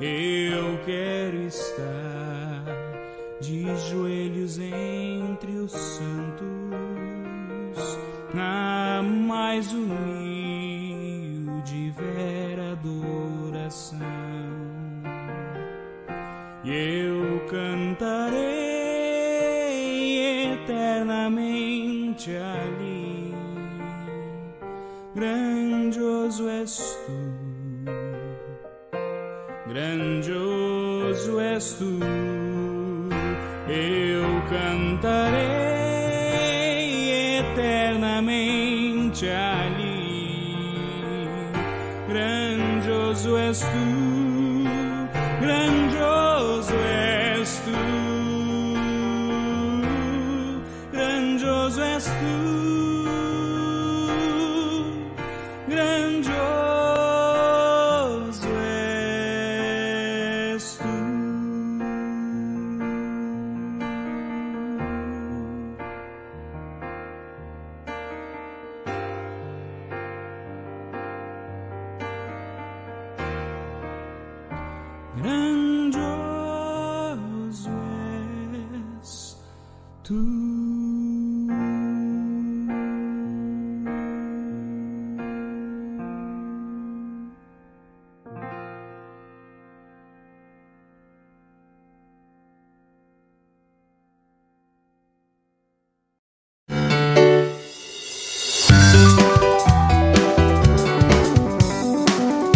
Eu 0.00 0.78
quero 0.84 1.36
estar 1.42 2.64
de 3.40 3.64
joelhos 3.88 4.58
entre 4.58 5.52
os 5.52 5.72
santos, 5.72 6.78
na 8.32 9.02
mais 9.02 9.72
humilde 9.72 9.94
vera 11.90 12.72
adoração. 12.72 13.98
Yeah. 16.64 16.93
és 31.64 31.72
tu. 31.78 32.23